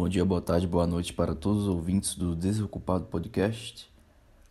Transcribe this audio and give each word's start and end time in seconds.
Bom 0.00 0.08
dia, 0.08 0.24
boa 0.24 0.40
tarde, 0.40 0.64
boa 0.64 0.86
noite 0.86 1.12
para 1.12 1.34
todos 1.34 1.64
os 1.64 1.68
ouvintes 1.68 2.14
do 2.14 2.36
Desocupado 2.36 3.06
Podcast. 3.06 3.92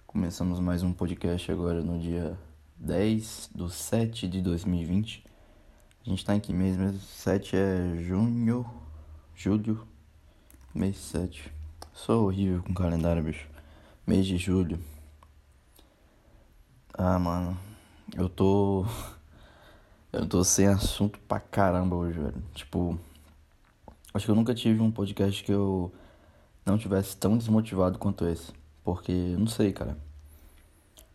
Começamos 0.05 0.59
mais 0.59 0.83
um 0.83 0.91
podcast 0.91 1.49
agora 1.49 1.81
no 1.81 1.97
dia 1.97 2.37
10 2.75 3.51
do 3.55 3.69
7 3.69 4.27
de 4.27 4.41
2020. 4.41 5.23
A 6.05 6.09
gente 6.09 6.25
tá 6.25 6.35
em 6.35 6.41
que 6.41 6.51
mês 6.51 6.75
mesmo? 6.75 6.99
7 6.99 7.55
é 7.55 7.95
junho, 8.03 8.69
julho, 9.33 9.87
mês 10.75 10.97
7. 10.97 11.49
Sou 11.93 12.25
horrível 12.25 12.61
com 12.61 12.73
calendário, 12.73 13.23
bicho. 13.23 13.47
Mês 14.05 14.27
de 14.27 14.35
julho. 14.37 14.77
Ah, 16.93 17.17
mano, 17.17 17.57
eu 18.17 18.27
tô. 18.27 18.85
Eu 20.11 20.25
tô 20.25 20.43
sem 20.43 20.67
assunto 20.67 21.17
pra 21.19 21.39
caramba 21.39 21.95
hoje, 21.95 22.19
velho. 22.19 22.43
Tipo. 22.53 22.99
Acho 24.17 24.25
que 24.25 24.31
eu 24.31 24.35
nunca 24.35 24.55
tive 24.55 24.81
um 24.81 24.89
podcast 24.89 25.43
que 25.43 25.53
eu 25.53 25.93
não 26.65 26.75
tivesse 26.75 27.15
tão 27.15 27.37
desmotivado 27.37 27.99
quanto 27.99 28.25
esse. 28.25 28.51
Porque, 28.83 29.13
não 29.37 29.45
sei, 29.45 29.71
cara. 29.71 29.95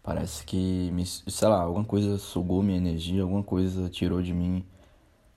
Parece 0.04 0.46
que, 0.46 0.88
me, 0.92 1.04
sei 1.04 1.48
lá, 1.48 1.62
alguma 1.62 1.84
coisa 1.84 2.16
sugou 2.16 2.62
minha 2.62 2.78
energia, 2.78 3.22
alguma 3.22 3.42
coisa 3.42 3.88
tirou 3.88 4.22
de 4.22 4.32
mim 4.32 4.64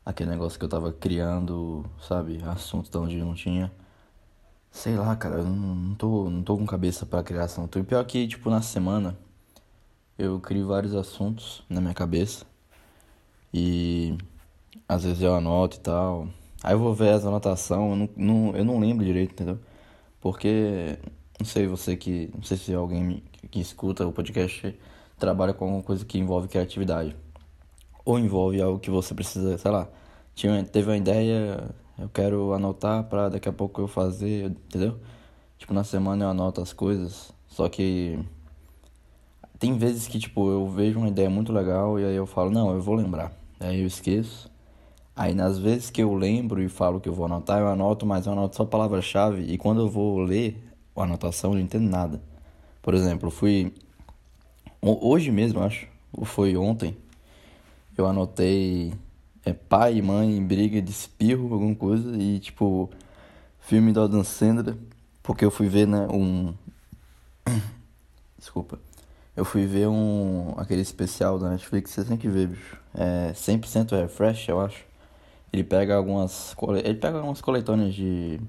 aquele 0.05 0.30
negócio 0.30 0.59
que 0.59 0.66
eu 0.66 0.70
tava 0.70 0.93
criando, 0.93 1.84
sabe? 1.99 2.40
Assunto 2.43 2.91
de 2.91 2.98
onde 2.99 3.17
não 3.17 3.34
tinha. 3.34 3.71
Sei 4.70 4.95
lá, 4.95 5.16
cara, 5.16 5.38
eu 5.38 5.45
não, 5.45 5.76
não, 5.76 5.95
tô, 5.95 6.29
não 6.29 6.43
tô 6.43 6.55
com 6.57 6.68
cabeça 6.68 7.04
pra 7.04 7.23
assunto. 7.43 7.79
E 7.79 7.84
pior 7.84 8.05
que, 8.05 8.27
tipo, 8.27 8.48
na 8.52 8.62
semana 8.62 9.18
eu 10.20 10.40
crio 10.40 10.68
vários 10.68 10.93
assuntos 10.93 11.63
na 11.68 11.82
minha 11.82 11.95
cabeça. 11.95 12.45
E 13.52 14.16
às 14.88 15.04
vezes 15.04 15.23
eu 15.23 15.34
anoto 15.35 15.77
e 15.77 15.79
tal. 15.79 16.29
Aí 16.66 16.74
eu 16.74 16.80
vou 16.80 16.96
ver 16.96 17.10
as 17.10 17.24
anotações, 17.24 17.80
eu 17.80 17.96
não, 17.96 18.10
não, 18.18 18.58
eu 18.58 18.66
não 18.66 18.80
lembro 18.80 19.05
direito, 19.05 19.34
entendeu? 19.34 19.60
Porque, 20.20 20.98
não 21.40 21.46
sei, 21.46 21.68
você 21.68 21.96
que. 21.96 22.32
Não 22.34 22.41
sei 22.41 22.57
se 22.57 22.74
alguém 22.74 23.22
que 23.52 23.60
escuta 23.60 24.07
o 24.07 24.12
podcast 24.12 24.76
trabalha 25.20 25.54
com 25.54 25.66
alguma 25.66 25.84
coisa 25.84 26.04
que 26.04 26.18
envolve 26.18 26.48
criatividade. 26.48 27.16
Ou 28.04 28.18
envolve 28.18 28.60
algo 28.63 28.80
que 28.80 28.90
você 28.90 29.13
precisa, 29.13 29.60
sei 29.60 29.70
lá. 29.70 29.88
Tinha, 30.34 30.63
teve 30.63 30.90
uma 30.90 30.98
ideia, 30.98 31.70
eu 31.99 32.10
quero 32.10 32.52
anotar 32.54 33.04
pra 33.04 33.29
daqui 33.29 33.48
a 33.48 33.54
pouco 33.54 33.82
eu 33.82 33.88
fazer, 33.88 34.46
entendeu? 34.46 35.00
Tipo, 35.60 35.72
na 35.72 35.84
semana 35.84 36.26
eu 36.26 36.29
anoto 36.29 36.62
as 36.62 36.74
coisas, 36.74 37.32
só 37.48 37.70
que. 37.70 38.18
Tem 39.60 39.77
vezes 39.77 40.07
que, 40.07 40.18
tipo, 40.18 40.50
eu 40.50 40.68
vejo 40.68 40.98
uma 40.98 41.10
ideia 41.10 41.29
muito 41.29 41.54
legal 41.54 42.00
e 42.00 42.05
aí 42.05 42.16
eu 42.16 42.26
falo, 42.26 42.50
não, 42.50 42.74
eu 42.74 42.82
vou 42.82 42.96
lembrar. 42.96 43.32
Aí 43.60 43.82
eu 43.82 43.88
esqueço. 43.88 44.54
Aí 45.16 45.34
nas 45.34 45.58
vezes 45.58 45.90
que 45.90 46.04
eu 46.04 46.13
lembro 46.13 46.62
e 46.62 46.68
falo 46.68 46.99
que 46.99 47.08
eu 47.08 47.13
vou 47.13 47.26
anotar, 47.26 47.60
eu 47.60 47.68
anoto, 47.68 48.05
mas 48.05 48.26
eu 48.26 48.34
anoto 48.34 48.58
só 48.58 48.66
palavra-chave 48.66 49.44
e 49.44 49.57
quando 49.57 49.82
eu 49.82 49.90
vou 49.90 50.20
ler 50.20 50.62
a 50.96 51.04
anotação 51.04 51.52
eu 51.52 51.55
não 51.55 51.62
entendo 51.62 51.90
nada. 51.90 52.22
Por 52.82 52.94
exemplo, 52.94 53.32
fui 53.32 53.74
hoje 54.82 55.32
mesmo, 55.32 55.62
acho, 55.63 55.88
ou 56.12 56.26
foi 56.26 56.55
ontem, 56.57 56.98
eu 57.98 58.05
anotei 58.05 58.94
é, 59.46 59.54
pai 59.54 59.98
e 59.98 60.02
mãe 60.02 60.44
briga 60.44 60.82
de 60.82 60.91
espirro, 60.91 61.54
alguma 61.54 61.76
coisa, 61.76 62.16
e 62.18 62.40
tipo, 62.40 62.90
filme 63.62 63.94
do 63.94 64.02
Adam 64.02 64.24
Sandler, 64.24 64.75
porque 65.24 65.46
eu 65.46 65.52
fui 65.52 65.68
ver, 65.68 65.88
né, 65.88 66.07
um... 66.12 66.53
Desculpa. 68.38 68.79
Eu 69.35 69.44
fui 69.44 69.66
ver 69.66 69.88
um... 69.88 70.53
aquele 70.57 70.81
especial 70.81 71.38
da 71.40 71.50
Netflix, 71.50 71.91
você 71.91 72.06
tem 72.06 72.18
que 72.18 72.28
ver, 72.28 72.47
bicho. 72.47 72.78
É 72.94 73.31
100% 73.34 73.91
Refresh, 73.91 74.47
eu 74.50 74.62
acho. 74.62 74.85
Ele 75.56 75.63
pega 75.63 75.95
algumas. 75.95 76.53
Ele 76.84 76.95
pega 76.95 77.16
algumas 77.16 77.39
coletâneas 77.39 77.95
de, 77.95 78.41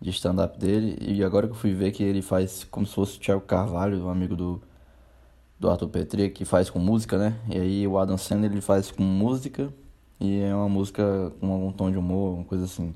de 0.00 0.10
stand-up 0.10 0.58
dele. 0.58 0.98
E 1.00 1.22
agora 1.22 1.46
que 1.46 1.52
eu 1.52 1.56
fui 1.56 1.72
ver 1.72 1.92
que 1.92 2.02
ele 2.02 2.20
faz 2.20 2.64
como 2.64 2.84
se 2.84 2.92
fosse 2.92 3.16
o 3.16 3.20
Thiago 3.20 3.42
Carvalho, 3.42 4.04
um 4.04 4.10
amigo 4.10 4.34
do, 4.34 4.60
do 5.56 5.70
Arthur 5.70 5.88
Petri, 5.88 6.30
que 6.30 6.44
faz 6.44 6.68
com 6.68 6.80
música, 6.80 7.16
né? 7.16 7.38
E 7.48 7.56
aí 7.56 7.86
o 7.86 7.96
Adam 7.96 8.18
Sandler 8.18 8.50
ele 8.50 8.60
faz 8.60 8.90
com 8.90 9.04
música. 9.04 9.72
E 10.18 10.40
é 10.40 10.52
uma 10.52 10.68
música 10.68 11.32
com 11.38 11.52
algum 11.52 11.70
tom 11.70 11.92
de 11.92 11.96
humor, 11.96 12.34
uma 12.34 12.44
coisa 12.44 12.64
assim. 12.64 12.92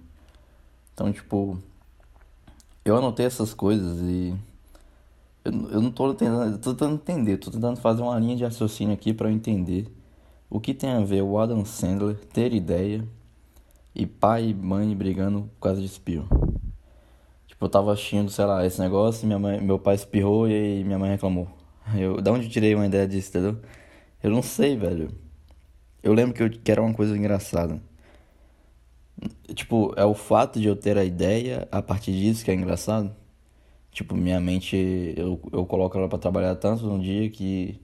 Então, 0.92 1.12
tipo. 1.12 1.56
Eu 2.84 2.96
anotei 2.96 3.26
essas 3.26 3.54
coisas 3.54 4.00
e. 4.00 4.34
Eu, 5.44 5.52
eu 5.70 5.80
não 5.80 5.92
tô 5.92 6.12
tentando. 6.14 6.58
Tô 6.58 6.72
tentando 6.72 6.94
entender, 6.94 7.36
tô 7.36 7.52
tentando 7.52 7.76
fazer 7.76 8.02
uma 8.02 8.18
linha 8.18 8.34
de 8.34 8.42
raciocínio 8.42 8.92
aqui 8.92 9.14
para 9.14 9.30
entender 9.30 9.86
o 10.50 10.58
que 10.58 10.74
tem 10.74 10.90
a 10.90 11.00
ver 11.00 11.22
o 11.22 11.38
Adam 11.38 11.64
Sandler 11.64 12.16
ter 12.32 12.52
ideia 12.52 13.06
e 13.94 14.06
pai 14.06 14.50
e 14.50 14.54
mãe 14.54 14.94
brigando 14.96 15.50
por 15.54 15.60
causa 15.60 15.80
de 15.80 15.86
espirro. 15.86 16.28
Tipo, 17.46 17.64
eu 17.64 17.68
tava 17.68 17.92
assistindo, 17.92 18.30
sei 18.30 18.44
lá, 18.44 18.64
esse 18.64 18.80
negócio, 18.80 19.26
minha 19.26 19.38
mãe, 19.38 19.60
meu 19.60 19.78
pai 19.78 19.94
espirrou 19.94 20.48
e 20.48 20.84
minha 20.84 20.98
mãe 20.98 21.10
reclamou. 21.10 21.48
Eu, 21.96 22.20
da 22.20 22.30
onde 22.32 22.48
tirei 22.48 22.74
uma 22.74 22.86
ideia 22.86 23.06
disso, 23.08 23.30
entendeu? 23.30 23.60
Eu 24.22 24.30
não 24.30 24.42
sei, 24.42 24.76
velho. 24.76 25.10
Eu 26.02 26.12
lembro 26.14 26.34
que, 26.34 26.42
eu, 26.42 26.50
que 26.50 26.70
era 26.70 26.80
uma 26.80 26.94
coisa 26.94 27.16
engraçada. 27.16 27.82
Tipo, 29.54 29.92
é 29.96 30.04
o 30.04 30.14
fato 30.14 30.60
de 30.60 30.66
eu 30.68 30.76
ter 30.76 30.96
a 30.96 31.04
ideia 31.04 31.68
a 31.70 31.82
partir 31.82 32.12
disso 32.12 32.44
que 32.44 32.50
é 32.50 32.54
engraçado. 32.54 33.14
Tipo, 33.92 34.14
minha 34.16 34.40
mente, 34.40 34.76
eu, 35.16 35.40
eu 35.52 35.66
coloco 35.66 35.98
ela 35.98 36.08
pra 36.08 36.18
trabalhar 36.18 36.54
tanto 36.56 36.86
num 36.86 36.98
dia 36.98 37.28
que 37.30 37.80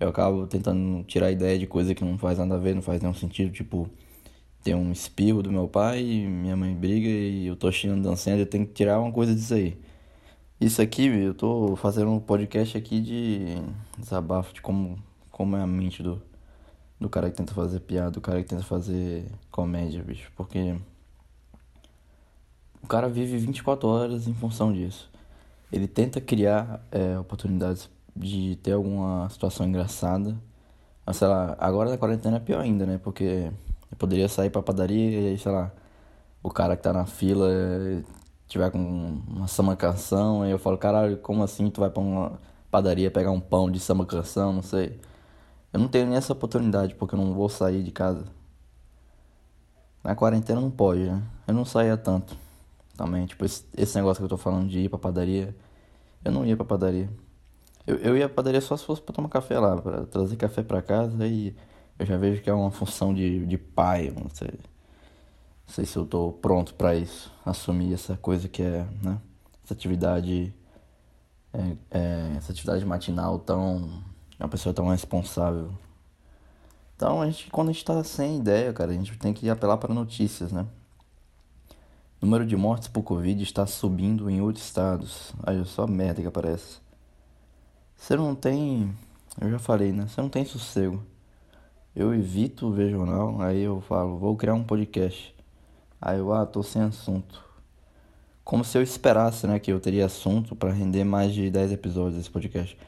eu 0.00 0.08
acabo 0.08 0.46
tentando 0.46 1.04
tirar 1.04 1.28
a 1.28 1.30
ideia 1.32 1.58
de 1.58 1.66
coisa 1.66 1.94
que 1.94 2.04
não 2.04 2.18
faz 2.18 2.38
nada 2.38 2.56
a 2.56 2.58
ver, 2.58 2.74
não 2.74 2.82
faz 2.82 3.00
nenhum 3.00 3.14
sentido. 3.14 3.52
Tipo, 3.52 3.88
tem 4.66 4.74
um 4.74 4.90
espirro 4.90 5.44
do 5.44 5.52
meu 5.52 5.68
pai, 5.68 6.02
minha 6.02 6.56
mãe 6.56 6.74
briga 6.74 7.06
e 7.08 7.46
eu 7.46 7.54
tô 7.54 7.70
xingando 7.70 8.02
dançando, 8.02 8.40
eu 8.40 8.46
tenho 8.46 8.66
que 8.66 8.72
tirar 8.72 8.98
uma 8.98 9.12
coisa 9.12 9.32
disso 9.32 9.54
aí. 9.54 9.80
Isso 10.60 10.82
aqui, 10.82 11.06
eu 11.06 11.34
tô 11.34 11.76
fazendo 11.76 12.10
um 12.10 12.18
podcast 12.18 12.76
aqui 12.76 13.00
de 13.00 13.62
desabafo 13.96 14.52
de 14.52 14.60
como, 14.60 14.98
como 15.30 15.56
é 15.56 15.62
a 15.62 15.66
mente 15.68 16.02
do, 16.02 16.20
do 16.98 17.08
cara 17.08 17.30
que 17.30 17.36
tenta 17.36 17.54
fazer 17.54 17.78
piada, 17.78 18.10
do 18.10 18.20
cara 18.20 18.42
que 18.42 18.48
tenta 18.48 18.64
fazer 18.64 19.30
comédia, 19.52 20.02
bicho. 20.02 20.32
Porque 20.34 20.74
o 22.82 22.88
cara 22.88 23.08
vive 23.08 23.38
24 23.38 23.88
horas 23.88 24.26
em 24.26 24.34
função 24.34 24.72
disso. 24.72 25.08
Ele 25.72 25.86
tenta 25.86 26.20
criar 26.20 26.84
é, 26.90 27.16
oportunidades 27.16 27.88
de 28.16 28.56
ter 28.64 28.72
alguma 28.72 29.30
situação 29.30 29.64
engraçada. 29.64 30.36
Mas, 31.06 31.18
sei 31.18 31.28
lá, 31.28 31.56
agora 31.60 31.88
da 31.88 31.96
quarentena 31.96 32.38
é 32.38 32.40
pior 32.40 32.60
ainda, 32.60 32.84
né? 32.84 32.98
Porque 32.98 33.52
eu 33.90 33.96
poderia 33.96 34.28
sair 34.28 34.50
pra 34.50 34.62
padaria 34.62 35.32
e 35.32 35.38
sei 35.38 35.52
lá, 35.52 35.72
o 36.42 36.50
cara 36.50 36.76
que 36.76 36.82
tá 36.82 36.92
na 36.92 37.06
fila 37.06 37.48
tiver 38.48 38.70
com 38.70 38.78
uma 39.28 39.48
samba 39.48 39.76
canção, 39.76 40.42
aí 40.42 40.50
eu 40.50 40.58
falo, 40.58 40.78
caralho, 40.78 41.18
como 41.18 41.42
assim 41.42 41.68
tu 41.70 41.80
vai 41.80 41.90
pra 41.90 42.00
uma 42.00 42.38
padaria 42.70 43.10
pegar 43.10 43.30
um 43.30 43.40
pão 43.40 43.70
de 43.70 43.80
samba 43.80 44.06
canção, 44.06 44.52
não 44.52 44.62
sei. 44.62 45.00
Eu 45.72 45.80
não 45.80 45.88
tenho 45.88 46.06
nem 46.06 46.16
essa 46.16 46.32
oportunidade 46.32 46.94
porque 46.94 47.14
eu 47.14 47.18
não 47.18 47.34
vou 47.34 47.48
sair 47.48 47.82
de 47.82 47.90
casa. 47.90 48.24
Na 50.02 50.14
quarentena 50.14 50.60
não 50.60 50.70
pode, 50.70 51.00
né? 51.04 51.22
Eu 51.46 51.54
não 51.54 51.64
saía 51.64 51.96
tanto. 51.96 52.36
Também, 52.96 53.26
tipo, 53.26 53.44
esse, 53.44 53.64
esse 53.76 53.96
negócio 53.96 54.20
que 54.20 54.24
eu 54.24 54.28
tô 54.28 54.36
falando 54.36 54.68
de 54.68 54.80
ir 54.80 54.88
pra 54.88 54.98
padaria, 54.98 55.54
eu 56.24 56.32
não 56.32 56.46
ia 56.46 56.56
pra 56.56 56.64
padaria. 56.64 57.10
Eu, 57.86 57.96
eu 57.96 58.16
ia 58.16 58.28
pra 58.28 58.36
padaria 58.36 58.60
só 58.60 58.76
se 58.76 58.84
fosse 58.84 59.02
pra 59.02 59.14
tomar 59.14 59.28
café 59.28 59.58
lá, 59.58 59.76
pra 59.76 60.06
trazer 60.06 60.36
café 60.36 60.62
pra 60.62 60.80
casa 60.80 61.26
e 61.26 61.54
eu 61.98 62.06
já 62.06 62.16
vejo 62.16 62.42
que 62.42 62.50
é 62.50 62.52
uma 62.52 62.70
função 62.70 63.14
de, 63.14 63.46
de 63.46 63.56
pai, 63.56 64.12
não 64.14 64.28
sei, 64.28 64.50
não 64.50 65.74
sei 65.74 65.86
se 65.86 65.96
eu 65.96 66.04
tô 66.04 66.32
pronto 66.32 66.74
para 66.74 66.94
isso, 66.94 67.32
assumir 67.44 67.94
essa 67.94 68.16
coisa 68.16 68.48
que 68.48 68.62
é, 68.62 68.86
né, 69.02 69.18
essa 69.64 69.72
atividade, 69.72 70.54
é, 71.52 71.76
é, 71.90 72.34
essa 72.36 72.52
atividade 72.52 72.84
matinal 72.84 73.38
tão, 73.38 74.02
uma 74.38 74.48
pessoa 74.48 74.74
tão 74.74 74.88
responsável. 74.88 75.72
Então, 76.94 77.20
a 77.20 77.26
gente, 77.26 77.50
quando 77.50 77.70
a 77.70 77.72
gente 77.72 77.84
tá 77.84 78.02
sem 78.04 78.38
ideia, 78.38 78.72
cara, 78.72 78.90
a 78.90 78.94
gente 78.94 79.16
tem 79.18 79.32
que 79.32 79.48
apelar 79.50 79.76
para 79.76 79.92
notícias, 79.92 80.52
né? 80.52 80.66
O 82.20 82.24
número 82.24 82.46
de 82.46 82.56
mortes 82.56 82.88
por 82.88 83.02
Covid 83.02 83.42
está 83.42 83.66
subindo 83.66 84.30
em 84.30 84.40
oito 84.40 84.56
estados. 84.56 85.34
Aí 85.42 85.62
só 85.66 85.86
merda 85.86 86.22
que 86.22 86.26
aparece. 86.26 86.78
Você 87.94 88.16
não 88.16 88.34
tem. 88.34 88.94
Eu 89.38 89.50
já 89.50 89.58
falei, 89.58 89.92
né? 89.92 90.06
Você 90.06 90.22
não 90.22 90.30
tem 90.30 90.44
sossego 90.46 91.04
eu 91.96 92.14
evito 92.14 92.70
ver 92.70 92.90
jornal, 92.90 93.40
aí 93.40 93.62
eu 93.62 93.80
falo, 93.80 94.18
vou 94.18 94.36
criar 94.36 94.52
um 94.52 94.62
podcast. 94.62 95.34
Aí 95.98 96.18
eu, 96.18 96.30
ah, 96.30 96.44
tô 96.44 96.62
sem 96.62 96.82
assunto. 96.82 97.42
Como 98.44 98.62
se 98.62 98.76
eu 98.76 98.82
esperasse, 98.82 99.46
né, 99.46 99.58
que 99.58 99.72
eu 99.72 99.80
teria 99.80 100.04
assunto 100.04 100.54
para 100.54 100.70
render 100.70 101.04
mais 101.04 101.32
de 101.32 101.50
10 101.50 101.72
episódios 101.72 102.16
desse 102.16 102.30
podcast. 102.30 102.78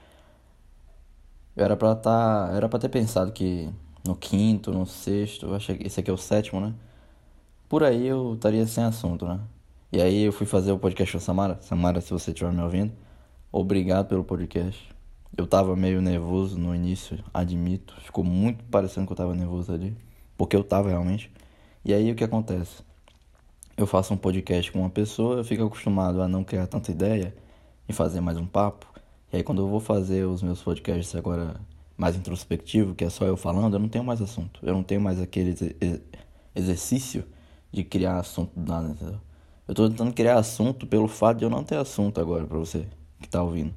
Eu 1.56 1.64
era 1.64 1.74
pra 1.74 1.94
tá, 1.96 2.50
era 2.54 2.68
para 2.68 2.78
ter 2.78 2.90
pensado 2.90 3.32
que 3.32 3.70
no 4.06 4.14
quinto, 4.14 4.72
no 4.72 4.86
sexto, 4.86 5.54
achei 5.54 5.76
que 5.78 5.86
esse 5.86 5.98
aqui 6.00 6.10
é 6.10 6.12
o 6.12 6.18
sétimo, 6.18 6.60
né? 6.60 6.74
Por 7.68 7.82
aí 7.82 8.06
eu 8.06 8.34
estaria 8.34 8.66
sem 8.66 8.84
assunto, 8.84 9.26
né? 9.26 9.40
E 9.90 10.02
aí 10.02 10.24
eu 10.24 10.32
fui 10.32 10.46
fazer 10.46 10.70
o 10.72 10.78
podcast 10.78 11.12
com 11.12 11.18
a 11.18 11.20
Samara. 11.20 11.58
Samara, 11.62 12.00
se 12.02 12.10
você 12.10 12.30
estiver 12.30 12.52
me 12.52 12.62
ouvindo, 12.62 12.92
obrigado 13.50 14.06
pelo 14.06 14.22
podcast. 14.22 14.97
Eu 15.36 15.46
tava 15.46 15.76
meio 15.76 16.00
nervoso 16.02 16.58
no 16.58 16.74
início, 16.74 17.22
admito. 17.32 17.94
Ficou 18.00 18.24
muito 18.24 18.64
parecendo 18.64 19.06
que 19.06 19.12
eu 19.12 19.16
tava 19.16 19.34
nervoso 19.34 19.72
ali. 19.72 19.96
Porque 20.36 20.56
eu 20.56 20.64
tava 20.64 20.88
realmente. 20.88 21.30
E 21.84 21.94
aí 21.94 22.10
o 22.10 22.14
que 22.14 22.24
acontece? 22.24 22.82
eu 23.78 23.86
faço 23.86 24.12
um 24.12 24.16
podcast 24.16 24.72
com 24.72 24.80
uma 24.80 24.90
pessoa, 24.90 25.36
eu 25.36 25.44
fico 25.44 25.64
acostumado 25.64 26.20
a 26.20 26.26
não 26.26 26.42
criar 26.42 26.66
tanta 26.66 26.90
ideia 26.90 27.32
e 27.88 27.92
fazer 27.92 28.20
mais 28.20 28.36
um 28.36 28.44
papo. 28.44 28.86
E 29.32 29.36
aí 29.36 29.42
quando 29.44 29.62
eu 29.62 29.68
vou 29.68 29.78
fazer 29.78 30.26
os 30.26 30.42
meus 30.42 30.60
podcasts 30.60 31.14
agora 31.14 31.54
mais 31.96 32.16
introspectivo, 32.16 32.92
que 32.92 33.04
é 33.04 33.08
só 33.08 33.24
eu 33.24 33.36
falando, 33.36 33.74
eu 33.74 33.78
não 33.78 33.88
tenho 33.88 34.02
mais 34.02 34.20
assunto. 34.20 34.58
Eu 34.64 34.74
não 34.74 34.82
tenho 34.82 35.00
mais 35.00 35.20
aquele 35.20 35.54
exercício 36.56 37.24
de 37.70 37.84
criar 37.84 38.18
assunto 38.18 38.50
do 38.58 38.68
nada, 38.68 38.88
entendeu? 38.88 39.20
Eu 39.68 39.74
tô 39.74 39.88
tentando 39.88 40.12
criar 40.12 40.38
assunto 40.38 40.84
pelo 40.84 41.06
fato 41.06 41.38
de 41.38 41.44
eu 41.44 41.50
não 41.50 41.62
ter 41.62 41.76
assunto 41.76 42.20
agora 42.20 42.44
pra 42.46 42.58
você 42.58 42.84
que 43.20 43.28
tá 43.28 43.40
ouvindo. 43.40 43.72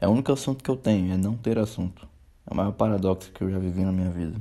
É 0.00 0.06
o 0.06 0.10
único 0.10 0.32
assunto 0.32 0.62
que 0.62 0.70
eu 0.70 0.76
tenho, 0.76 1.12
é 1.12 1.16
não 1.16 1.36
ter 1.36 1.58
assunto. 1.58 2.06
É 2.46 2.52
o 2.52 2.56
maior 2.56 2.72
paradoxo 2.72 3.32
que 3.32 3.42
eu 3.42 3.50
já 3.50 3.58
vivi 3.58 3.82
na 3.82 3.92
minha 3.92 4.10
vida. 4.10 4.38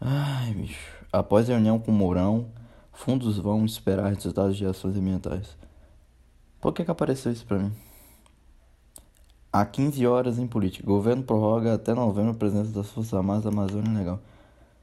Ai, 0.00 0.52
bicho. 0.54 1.04
Após 1.12 1.48
a 1.48 1.52
reunião 1.52 1.78
com 1.78 1.90
o 1.90 1.94
Mourão, 1.94 2.46
fundos 2.92 3.38
vão 3.38 3.64
esperar 3.64 4.08
resultados 4.08 4.56
de 4.56 4.64
ações 4.64 4.96
ambientais. 4.96 5.56
Por 6.60 6.72
que 6.72 6.84
que 6.84 6.90
apareceu 6.90 7.30
isso 7.30 7.44
pra 7.44 7.58
mim? 7.58 7.72
Há 9.52 9.64
15 9.66 10.06
horas 10.06 10.38
em 10.38 10.46
política. 10.46 10.86
Governo 10.86 11.22
prorroga 11.22 11.74
até 11.74 11.92
novembro 11.92 12.30
a 12.30 12.34
presença 12.34 12.70
das 12.70 12.88
Forças 12.88 13.12
Armadas 13.12 13.44
da 13.44 13.50
Amazônia 13.50 13.92
Legal. 13.92 14.20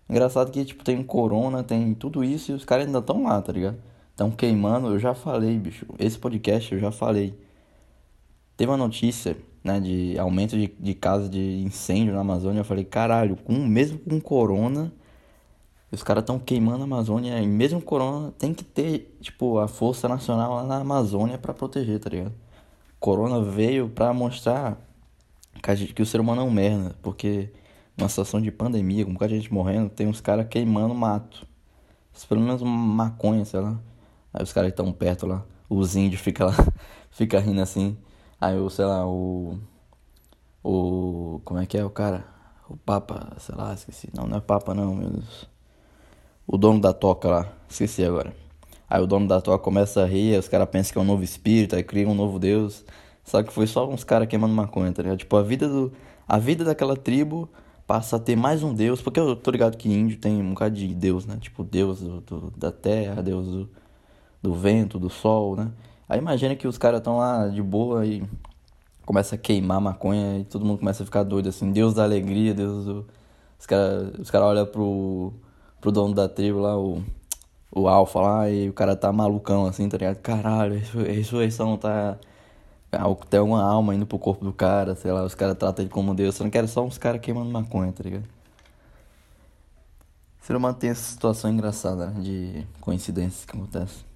Engraçado 0.09 0.51
que, 0.51 0.63
tipo, 0.63 0.83
tem 0.83 1.01
corona, 1.03 1.63
tem 1.63 1.93
tudo 1.93 2.23
isso 2.23 2.51
e 2.51 2.53
os 2.53 2.63
caras 2.63 2.85
ainda 2.85 2.99
estão 2.99 3.23
lá, 3.23 3.41
tá 3.41 3.51
ligado? 3.51 3.77
Estão 4.11 4.31
queimando, 4.31 4.87
eu 4.87 4.99
já 4.99 5.13
falei, 5.13 5.57
bicho. 5.57 5.85
Esse 5.99 6.17
podcast 6.17 6.73
eu 6.73 6.79
já 6.79 6.91
falei. 6.91 7.37
Teve 8.57 8.71
uma 8.71 8.77
notícia, 8.77 9.37
né, 9.63 9.79
de 9.79 10.17
aumento 10.17 10.57
de, 10.57 10.73
de 10.79 10.93
casos 10.95 11.29
de 11.29 11.61
incêndio 11.61 12.13
na 12.13 12.21
Amazônia. 12.21 12.61
Eu 12.61 12.65
falei, 12.65 12.83
caralho, 12.83 13.35
com, 13.35 13.53
mesmo 13.53 13.99
com 13.99 14.19
corona, 14.19 14.91
os 15.91 16.03
caras 16.03 16.23
estão 16.23 16.39
queimando 16.39 16.81
a 16.81 16.85
Amazônia. 16.85 17.39
E 17.39 17.47
mesmo 17.47 17.79
corona, 17.79 18.33
tem 18.37 18.53
que 18.53 18.63
ter, 18.63 19.15
tipo, 19.21 19.59
a 19.59 19.67
Força 19.67 20.09
Nacional 20.09 20.55
lá 20.55 20.63
na 20.63 20.77
Amazônia 20.77 21.37
para 21.37 21.53
proteger, 21.53 21.99
tá 21.99 22.09
ligado? 22.09 22.33
Corona 22.99 23.41
veio 23.41 23.87
pra 23.89 24.11
mostrar 24.11 24.77
que, 25.61 25.75
gente, 25.75 25.93
que 25.93 26.01
o 26.01 26.05
ser 26.05 26.19
humano 26.19 26.41
é 26.41 26.43
um 26.43 26.51
merda. 26.51 26.95
Porque 27.03 27.51
numa 27.95 28.09
situação 28.09 28.41
de 28.41 28.51
pandemia, 28.51 29.05
com 29.05 29.11
muita 29.11 29.29
gente 29.29 29.53
morrendo, 29.53 29.89
tem 29.89 30.07
uns 30.07 30.19
caras 30.19 30.47
queimando 30.49 30.95
mato. 30.95 31.47
Pelo 32.27 32.41
menos 32.41 32.61
maconha, 32.63 33.45
sei 33.45 33.59
lá. 33.59 33.79
Aí 34.33 34.43
os 34.43 34.51
caras 34.51 34.71
estão 34.71 34.91
perto 34.91 35.25
lá, 35.25 35.45
os 35.69 35.95
índios 35.95 36.21
ficam 36.21 36.47
lá, 36.47 36.55
fica 37.09 37.39
rindo 37.39 37.61
assim. 37.61 37.97
Aí 38.39 38.57
o, 38.57 38.69
sei 38.69 38.85
lá, 38.85 39.05
o. 39.07 39.57
O. 40.63 41.41
Como 41.43 41.59
é 41.59 41.65
que 41.65 41.77
é 41.77 41.83
o 41.83 41.89
cara? 41.89 42.25
O 42.69 42.77
Papa, 42.77 43.35
sei 43.39 43.55
lá, 43.55 43.73
esqueci. 43.73 44.09
Não, 44.13 44.27
não 44.27 44.37
é 44.37 44.41
Papa 44.41 44.73
não, 44.73 44.93
meu 44.95 45.09
Deus. 45.09 45.47
O 46.45 46.57
dono 46.57 46.79
da 46.79 46.93
toca 46.93 47.27
lá, 47.27 47.53
esqueci 47.69 48.03
agora. 48.05 48.33
Aí 48.89 49.01
o 49.01 49.07
dono 49.07 49.27
da 49.27 49.41
toca 49.41 49.63
começa 49.63 50.03
a 50.03 50.05
rir, 50.05 50.37
os 50.37 50.47
caras 50.47 50.69
pensam 50.69 50.93
que 50.93 50.97
é 50.99 51.01
um 51.01 51.05
novo 51.05 51.23
espírito, 51.23 51.75
aí 51.75 51.83
criam 51.83 52.11
um 52.11 52.15
novo 52.15 52.39
Deus. 52.39 52.85
Só 53.23 53.43
que 53.43 53.51
foi 53.51 53.67
só 53.67 53.89
uns 53.89 54.03
caras 54.03 54.27
queimando 54.27 54.53
maconha, 54.53 54.91
tá 54.93 55.01
ligado? 55.03 55.19
Tipo, 55.19 55.35
a 55.37 55.43
vida 55.43 55.67
do. 55.67 55.91
A 56.27 56.37
vida 56.37 56.63
daquela 56.63 56.95
tribo 56.95 57.49
passa 57.85 58.17
a 58.17 58.19
ter 58.19 58.35
mais 58.35 58.63
um 58.63 58.73
Deus, 58.73 59.01
porque 59.01 59.19
eu 59.19 59.35
tô 59.35 59.49
ligado 59.51 59.77
que 59.77 59.89
índio 59.89 60.17
tem 60.19 60.41
um 60.41 60.49
bocado 60.49 60.75
de 60.75 60.93
Deus, 60.93 61.25
né? 61.25 61.37
Tipo, 61.39 61.63
Deus 61.63 62.01
do, 62.01 62.21
do, 62.21 62.53
da 62.55 62.71
terra, 62.71 63.21
Deus 63.21 63.47
do, 63.47 63.69
do 64.41 64.53
vento, 64.53 64.99
do 64.99 65.09
sol, 65.09 65.55
né? 65.55 65.71
Aí 66.09 66.19
imagina 66.19 66.55
que 66.55 66.67
os 66.67 66.77
caras 66.77 66.99
estão 66.99 67.17
lá 67.17 67.47
de 67.47 67.61
boa 67.61 68.05
e 68.05 68.23
começa 69.05 69.35
a 69.35 69.37
queimar 69.37 69.81
maconha 69.81 70.39
e 70.39 70.45
todo 70.45 70.65
mundo 70.65 70.79
começa 70.79 71.03
a 71.03 71.05
ficar 71.05 71.23
doido, 71.23 71.49
assim, 71.49 71.71
Deus 71.71 71.93
da 71.93 72.03
alegria, 72.03 72.53
Deus 72.53 72.85
do... 72.85 73.07
Os 73.59 73.65
caras 73.65 74.13
os 74.19 74.29
cara 74.31 74.45
olham 74.45 74.65
pro, 74.65 75.33
pro 75.81 75.91
dono 75.91 76.13
da 76.13 76.29
tribo 76.29 76.59
lá, 76.59 76.77
o, 76.77 77.03
o 77.71 77.87
Alfa 77.87 78.19
lá, 78.21 78.49
e 78.49 78.69
o 78.69 78.73
cara 78.73 78.95
tá 78.95 79.11
malucão, 79.11 79.65
assim, 79.65 79.89
tá 79.89 79.97
ligado? 79.97 80.17
Caralho, 80.17 80.75
a 80.75 81.11
ressurreição 81.11 81.77
tá... 81.77 82.17
Tem 83.29 83.39
alguma 83.39 83.61
alma 83.61 83.93
indo 83.93 84.05
pro 84.05 84.17
corpo 84.17 84.45
do 84.45 84.53
cara, 84.53 84.95
sei 84.95 85.11
lá, 85.11 85.23
os 85.23 85.35
caras 85.35 85.57
tratam 85.57 85.83
ele 85.83 85.91
como 85.91 86.15
Deus. 86.15 86.35
Você 86.35 86.43
não 86.43 86.49
quer 86.49 86.67
só 86.67 86.83
uns 86.85 86.97
caras 86.97 87.19
queimando 87.19 87.51
maconha, 87.51 87.91
tá 87.91 88.03
ligado? 88.03 88.23
Ser 90.41 90.55
humano 90.55 90.75
tem 90.75 90.89
essa 90.89 91.03
situação 91.03 91.51
engraçada 91.51 92.07
né, 92.07 92.21
de 92.21 92.67
coincidências 92.79 93.43
que 93.43 93.55
acontecem. 93.55 94.06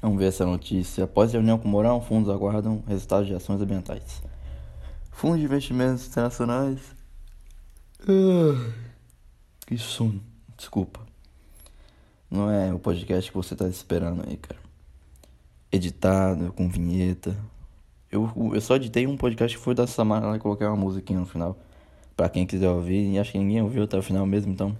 Vamos 0.00 0.18
ver 0.18 0.26
essa 0.26 0.46
notícia. 0.46 1.04
Após 1.04 1.32
reunião 1.32 1.58
com 1.58 1.68
o 1.68 1.70
Mourão, 1.70 2.00
fundos 2.00 2.30
aguardam 2.30 2.82
resultados 2.86 3.26
de 3.26 3.34
ações 3.34 3.60
ambientais. 3.60 4.22
Fundos 5.12 5.38
de 5.38 5.44
investimentos 5.44 6.06
internacionais. 6.06 6.80
Uh, 8.02 8.72
que 9.66 9.76
sono. 9.76 10.20
Desculpa. 10.56 11.00
Não 12.30 12.50
é 12.50 12.72
o 12.72 12.78
podcast 12.78 13.30
que 13.30 13.36
você 13.36 13.54
tá 13.54 13.68
esperando 13.68 14.24
aí, 14.26 14.36
cara. 14.36 14.60
Editado, 15.70 16.52
com 16.52 16.68
vinheta. 16.68 17.36
Eu, 18.10 18.32
eu 18.54 18.60
só 18.60 18.76
editei 18.76 19.06
um 19.06 19.16
podcast 19.16 19.56
que 19.56 19.62
foi 19.62 19.74
da 19.74 19.86
Samara 19.86 20.26
lá 20.26 20.36
e 20.36 20.40
coloquei 20.40 20.66
uma 20.66 20.76
musiquinha 20.76 21.20
no 21.20 21.26
final. 21.26 21.58
Pra 22.16 22.28
quem 22.28 22.46
quiser 22.46 22.70
ouvir. 22.70 23.12
E 23.12 23.18
acho 23.18 23.32
que 23.32 23.38
ninguém 23.38 23.60
ouviu 23.60 23.82
até 23.82 23.98
o 23.98 24.02
final 24.02 24.24
mesmo, 24.24 24.50
então. 24.52 24.76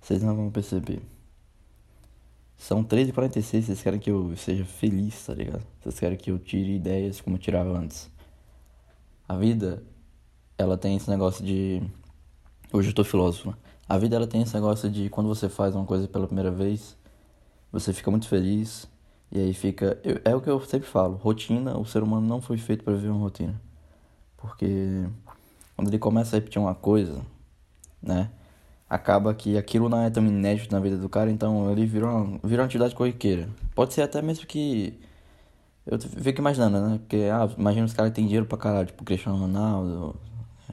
Vocês 0.00 0.22
não 0.22 0.36
vão 0.36 0.50
perceber. 0.50 1.02
São 2.58 2.82
13h46, 2.82 3.62
vocês 3.62 3.82
querem 3.82 4.00
que 4.00 4.10
eu 4.10 4.36
seja 4.36 4.64
feliz, 4.64 5.24
tá 5.24 5.32
ligado? 5.32 5.62
Vocês 5.80 5.98
querem 6.00 6.18
que 6.18 6.32
eu 6.32 6.38
tire 6.40 6.74
ideias 6.74 7.20
como 7.20 7.36
eu 7.36 7.40
tirava 7.40 7.70
antes. 7.70 8.10
A 9.28 9.36
vida, 9.36 9.82
ela 10.58 10.76
tem 10.76 10.96
esse 10.96 11.08
negócio 11.08 11.44
de. 11.44 11.80
Hoje 12.72 12.90
eu 12.90 12.94
tô 12.94 13.04
filósofo, 13.04 13.50
né? 13.50 13.56
A 13.88 13.96
vida, 13.96 14.16
ela 14.16 14.26
tem 14.26 14.42
esse 14.42 14.52
negócio 14.52 14.90
de 14.90 15.08
quando 15.08 15.28
você 15.28 15.48
faz 15.48 15.74
uma 15.74 15.86
coisa 15.86 16.08
pela 16.08 16.26
primeira 16.26 16.50
vez, 16.50 16.96
você 17.70 17.92
fica 17.92 18.10
muito 18.10 18.26
feliz. 18.26 18.88
E 19.30 19.38
aí 19.38 19.54
fica. 19.54 19.98
É 20.24 20.34
o 20.34 20.40
que 20.40 20.50
eu 20.50 20.60
sempre 20.60 20.88
falo: 20.88 21.14
rotina, 21.14 21.78
o 21.78 21.86
ser 21.86 22.02
humano 22.02 22.26
não 22.26 22.40
foi 22.40 22.58
feito 22.58 22.82
para 22.82 22.94
viver 22.94 23.08
uma 23.08 23.20
rotina. 23.20 23.58
Porque 24.36 25.06
quando 25.76 25.88
ele 25.88 25.98
começa 25.98 26.34
a 26.34 26.38
repetir 26.38 26.60
uma 26.60 26.74
coisa, 26.74 27.24
né? 28.02 28.30
Acaba 28.88 29.34
que 29.34 29.56
aquilo 29.56 29.88
não 29.88 30.00
é 30.02 30.10
tão 30.10 30.24
inédito 30.24 30.74
na 30.74 30.80
vida 30.80 30.96
do 30.96 31.08
cara, 31.08 31.30
então 31.30 31.70
ele 31.70 31.84
virou 31.86 32.10
uma, 32.10 32.38
virou 32.42 32.62
uma 32.62 32.66
atividade 32.66 32.94
corriqueira. 32.94 33.48
Pode 33.74 33.94
ser 33.94 34.02
até 34.02 34.22
mesmo 34.22 34.46
que. 34.46 34.98
Eu 35.86 35.98
fico 36.00 36.40
imaginando, 36.40 36.80
né? 36.80 36.98
Porque, 36.98 37.28
ah, 37.32 37.48
imagina 37.56 37.86
os 37.86 37.94
caras 37.94 38.10
que 38.10 38.16
têm 38.16 38.26
dinheiro 38.26 38.46
pra 38.46 38.58
caralho, 38.58 38.86
tipo 38.86 39.04
Cristiano 39.04 39.38
Ronaldo, 39.38 40.16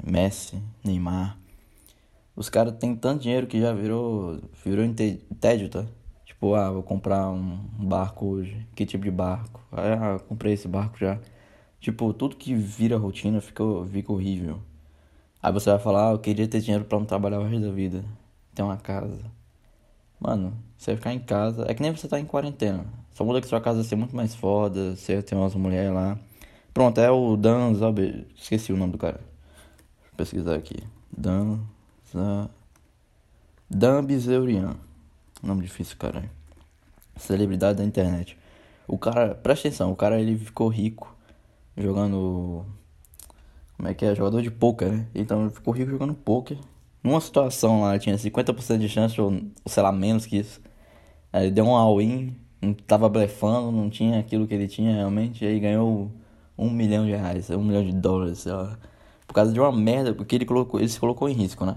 Messi, 0.04 0.62
Neymar. 0.84 1.38
Os 2.36 2.50
caras 2.50 2.76
têm 2.78 2.96
tanto 2.96 3.22
dinheiro 3.24 3.48
que 3.48 3.60
já 3.62 3.74
virou. 3.74 4.40
virou 4.64 4.86
tédio, 5.40 5.70
tá? 5.70 5.86
Tipo, 6.26 6.54
ah, 6.56 6.70
vou 6.72 6.84
comprar 6.84 7.30
um 7.30 7.58
barco 7.80 8.26
hoje. 8.28 8.68
Que 8.76 8.86
tipo 8.86 9.06
de 9.06 9.12
barco? 9.12 9.62
Ah, 9.72 10.20
comprei 10.28 10.54
esse 10.54 10.68
barco 10.68 10.98
já. 11.00 11.20
Tipo, 11.80 12.14
tudo 12.14 12.36
que 12.36 12.54
vira 12.54 12.98
rotina 12.98 13.40
fica, 13.40 13.64
fica 13.92 14.12
horrível. 14.12 14.60
Aí 15.46 15.52
você 15.52 15.70
vai 15.70 15.78
falar, 15.78 16.10
ah, 16.10 16.12
eu 16.14 16.18
queria 16.18 16.48
ter 16.48 16.60
dinheiro 16.60 16.86
pra 16.86 16.98
não 16.98 17.06
trabalhar 17.06 17.40
o 17.40 17.44
resto 17.44 17.68
da 17.68 17.72
vida. 17.72 18.04
Ter 18.56 18.64
uma 18.64 18.78
casa. 18.78 19.32
Mano, 20.20 20.58
você 20.76 20.90
vai 20.90 20.96
ficar 20.96 21.14
em 21.14 21.20
casa. 21.20 21.66
É 21.70 21.74
que 21.76 21.84
nem 21.84 21.96
você 21.96 22.08
tá 22.08 22.20
em 22.20 22.26
quarentena. 22.26 22.84
Só 23.12 23.24
muda 23.24 23.40
que 23.40 23.48
sua 23.48 23.62
casa 23.62 23.78
vai 23.78 23.86
ser 23.88 23.96
muito 23.96 24.16
mais 24.16 24.34
foda. 24.34 24.96
Você 24.96 25.22
ter 25.22 25.36
umas 25.36 25.54
mulheres 25.54 25.94
lá. 25.94 26.18
Pronto, 26.74 27.00
é 27.00 27.12
o 27.12 27.38
Dan 27.38 27.76
Zabe. 27.76 28.26
Esqueci 28.36 28.74
o 28.74 28.76
nome 28.76 28.94
do 28.94 28.98
cara. 28.98 29.20
Vou 30.06 30.18
pesquisar 30.18 30.56
aqui. 30.56 30.78
Dan. 31.16 31.60
Za... 32.12 32.50
Dan 33.70 34.04
Bizeurian. 34.04 34.76
Nome 35.44 35.62
difícil, 35.62 35.96
caralho. 35.98 36.32
Celebridade 37.18 37.78
da 37.78 37.84
internet. 37.84 38.36
O 38.88 38.98
cara, 38.98 39.36
presta 39.36 39.68
atenção, 39.68 39.92
o 39.92 39.96
cara 39.96 40.20
ele 40.20 40.40
ficou 40.40 40.70
rico 40.70 41.16
jogando 41.78 42.66
como 43.78 43.90
é 43.90 43.94
que 43.94 44.06
é? 44.06 44.16
Jogador 44.16 44.42
de 44.42 44.52
poker, 44.52 44.92
né? 44.92 45.08
Então 45.14 45.50
ficou 45.50 45.74
rico 45.74 45.92
jogando 45.92 46.14
poker. 46.14 46.58
Numa 47.04 47.22
situação 47.22 47.82
lá, 47.82 48.00
tinha 48.00 48.16
50% 48.18 48.78
de 48.80 48.90
chance, 48.90 49.20
ou 49.22 49.42
sei 49.66 49.84
lá, 49.84 49.92
menos 49.92 50.26
que 50.26 50.38
isso. 50.38 50.62
Aí 51.32 51.52
deu 51.52 51.66
um 51.66 51.76
all-in, 51.76 52.36
não 52.62 52.74
tava 52.74 53.08
blefando, 53.10 53.72
não 53.72 53.90
tinha 53.90 54.20
aquilo 54.20 54.48
que 54.48 54.54
ele 54.54 54.68
tinha 54.68 54.94
realmente. 54.94 55.44
E 55.44 55.48
aí 55.48 55.60
ganhou 55.60 56.12
um 56.58 56.70
milhão 56.70 57.06
de 57.06 57.12
reais, 57.12 57.50
um 57.50 57.64
milhão 57.64 57.84
de 57.84 57.94
dólares, 57.94 58.40
sei 58.40 58.54
lá. 58.54 58.78
Por 59.28 59.34
causa 59.34 59.52
de 59.54 59.60
uma 59.60 59.72
merda, 59.72 60.14
porque 60.14 60.36
ele, 60.36 60.46
colocou, 60.46 60.80
ele 60.80 60.90
se 60.90 61.00
colocou 61.00 61.30
em 61.30 61.34
risco, 61.34 61.66
né? 61.66 61.76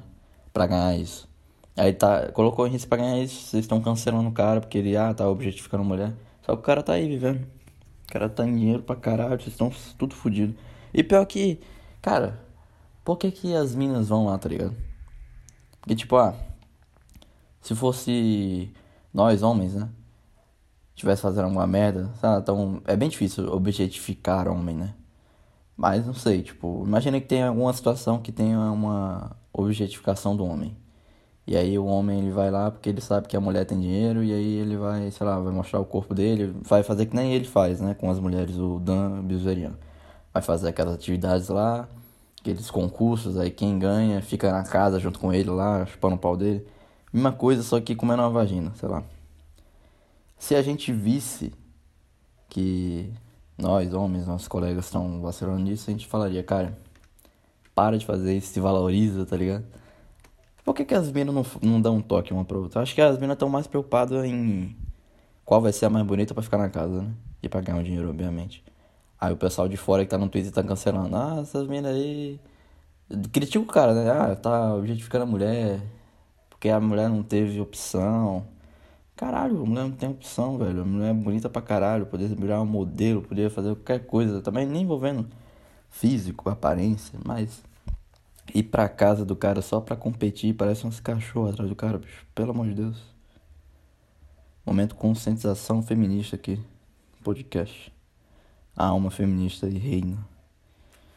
Pra 0.52 0.66
ganhar 0.66 0.96
isso. 0.96 1.28
Aí 1.76 1.92
tá, 1.92 2.32
colocou 2.32 2.66
em 2.66 2.70
risco 2.70 2.88
pra 2.88 2.98
ganhar 2.98 3.22
isso, 3.22 3.48
vocês 3.48 3.64
estão 3.64 3.80
cancelando 3.80 4.28
o 4.28 4.32
cara 4.32 4.60
porque 4.60 4.78
ele, 4.78 4.96
ah, 4.96 5.14
tá 5.14 5.28
objetificando 5.28 5.84
mulher. 5.84 6.12
Só 6.42 6.54
que 6.54 6.60
o 6.60 6.64
cara 6.64 6.82
tá 6.82 6.94
aí 6.94 7.08
vivendo. 7.08 7.40
O 8.08 8.12
cara 8.12 8.28
tá 8.28 8.46
em 8.46 8.54
dinheiro 8.56 8.82
pra 8.82 8.96
caralho, 8.96 9.40
vocês 9.40 9.52
estão 9.52 9.70
tudo 9.98 10.14
fodido. 10.14 10.54
E 10.94 11.02
pior 11.04 11.24
que 11.26 11.60
Cara, 12.00 12.38
por 13.04 13.16
que 13.16 13.30
que 13.30 13.54
as 13.54 13.74
minas 13.74 14.08
vão 14.08 14.26
lá, 14.26 14.38
tá 14.38 14.48
ligado? 14.48 14.74
Porque, 15.80 15.96
tipo, 15.96 16.16
ah, 16.16 16.34
se 17.60 17.74
fosse 17.74 18.72
nós, 19.12 19.42
homens, 19.42 19.74
né? 19.74 19.88
Tivesse 20.94 21.22
fazendo 21.22 21.44
alguma 21.44 21.66
merda, 21.66 22.10
sabe? 22.20 22.42
Então, 22.42 22.82
é 22.84 22.96
bem 22.96 23.08
difícil 23.08 23.52
objetificar 23.52 24.48
homem, 24.48 24.76
né? 24.76 24.94
Mas, 25.76 26.04
não 26.06 26.14
sei, 26.14 26.42
tipo, 26.42 26.84
imagina 26.86 27.20
que 27.20 27.26
tem 27.26 27.42
alguma 27.42 27.72
situação 27.72 28.20
que 28.20 28.32
tenha 28.32 28.58
uma 28.58 29.36
objetificação 29.52 30.36
do 30.36 30.44
homem. 30.44 30.76
E 31.46 31.56
aí 31.56 31.78
o 31.78 31.86
homem 31.86 32.18
ele 32.18 32.30
vai 32.30 32.50
lá 32.50 32.70
porque 32.70 32.90
ele 32.90 33.00
sabe 33.00 33.26
que 33.26 33.36
a 33.36 33.40
mulher 33.40 33.64
tem 33.64 33.80
dinheiro 33.80 34.22
e 34.22 34.32
aí 34.32 34.58
ele 34.58 34.76
vai, 34.76 35.10
sei 35.10 35.26
lá, 35.26 35.40
vai 35.40 35.52
mostrar 35.52 35.80
o 35.80 35.84
corpo 35.84 36.14
dele, 36.14 36.54
vai 36.62 36.82
fazer 36.82 37.06
que 37.06 37.16
nem 37.16 37.32
ele 37.32 37.46
faz, 37.46 37.80
né, 37.80 37.94
com 37.94 38.10
as 38.10 38.18
mulheres, 38.20 38.56
o 38.58 38.78
Dan 38.78 39.22
Bilzerian. 39.22 39.72
Vai 40.32 40.42
fazer 40.42 40.68
aquelas 40.68 40.94
atividades 40.94 41.48
lá, 41.48 41.88
aqueles 42.40 42.70
concursos, 42.70 43.36
aí 43.36 43.50
quem 43.50 43.78
ganha 43.78 44.20
fica 44.22 44.52
na 44.52 44.62
casa 44.62 44.98
junto 44.98 45.18
com 45.18 45.32
ele 45.32 45.50
lá, 45.50 45.84
chupando 45.86 46.16
o 46.16 46.18
pau 46.18 46.36
dele. 46.36 46.66
Mesma 47.12 47.32
coisa, 47.32 47.62
só 47.62 47.80
que 47.80 47.94
comendo 47.94 48.22
uma 48.22 48.30
vagina, 48.30 48.72
sei 48.76 48.88
lá. 48.88 49.02
Se 50.38 50.54
a 50.54 50.62
gente 50.62 50.92
visse 50.92 51.52
que 52.48 53.12
nós, 53.56 53.92
homens, 53.92 54.26
nossos 54.26 54.46
colegas 54.46 54.84
estão 54.84 55.20
vacilando 55.20 55.58
nisso, 55.58 55.90
a 55.90 55.92
gente 55.92 56.06
falaria, 56.06 56.42
cara, 56.42 56.78
para 57.74 57.98
de 57.98 58.06
fazer 58.06 58.36
isso, 58.36 58.52
se 58.52 58.60
valoriza, 58.60 59.26
tá 59.26 59.36
ligado? 59.36 59.64
Por 60.64 60.74
que, 60.74 60.84
que 60.84 60.94
as 60.94 61.10
minas 61.10 61.34
não, 61.34 61.46
não 61.62 61.80
dão 61.80 61.96
um 61.96 62.00
toque 62.02 62.32
uma 62.32 62.44
pra 62.44 62.58
outra? 62.58 62.82
Acho 62.82 62.94
que 62.94 63.00
as 63.00 63.18
minas 63.18 63.34
estão 63.34 63.48
mais 63.48 63.66
preocupadas 63.66 64.24
em 64.24 64.76
qual 65.44 65.60
vai 65.62 65.72
ser 65.72 65.86
a 65.86 65.90
mais 65.90 66.04
bonita 66.06 66.34
para 66.34 66.42
ficar 66.42 66.58
na 66.58 66.68
casa, 66.68 67.02
né? 67.02 67.10
E 67.42 67.48
pra 67.48 67.60
ganhar 67.60 67.78
um 67.78 67.82
dinheiro, 67.82 68.10
obviamente. 68.10 68.62
Aí 69.20 69.32
o 69.32 69.36
pessoal 69.36 69.68
de 69.68 69.76
fora 69.76 70.04
que 70.04 70.10
tá 70.10 70.18
no 70.18 70.28
Twitter 70.28 70.52
tá 70.52 70.62
cancelando. 70.62 71.16
Ah, 71.16 71.38
essas 71.40 71.66
minas 71.66 71.94
aí. 71.94 72.40
Critica 73.32 73.58
o 73.64 73.66
cara, 73.66 73.94
né? 73.94 74.10
Ah, 74.10 74.36
tá 74.36 74.74
objetificando 74.74 75.24
a 75.24 75.26
mulher. 75.26 75.80
Porque 76.50 76.68
a 76.68 76.80
mulher 76.80 77.08
não 77.08 77.22
teve 77.22 77.60
opção. 77.60 78.46
Caralho, 79.16 79.62
a 79.62 79.66
mulher 79.66 79.82
não 79.82 79.92
tem 79.92 80.08
opção, 80.08 80.58
velho. 80.58 80.82
A 80.82 80.84
mulher 80.84 81.10
é 81.10 81.14
bonita 81.14 81.48
pra 81.48 81.60
caralho. 81.60 82.06
Poderia 82.06 82.36
virar 82.36 82.60
um 82.62 82.66
modelo, 82.66 83.22
poderia 83.22 83.50
fazer 83.50 83.74
qualquer 83.74 84.06
coisa. 84.06 84.40
Também 84.40 84.66
nem 84.66 84.82
envolvendo 84.82 85.28
físico, 85.90 86.48
aparência, 86.48 87.18
mas 87.24 87.62
ir 88.54 88.62
pra 88.64 88.88
casa 88.88 89.24
do 89.24 89.36
cara 89.36 89.60
só 89.62 89.80
pra 89.80 89.96
competir, 89.96 90.54
parece 90.54 90.86
uns 90.86 91.00
cachorros 91.00 91.52
atrás 91.52 91.68
do 91.68 91.76
cara, 91.76 91.98
bicho. 91.98 92.26
Pelo 92.34 92.50
amor 92.50 92.66
de 92.66 92.74
Deus. 92.74 93.02
Momento 94.64 94.94
conscientização 94.94 95.82
feminista 95.82 96.36
aqui. 96.36 96.60
Podcast. 97.24 97.97
A 98.78 98.86
alma 98.86 99.10
feminista 99.10 99.66
e 99.66 99.76
reina. 99.76 100.24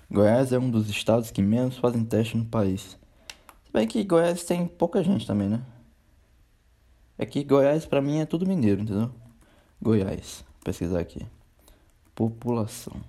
Goiás 0.10 0.52
é 0.52 0.58
um 0.58 0.72
dos 0.72 0.90
estados 0.90 1.30
que 1.30 1.44
menos 1.44 1.78
fazem 1.78 2.04
teste 2.04 2.36
no 2.36 2.44
país. 2.44 2.98
Se 3.64 3.72
bem 3.72 3.88
que 3.88 4.04
Goiás 4.04 4.44
tem 4.44 4.66
pouca 4.66 5.04
gente 5.04 5.28
também, 5.28 5.48
né? 5.48 5.62
É 7.20 7.24
que 7.24 7.44
Goiás 7.44 7.86
pra 7.86 8.02
mim 8.02 8.18
é 8.18 8.26
tudo 8.26 8.48
mineiro, 8.48 8.82
entendeu? 8.82 9.12
Goiás. 9.80 10.44
Vou 10.48 10.64
pesquisar 10.64 11.02
aqui. 11.02 11.24
População. 12.16 13.00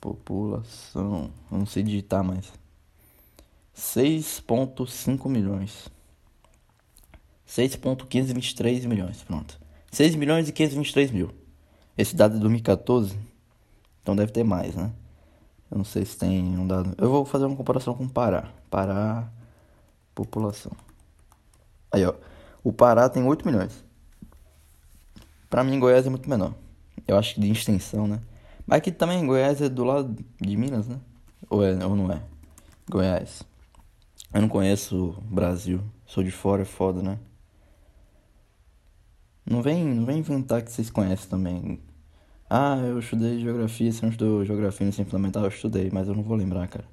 População. 0.00 1.32
Não 1.50 1.66
sei 1.66 1.82
digitar 1.82 2.22
mais. 2.22 2.52
6.5 3.76 5.28
milhões. 5.28 5.88
6.523 7.48 8.86
milhões. 8.86 9.24
Pronto. 9.24 9.58
6 9.90 10.14
milhões 10.14 10.48
e 10.48 10.52
523 10.52 11.10
mil. 11.10 11.45
Esse 11.96 12.14
dado 12.14 12.36
é 12.36 12.40
2014. 12.40 13.18
Então 14.02 14.14
deve 14.14 14.32
ter 14.32 14.44
mais, 14.44 14.74
né? 14.74 14.92
Eu 15.70 15.78
não 15.78 15.84
sei 15.84 16.04
se 16.04 16.16
tem 16.16 16.56
um 16.56 16.66
dado. 16.66 16.94
Eu 16.98 17.10
vou 17.10 17.24
fazer 17.24 17.44
uma 17.44 17.56
comparação 17.56 17.94
com 17.94 18.04
o 18.04 18.08
Pará. 18.08 18.52
Pará, 18.70 19.28
população. 20.14 20.72
Aí, 21.90 22.04
ó. 22.04 22.14
O 22.62 22.72
Pará 22.72 23.08
tem 23.08 23.22
8 23.22 23.46
milhões. 23.46 23.84
Pra 25.48 25.64
mim, 25.64 25.78
Goiás 25.78 26.06
é 26.06 26.10
muito 26.10 26.28
menor. 26.28 26.54
Eu 27.06 27.16
acho 27.16 27.34
que 27.34 27.40
de 27.40 27.50
extensão, 27.50 28.06
né? 28.06 28.20
Mas 28.66 28.78
aqui 28.78 28.90
também, 28.90 29.24
Goiás 29.24 29.60
é 29.60 29.68
do 29.68 29.84
lado 29.84 30.16
de 30.40 30.56
Minas, 30.56 30.88
né? 30.88 31.00
Ou, 31.48 31.64
é, 31.64 31.84
ou 31.84 31.94
não 31.94 32.10
é? 32.10 32.22
Goiás. 32.90 33.42
Eu 34.34 34.42
não 34.42 34.48
conheço 34.48 35.10
o 35.10 35.20
Brasil. 35.20 35.80
Sou 36.04 36.22
de 36.22 36.30
fora, 36.30 36.62
é 36.62 36.64
foda, 36.64 37.02
né? 37.02 37.18
Não 39.48 39.62
vem, 39.62 39.84
não 39.84 40.04
vem 40.04 40.18
inventar 40.18 40.62
que 40.62 40.72
vocês 40.72 40.90
conhecem 40.90 41.28
também. 41.28 41.80
Ah, 42.48 42.76
eu 42.78 42.98
estudei 43.00 43.40
geografia, 43.40 43.90
você 43.90 44.02
não 44.02 44.10
estudou 44.10 44.44
geografia 44.44 44.84
no 44.84 44.90
ensino 44.90 45.06
fundamental? 45.08 45.42
Eu 45.44 45.48
estudei, 45.48 45.90
mas 45.92 46.06
eu 46.08 46.14
não 46.14 46.22
vou 46.22 46.36
lembrar, 46.36 46.68
cara. 46.68 46.84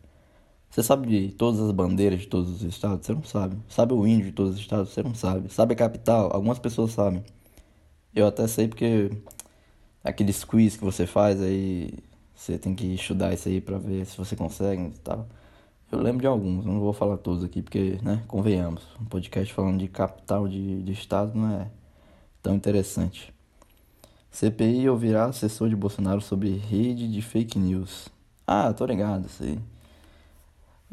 Você 0.70 0.82
sabe 0.84 1.08
de 1.08 1.34
todas 1.36 1.60
as 1.62 1.72
bandeiras 1.72 2.22
de 2.22 2.28
todos 2.28 2.50
os 2.50 2.64
estados? 2.64 3.06
Você 3.06 3.14
não 3.14 3.24
sabe. 3.24 3.58
Sabe 3.70 3.94
o 3.94 4.08
índio 4.08 4.28
de 4.28 4.32
todos 4.34 4.56
os 4.56 4.60
estados? 4.60 4.92
Você 4.92 5.04
não 5.04 5.14
sabe. 5.14 5.54
Sabe 5.54 5.74
a 5.74 5.78
capital? 5.78 6.32
Algumas 6.34 6.60
pessoas 6.60 6.92
sabem. 6.92 7.24
Eu 8.16 8.28
até 8.28 8.48
sei 8.48 8.68
porque 8.68 9.12
aqueles 10.04 10.44
quiz 10.44 10.78
que 10.78 10.84
você 10.84 11.08
faz 11.08 11.42
aí, 11.42 11.94
você 12.36 12.58
tem 12.58 12.76
que 12.76 12.86
estudar 12.96 13.34
isso 13.34 13.50
aí 13.50 13.62
pra 13.62 13.78
ver 13.78 14.06
se 14.06 14.18
você 14.18 14.36
consegue 14.36 14.84
e 14.84 15.00
tal. 15.00 15.28
Eu 15.92 16.00
lembro 16.02 16.22
de 16.22 16.28
alguns, 16.28 16.66
não 16.66 16.80
vou 16.80 16.94
falar 16.94 17.18
todos 17.18 17.44
aqui 17.44 17.62
porque, 17.62 18.00
né, 18.04 18.24
convenhamos, 18.28 18.84
um 19.00 19.06
podcast 19.06 19.54
falando 19.54 19.80
de 19.80 19.88
capital 19.88 20.48
de, 20.48 20.82
de 20.84 20.92
estado 20.92 21.38
não 21.38 21.62
é 21.62 21.72
tão 22.42 22.56
interessante. 22.56 23.34
CPI 24.34 24.90
ouvirá 24.90 25.26
assessor 25.26 25.70
de 25.70 25.76
Bolsonaro 25.76 26.20
sobre 26.20 26.58
rede 26.58 27.08
de 27.08 27.22
fake 27.22 27.60
news. 27.60 28.10
Ah, 28.48 28.74
tô 28.74 28.84
ligado, 28.84 29.28
aí. 29.40 29.60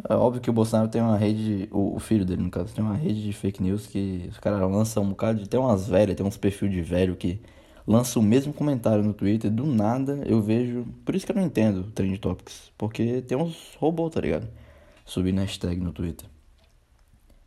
É 0.06 0.14
óbvio 0.14 0.42
que 0.42 0.50
o 0.50 0.52
Bolsonaro 0.52 0.90
tem 0.90 1.00
uma 1.00 1.16
rede, 1.16 1.66
o, 1.72 1.96
o, 1.96 1.98
filho 1.98 2.24
dele 2.26 2.42
no 2.42 2.50
caso, 2.50 2.74
tem 2.74 2.84
uma 2.84 2.94
rede 2.94 3.22
de 3.22 3.32
fake 3.32 3.62
news 3.62 3.86
que 3.86 4.28
os 4.30 4.38
caras 4.38 4.60
lançam 4.60 5.02
um 5.02 5.08
bocado 5.08 5.38
de. 5.38 5.48
Tem 5.48 5.58
umas 5.58 5.88
velhas, 5.88 6.16
tem 6.16 6.24
uns 6.24 6.36
perfis 6.36 6.70
de 6.70 6.82
velho 6.82 7.16
que 7.16 7.40
lança 7.86 8.18
o 8.18 8.22
mesmo 8.22 8.52
comentário 8.52 9.02
no 9.02 9.14
Twitter, 9.14 9.50
do 9.50 9.64
nada 9.64 10.22
eu 10.26 10.42
vejo. 10.42 10.86
Por 11.02 11.14
isso 11.14 11.24
que 11.24 11.32
eu 11.32 11.36
não 11.36 11.42
entendo 11.42 11.80
o 11.80 11.90
Trend 11.90 12.18
Topics. 12.18 12.70
Porque 12.76 13.22
tem 13.22 13.38
uns 13.38 13.74
robôs, 13.78 14.12
tá 14.12 14.20
ligado? 14.20 14.48
Subindo 15.06 15.40
hashtag 15.40 15.80
no 15.80 15.92
Twitter. 15.92 16.28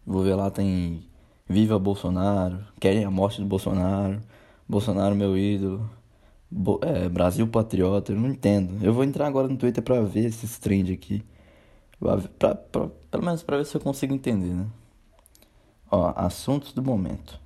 Vou 0.06 0.24
ver 0.24 0.34
lá, 0.34 0.50
tem 0.50 1.04
Viva 1.48 1.78
Bolsonaro, 1.78 2.60
querem 2.80 3.06
a 3.06 3.12
morte 3.12 3.40
do 3.40 3.48
Bolsonaro, 3.48 4.20
Bolsonaro 4.74 5.16
meu 5.16 5.38
ídolo, 5.38 5.88
Bo 6.50 6.80
é, 6.82 7.08
Brasil 7.08 7.48
Patriota, 7.48 8.12
eu 8.12 8.20
não 8.20 8.30
entendo. 8.30 8.84
Eu 8.84 8.92
vou 8.92 9.04
entrar 9.04 9.28
agora 9.28 9.48
no 9.48 9.56
Twitter 9.56 9.84
pra 9.84 10.02
ver 10.02 10.26
esses 10.26 10.58
trend 10.58 10.92
aqui. 10.92 11.24
Pra, 12.40 12.56
pra, 12.56 12.88
pelo 13.12 13.24
menos 13.24 13.44
pra 13.44 13.58
ver 13.58 13.66
se 13.66 13.76
eu 13.76 13.82
consigo 13.82 14.16
entender, 14.16 14.54
né? 14.54 14.66
Ó, 15.92 16.12
assuntos 16.16 16.74
do 16.74 16.82
momento. 16.82 17.40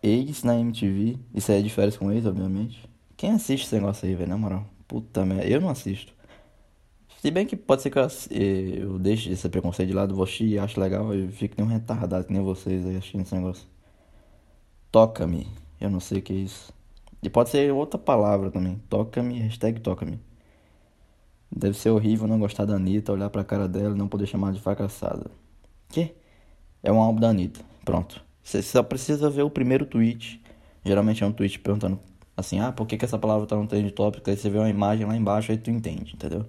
Ex 0.00 0.44
na 0.44 0.56
MTV. 0.60 1.18
Isso 1.34 1.50
aí 1.50 1.58
é 1.58 1.62
de 1.62 1.70
férias 1.70 1.96
com 1.96 2.12
ex, 2.12 2.24
obviamente. 2.24 2.88
Quem 3.16 3.32
assiste 3.32 3.64
esse 3.64 3.74
negócio 3.74 4.06
aí, 4.06 4.14
velho? 4.14 4.30
Na 4.30 4.38
moral. 4.38 4.64
Puta 4.86 5.26
merda. 5.26 5.44
Eu 5.44 5.60
não 5.60 5.70
assisto. 5.70 6.12
Se 7.20 7.32
bem 7.32 7.44
que 7.44 7.56
pode 7.56 7.82
ser 7.82 7.90
que 7.90 7.98
eu, 7.98 8.06
eh, 8.30 8.82
eu 8.82 8.98
deixe 8.98 9.30
esse 9.32 9.48
preconceito 9.48 9.88
de 9.88 9.94
lado, 9.94 10.14
vou 10.14 10.22
assistir 10.22 10.46
e 10.46 10.58
acho 10.58 10.78
legal. 10.80 11.12
Eu 11.12 11.28
fico 11.30 11.56
nem 11.58 11.66
um 11.66 11.70
retardado 11.70 12.24
que 12.24 12.32
nem 12.32 12.42
vocês 12.42 12.86
aí 12.86 12.96
assistindo 12.96 13.22
esse 13.22 13.34
negócio. 13.34 13.66
Toca-me. 14.90 15.46
Eu 15.80 15.90
não 15.90 16.00
sei 16.00 16.18
o 16.18 16.22
que 16.22 16.32
é 16.32 16.36
isso. 16.36 16.72
E 17.22 17.28
pode 17.28 17.50
ser 17.50 17.72
outra 17.72 17.98
palavra 17.98 18.50
também. 18.50 18.80
Toca-me, 18.88 19.38
hashtag 19.40 19.80
toca-me. 19.80 20.18
Deve 21.50 21.76
ser 21.76 21.90
horrível 21.90 22.26
não 22.26 22.38
gostar 22.38 22.64
da 22.64 22.74
Anitta, 22.74 23.12
olhar 23.12 23.30
pra 23.30 23.44
cara 23.44 23.66
dela 23.66 23.94
e 23.94 23.98
não 23.98 24.08
poder 24.08 24.26
chamar 24.26 24.52
de 24.52 24.60
fracassada. 24.60 25.30
Que? 25.88 26.14
É 26.82 26.92
um 26.92 27.00
álbum 27.00 27.20
da 27.20 27.30
Anitta. 27.30 27.60
Pronto. 27.84 28.22
Você 28.42 28.62
só 28.62 28.82
precisa 28.82 29.28
ver 29.28 29.42
o 29.42 29.50
primeiro 29.50 29.84
tweet. 29.84 30.42
Geralmente 30.84 31.24
é 31.24 31.26
um 31.26 31.32
tweet 31.32 31.58
perguntando 31.58 31.98
assim, 32.36 32.60
ah, 32.60 32.70
por 32.70 32.86
que, 32.86 32.96
que 32.96 33.04
essa 33.04 33.18
palavra 33.18 33.46
tá 33.46 33.56
no 33.56 33.66
trend 33.66 33.90
tópico? 33.90 34.30
Aí 34.30 34.36
você 34.36 34.48
vê 34.48 34.58
uma 34.58 34.70
imagem 34.70 35.06
lá 35.06 35.16
embaixo, 35.16 35.50
aí 35.50 35.58
tu 35.58 35.70
entende, 35.70 36.14
entendeu? 36.14 36.46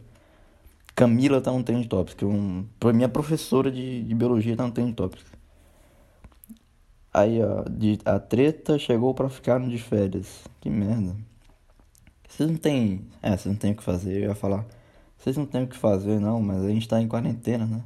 Camila 0.96 1.42
tá 1.42 1.52
no 1.52 1.64
trend 1.64 1.88
tópico. 1.88 2.26
Um, 2.26 2.66
minha 2.94 3.10
professora 3.10 3.72
de, 3.72 4.04
de 4.04 4.16
biologia 4.16 4.56
tá 4.56 4.66
no 4.66 4.72
trend 4.72 4.94
tópico. 4.94 5.30
Aí, 7.14 7.42
ó, 7.42 7.64
de, 7.70 8.00
a 8.06 8.20
treta 8.20 8.78
chegou 8.78 9.14
pra 9.14 9.30
ficar 9.30 9.60
de 9.60 9.78
férias. 9.78 10.44
Que 10.62 10.70
merda. 10.70 11.16
Vocês 12.28 12.50
não 12.50 12.58
tem. 12.58 13.06
É, 13.22 13.32
vocês 13.32 13.48
não 13.48 13.56
tem 13.56 13.72
o 13.72 13.76
que 13.76 13.84
fazer. 13.84 14.24
Eu 14.24 14.30
ia 14.30 14.36
falar. 14.36 14.66
Vocês 15.18 15.36
não 15.36 15.46
tem 15.46 15.64
o 15.64 15.68
que 15.68 15.76
fazer, 15.76 16.20
não, 16.20 16.42
mas 16.42 16.64
a 16.64 16.70
gente 16.70 16.88
tá 16.88 17.02
em 17.02 17.08
quarentena, 17.08 17.66
né? 17.66 17.84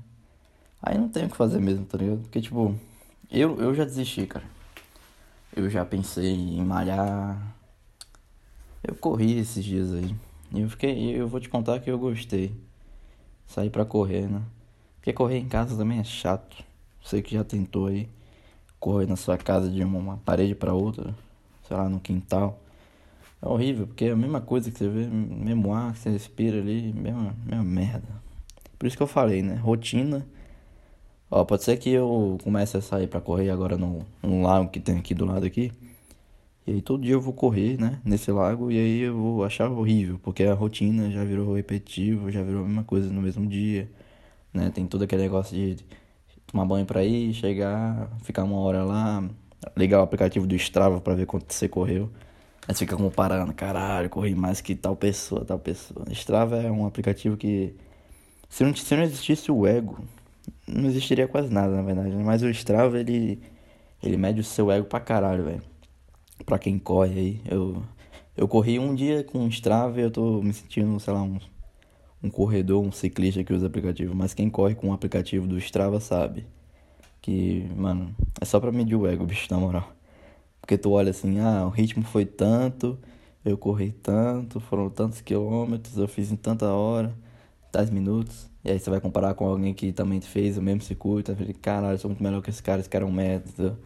Aí 0.82 0.98
não 0.98 1.10
tem 1.10 1.26
o 1.26 1.30
que 1.30 1.38
fazer 1.38 1.60
mesmo, 1.60 1.86
tá 1.86 1.98
ligado? 1.98 2.20
Porque, 2.20 2.42
tipo. 2.42 2.76
Eu, 3.32 3.60
eu 3.60 3.74
já 3.74 3.86
desisti, 3.86 4.28
cara. 4.28 4.46
Eu 5.56 5.70
já 5.70 5.86
pensei 5.86 6.32
em 6.32 6.64
malhar. 6.64 7.56
Eu 8.84 8.96
corri 8.96 9.40
esses 9.40 9.64
dias 9.64 9.94
aí. 9.94 10.14
E 10.52 10.62
eu 10.62 10.70
fiquei. 10.70 11.20
Eu 11.20 11.28
vou 11.28 11.40
te 11.40 11.48
contar 11.50 11.80
que 11.80 11.90
eu 11.90 11.98
gostei. 11.98 12.54
Sair 13.48 13.70
pra 13.70 13.86
correr, 13.86 14.28
né? 14.28 14.42
Porque 14.98 15.14
correr 15.14 15.38
em 15.38 15.48
casa 15.48 15.78
também 15.78 16.00
é 16.00 16.04
chato. 16.04 16.64
Você 17.04 17.22
que 17.22 17.34
já 17.34 17.44
tentou 17.44 17.88
aí. 17.88 18.10
Correr 18.84 19.08
na 19.08 19.16
sua 19.16 19.38
casa 19.38 19.70
de 19.70 19.82
uma 19.82 20.18
parede 20.18 20.54
para 20.54 20.74
outra. 20.74 21.16
Sei 21.68 21.78
lá, 21.78 21.88
no 21.88 22.00
quintal. 22.00 22.60
É 23.42 23.48
horrível, 23.48 23.88
porque 23.88 24.06
é 24.06 24.12
a 24.12 24.16
mesma 24.16 24.42
coisa 24.42 24.70
que 24.70 24.78
você 24.78 24.90
vê, 24.90 25.06
mesmo 25.08 25.74
ar 25.74 25.94
que 25.94 26.00
você 26.00 26.10
respira 26.10 26.58
ali, 26.58 26.92
mesma, 26.92 27.34
mesma 27.46 27.64
merda. 27.64 28.08
Por 28.78 28.88
isso 28.88 28.98
que 28.98 29.04
eu 29.04 29.08
falei, 29.08 29.42
né? 29.42 29.56
Rotina 29.56 30.26
Ó, 31.36 31.44
pode 31.44 31.64
ser 31.64 31.78
que 31.78 31.90
eu 31.90 32.38
comece 32.44 32.78
a 32.78 32.82
sair 32.82 33.08
para 33.08 33.20
correr 33.20 33.50
agora 33.50 33.76
no, 33.76 34.06
no 34.22 34.44
lago 34.44 34.70
que 34.70 34.80
tem 34.80 35.00
aqui 35.00 35.16
do 35.16 35.26
lado 35.26 35.44
aqui. 35.48 35.72
E 36.68 36.74
aí 36.74 36.82
todo 36.82 37.02
dia 37.02 37.14
eu 37.14 37.22
vou 37.22 37.34
correr, 37.34 37.76
né, 37.80 38.00
nesse 38.06 38.32
lago 38.32 38.72
e 38.72 38.78
aí 38.78 39.00
eu 39.02 39.16
vou 39.18 39.44
achar 39.44 39.70
horrível, 39.70 40.20
porque 40.22 40.44
a 40.44 40.54
rotina 40.54 41.10
já 41.12 41.24
virou 41.24 41.56
repetitivo, 41.56 42.30
já 42.32 42.44
virou 42.44 42.62
a 42.64 42.68
mesma 42.68 42.84
coisa 42.84 43.12
no 43.12 43.22
mesmo 43.22 43.48
dia, 43.48 43.90
né? 44.54 44.70
Tem 44.70 44.86
todo 44.88 45.04
aquele 45.04 45.24
negócio 45.24 45.56
de 45.56 45.84
tomar 46.54 46.66
banho 46.66 46.86
pra 46.86 47.04
ir, 47.04 47.34
chegar, 47.34 48.08
ficar 48.22 48.44
uma 48.44 48.60
hora 48.60 48.84
lá, 48.84 49.28
ligar 49.76 50.00
o 50.00 50.04
aplicativo 50.04 50.46
do 50.46 50.56
Strava 50.56 51.02
pra 51.02 51.16
ver 51.16 51.26
quanto 51.26 51.52
você 51.52 51.68
correu. 51.68 52.12
Aí 52.68 52.76
você 52.76 52.86
fica 52.86 52.96
comparando, 52.96 53.52
caralho, 53.54 54.10
corri 54.10 54.36
mais 54.36 54.62
que 54.62 54.76
tal 54.76 54.96
pessoa, 54.96 55.44
tal 55.44 55.58
pessoa. 55.58 56.06
Strava 56.12 56.62
é 56.62 56.72
um 56.72 56.86
aplicativo 56.86 57.36
que. 57.36 57.76
Se 58.48 58.64
não, 58.64 58.74
se 58.76 58.96
não 58.96 59.04
existisse 59.04 59.52
o 59.52 59.66
ego, 59.66 60.00
não 60.68 60.88
existiria 60.90 61.28
quase 61.28 61.52
nada, 61.52 61.76
na 61.76 61.82
verdade. 61.82 62.12
Né? 62.12 62.24
Mas 62.24 62.44
o 62.44 62.50
Strava, 62.50 63.00
ele. 63.00 63.42
Ele 64.02 64.18
mede 64.18 64.42
o 64.42 64.44
seu 64.44 64.72
ego 64.72 64.86
pra 64.86 65.00
caralho, 65.00 65.46
velho. 65.46 65.62
Pra 66.46 66.60
quem 66.60 66.78
corre 66.78 67.20
aí. 67.20 67.42
Eu, 67.50 67.82
eu 68.38 68.48
corri 68.48 68.78
um 68.78 68.94
dia 68.94 69.24
com 69.24 69.46
o 69.46 69.48
Strava 69.48 70.00
e 70.00 70.04
eu 70.04 70.12
tô 70.12 70.42
me 70.42 70.54
sentindo, 70.54 71.00
sei 71.00 71.14
lá, 71.14 71.24
um, 71.24 71.40
um 72.24 72.30
corredor, 72.30 72.82
um 72.84 72.92
ciclista 72.92 73.44
que 73.44 73.54
usa 73.54 73.68
aplicativo. 73.68 74.16
Mas 74.16 74.34
quem 74.34 74.50
corre 74.50 74.76
com 74.76 74.90
o 74.90 74.94
aplicativo 74.94 75.46
do 75.46 75.58
Strava 75.58 76.00
sabe. 76.00 76.46
Que, 77.22 77.68
mano, 77.76 78.16
é 78.42 78.46
só 78.46 78.60
pra 78.60 78.72
medir 78.72 78.96
o 78.96 79.08
ego, 79.08 79.26
bicho, 79.26 79.48
na 79.52 79.58
moral. 79.58 79.92
Porque 80.62 80.78
tu 80.78 80.92
olha 80.92 81.12
assim, 81.12 81.40
ah, 81.40 81.66
o 81.66 81.70
ritmo 81.70 82.04
foi 82.04 82.26
tanto, 82.26 82.98
eu 83.44 83.58
corri 83.58 83.92
tanto, 83.92 84.60
foram 84.62 84.90
tantos 84.90 85.22
quilômetros, 85.22 85.98
eu 85.98 86.08
fiz 86.08 86.32
em 86.32 86.36
tanta 86.38 86.68
hora, 86.72 87.14
tais 87.72 87.90
minutos. 87.90 88.50
E 88.64 88.72
aí 88.72 88.80
você 88.80 88.90
vai 88.90 89.02
comparar 89.02 89.34
com 89.36 89.46
alguém 89.48 89.74
que 89.74 89.92
também 89.92 90.22
fez 90.22 90.58
o 90.58 90.62
mesmo 90.62 90.82
circuito, 90.82 91.32
aí 91.34 91.54
caralho, 91.54 91.96
eu 91.96 92.00
sou 92.00 92.10
muito 92.10 92.24
melhor 92.24 92.42
que 92.42 92.50
esse 92.50 92.64
cara, 92.64 92.80
esse 92.80 92.90
cara 92.90 93.04
é 93.06 93.08
um 93.08 93.12
método. 93.12 93.78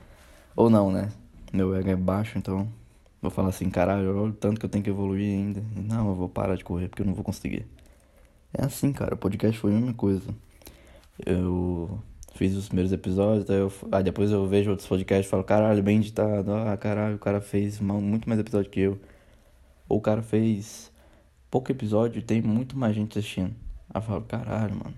Ou 0.55 0.69
não, 0.69 0.91
né? 0.91 1.11
Meu 1.53 1.75
ego 1.75 1.89
é 1.89 1.95
baixo, 1.95 2.37
então 2.37 2.67
vou 3.21 3.31
falar 3.31 3.49
assim, 3.49 3.69
caralho, 3.69 4.09
olha 4.15 4.31
o 4.31 4.33
tanto 4.33 4.59
que 4.59 4.65
eu 4.65 4.69
tenho 4.69 4.83
que 4.83 4.89
evoluir 4.89 5.33
ainda. 5.33 5.63
Não, 5.75 6.09
eu 6.09 6.15
vou 6.15 6.29
parar 6.29 6.55
de 6.55 6.63
correr 6.63 6.89
porque 6.89 7.01
eu 7.01 7.05
não 7.05 7.13
vou 7.15 7.23
conseguir. 7.23 7.65
É 8.57 8.65
assim, 8.65 8.91
cara, 8.91 9.13
o 9.13 9.17
podcast 9.17 9.59
foi 9.59 9.71
a 9.71 9.75
mesma 9.75 9.93
coisa. 9.93 10.33
Eu 11.23 12.01
fiz 12.33 12.55
os 12.55 12.67
primeiros 12.67 12.91
episódios, 12.91 13.47
eu, 13.49 13.71
aí 13.91 14.03
depois 14.03 14.31
eu 14.31 14.47
vejo 14.47 14.71
outros 14.71 14.87
podcasts 14.87 15.27
e 15.27 15.29
falo, 15.29 15.43
caralho, 15.43 15.83
bem 15.83 15.97
editado, 15.99 16.51
ah, 16.53 16.75
caralho, 16.75 17.17
o 17.17 17.19
cara 17.19 17.39
fez 17.39 17.79
muito 17.79 18.27
mais 18.27 18.41
episódio 18.41 18.71
que 18.71 18.79
eu. 18.79 18.99
Ou 19.87 19.99
o 19.99 20.01
cara 20.01 20.23
fez 20.23 20.91
pouco 21.51 21.71
episódio 21.71 22.17
e 22.17 22.21
tem 22.23 22.41
muito 22.41 22.75
mais 22.75 22.95
gente 22.95 23.19
assistindo. 23.19 23.53
Aí 23.93 23.99
eu 23.99 24.01
falo, 24.01 24.21
caralho, 24.23 24.75
mano, 24.75 24.95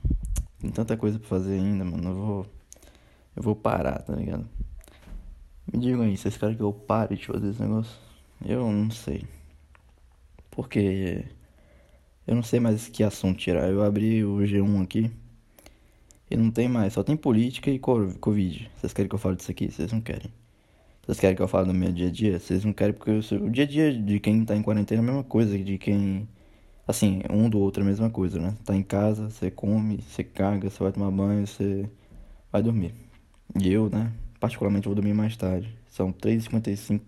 tem 0.60 0.72
tanta 0.72 0.96
coisa 0.96 1.20
pra 1.20 1.28
fazer 1.28 1.56
ainda, 1.56 1.84
mano, 1.84 2.10
eu 2.10 2.16
vou. 2.16 2.46
Eu 3.36 3.44
vou 3.44 3.56
parar, 3.56 4.02
tá 4.04 4.16
ligado? 4.16 4.48
Me 5.72 5.80
digam 5.80 6.02
aí, 6.02 6.16
vocês 6.16 6.38
querem 6.38 6.56
que 6.56 6.64
eu 6.64 6.72
pare 6.74 7.16
de 7.18 7.26
fazer 7.26 7.50
esse 7.50 7.62
negócio? 7.62 7.98
Eu 8.46 8.72
não 8.72 8.90
sei. 8.90 9.24
Porque 10.52 11.26
eu 12.30 12.36
não 12.36 12.44
sei 12.44 12.60
mais 12.60 12.88
que 12.88 13.04
assunto 13.04 13.40
tirar. 13.40 13.68
Eu 13.72 13.84
abri 13.84 14.24
o 14.24 14.38
G1 14.38 14.84
aqui. 14.84 15.10
E 16.30 16.38
não 16.38 16.52
tem 16.52 16.70
mais, 16.70 16.94
só 16.94 17.02
tem 17.02 17.18
política 17.18 17.72
e 17.72 17.80
Covid. 17.80 18.70
Vocês 18.78 18.94
querem 18.94 19.10
que 19.10 19.16
eu 19.16 19.20
fale 19.20 19.36
disso 19.36 19.50
aqui? 19.50 19.72
Vocês 19.72 19.92
não 19.92 20.00
querem. 20.00 20.32
Vocês 21.02 21.20
querem 21.20 21.36
que 21.36 21.42
eu 21.42 21.48
fale 21.48 21.68
do 21.70 21.74
meu 21.74 21.92
dia 21.92 22.08
a 22.08 22.12
dia? 22.12 22.40
Vocês 22.40 22.64
não 22.64 22.72
querem 22.72 22.94
porque 22.94 23.10
o 23.10 23.50
dia 23.50 23.64
a 23.64 23.68
dia 23.68 23.92
de 23.92 24.20
quem 24.20 24.46
tá 24.46 24.56
em 24.56 24.62
quarentena 24.62 25.02
é 25.02 25.04
a 25.04 25.06
mesma 25.08 25.24
coisa 25.24 25.58
de 25.58 25.80
quem. 25.80 26.30
Assim, 26.88 27.24
um 27.32 27.50
do 27.50 27.58
outro 27.58 27.82
é 27.82 27.84
a 27.84 27.90
mesma 27.90 28.12
coisa, 28.12 28.40
né? 28.40 28.56
Tá 28.64 28.76
em 28.76 28.84
casa, 28.84 29.32
você 29.32 29.50
come, 29.50 30.00
você 30.08 30.24
caga, 30.24 30.70
você 30.70 30.84
vai 30.84 30.92
tomar 30.92 31.10
banho, 31.10 31.48
você 31.48 31.90
vai 32.52 32.62
dormir. 32.62 32.94
E 33.60 33.74
eu, 33.74 33.90
né? 33.90 34.14
Particularmente 34.40 34.86
vou 34.86 34.94
dormir 34.94 35.16
mais 35.16 35.36
tarde. 35.36 35.76
São 35.88 36.14
3h55. 36.14 37.02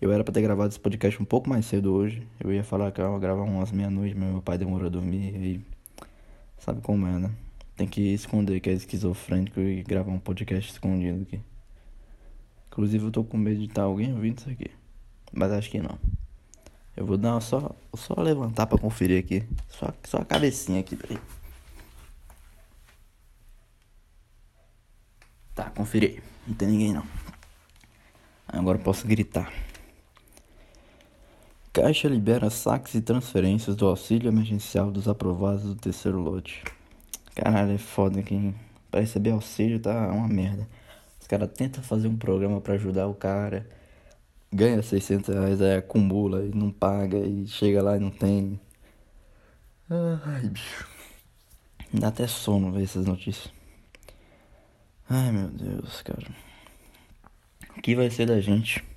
Eu 0.00 0.12
era 0.12 0.22
pra 0.22 0.32
ter 0.32 0.42
gravado 0.42 0.68
esse 0.68 0.78
podcast 0.78 1.20
um 1.20 1.24
pouco 1.24 1.50
mais 1.50 1.66
cedo 1.66 1.92
hoje. 1.92 2.24
Eu 2.38 2.52
ia 2.52 2.62
falar 2.62 2.92
que 2.92 3.00
eu 3.00 3.12
ia 3.12 3.18
gravar 3.18 3.42
umas 3.42 3.72
meia-noite, 3.72 4.14
mas 4.16 4.30
meu 4.30 4.40
pai 4.40 4.56
demorou 4.56 4.86
a 4.86 4.90
dormir 4.90 5.34
e. 5.34 5.60
Sabe 6.58 6.80
como 6.80 7.06
é, 7.06 7.18
né? 7.18 7.30
Tem 7.76 7.86
que 7.86 8.00
esconder 8.14 8.60
que 8.60 8.70
é 8.70 8.72
esquizofrênico 8.72 9.60
e 9.60 9.82
gravar 9.82 10.12
um 10.12 10.18
podcast 10.18 10.70
escondido 10.72 11.22
aqui. 11.22 11.40
Inclusive 12.68 13.06
eu 13.06 13.10
tô 13.10 13.24
com 13.24 13.36
medo 13.36 13.58
de 13.58 13.66
estar 13.66 13.82
alguém 13.82 14.12
ouvindo 14.12 14.38
isso 14.38 14.50
aqui. 14.50 14.70
Mas 15.32 15.50
acho 15.50 15.68
que 15.68 15.80
não. 15.80 15.98
Eu 16.96 17.04
vou 17.04 17.16
dar 17.16 17.40
só, 17.40 17.74
só 17.94 18.20
levantar 18.20 18.66
pra 18.66 18.78
conferir 18.78 19.18
aqui. 19.18 19.44
Só, 19.68 19.92
só 20.04 20.18
a 20.18 20.24
cabecinha 20.24 20.80
aqui 20.80 20.96
daí. 20.96 21.18
Tá, 25.54 25.70
conferi. 25.70 26.22
Não 26.46 26.54
tem 26.54 26.68
ninguém 26.68 26.92
não. 26.92 27.04
Agora 28.46 28.78
eu 28.78 28.82
posso 28.82 29.06
gritar. 29.06 29.52
Caixa 31.80 32.08
libera 32.08 32.50
saques 32.50 32.96
e 32.96 33.00
transferências 33.00 33.76
do 33.76 33.86
auxílio 33.86 34.28
emergencial 34.28 34.90
dos 34.90 35.06
aprovados 35.06 35.62
do 35.62 35.76
terceiro 35.76 36.18
lote. 36.18 36.64
Caralho, 37.36 37.70
é 37.70 37.78
foda 37.78 38.20
que 38.20 38.52
pra 38.90 38.98
receber 38.98 39.30
auxílio 39.30 39.78
tá 39.78 40.08
uma 40.08 40.26
merda. 40.26 40.68
Os 41.20 41.28
caras 41.28 41.48
tentam 41.52 41.80
fazer 41.80 42.08
um 42.08 42.16
programa 42.16 42.60
para 42.60 42.74
ajudar 42.74 43.06
o 43.06 43.14
cara, 43.14 43.64
ganha 44.52 44.82
600 44.82 45.32
reais, 45.32 45.62
aí 45.62 45.76
acumula 45.76 46.44
e 46.44 46.48
não 46.48 46.72
paga, 46.72 47.16
e 47.18 47.46
chega 47.46 47.80
lá 47.80 47.96
e 47.96 48.00
não 48.00 48.10
tem. 48.10 48.58
Ai, 49.88 50.48
bicho. 50.48 50.84
Dá 51.94 52.08
até 52.08 52.26
sono 52.26 52.72
ver 52.72 52.82
essas 52.82 53.06
notícias. 53.06 53.52
Ai, 55.08 55.30
meu 55.30 55.46
Deus, 55.46 56.02
cara. 56.02 56.26
O 57.76 57.80
que 57.80 57.94
vai 57.94 58.10
ser 58.10 58.26
da 58.26 58.40
gente? 58.40 58.87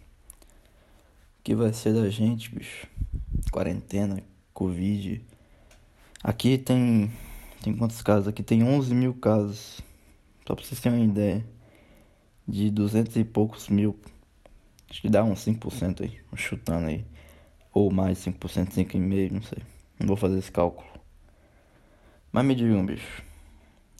Que 1.43 1.56
vai 1.56 1.73
ser 1.73 1.93
da 1.93 2.10
gente, 2.10 2.54
bicho? 2.54 2.88
Quarentena, 3.51 4.21
Covid. 4.54 5.25
Aqui 6.23 6.58
tem 6.58 7.12
tem 7.63 7.75
quantos 7.75 8.01
casos? 8.01 8.27
Aqui 8.27 8.41
tem 8.41 8.63
11 8.63 8.93
mil 8.95 9.13
casos. 9.13 9.82
Só 10.47 10.56
pra 10.56 10.65
vocês 10.65 10.80
terem 10.80 10.99
uma 10.99 11.06
ideia. 11.06 11.45
De 12.47 12.71
200 12.71 13.15
e 13.17 13.23
poucos 13.23 13.69
mil. 13.69 13.99
Acho 14.89 15.01
que 15.01 15.10
dá 15.10 15.23
uns 15.23 15.45
5% 15.45 16.01
aí. 16.01 16.19
Chutando 16.36 16.88
aí. 16.88 17.06
Ou 17.71 17.91
mais 17.91 18.17
5%, 18.19 18.71
5,5%, 18.71 19.32
não 19.32 19.41
sei. 19.43 19.60
Não 19.99 20.08
vou 20.08 20.17
fazer 20.17 20.39
esse 20.39 20.51
cálculo. 20.51 20.88
Mas 22.32 22.45
me 22.45 22.56
digam, 22.56 22.84
bicho. 22.84 23.23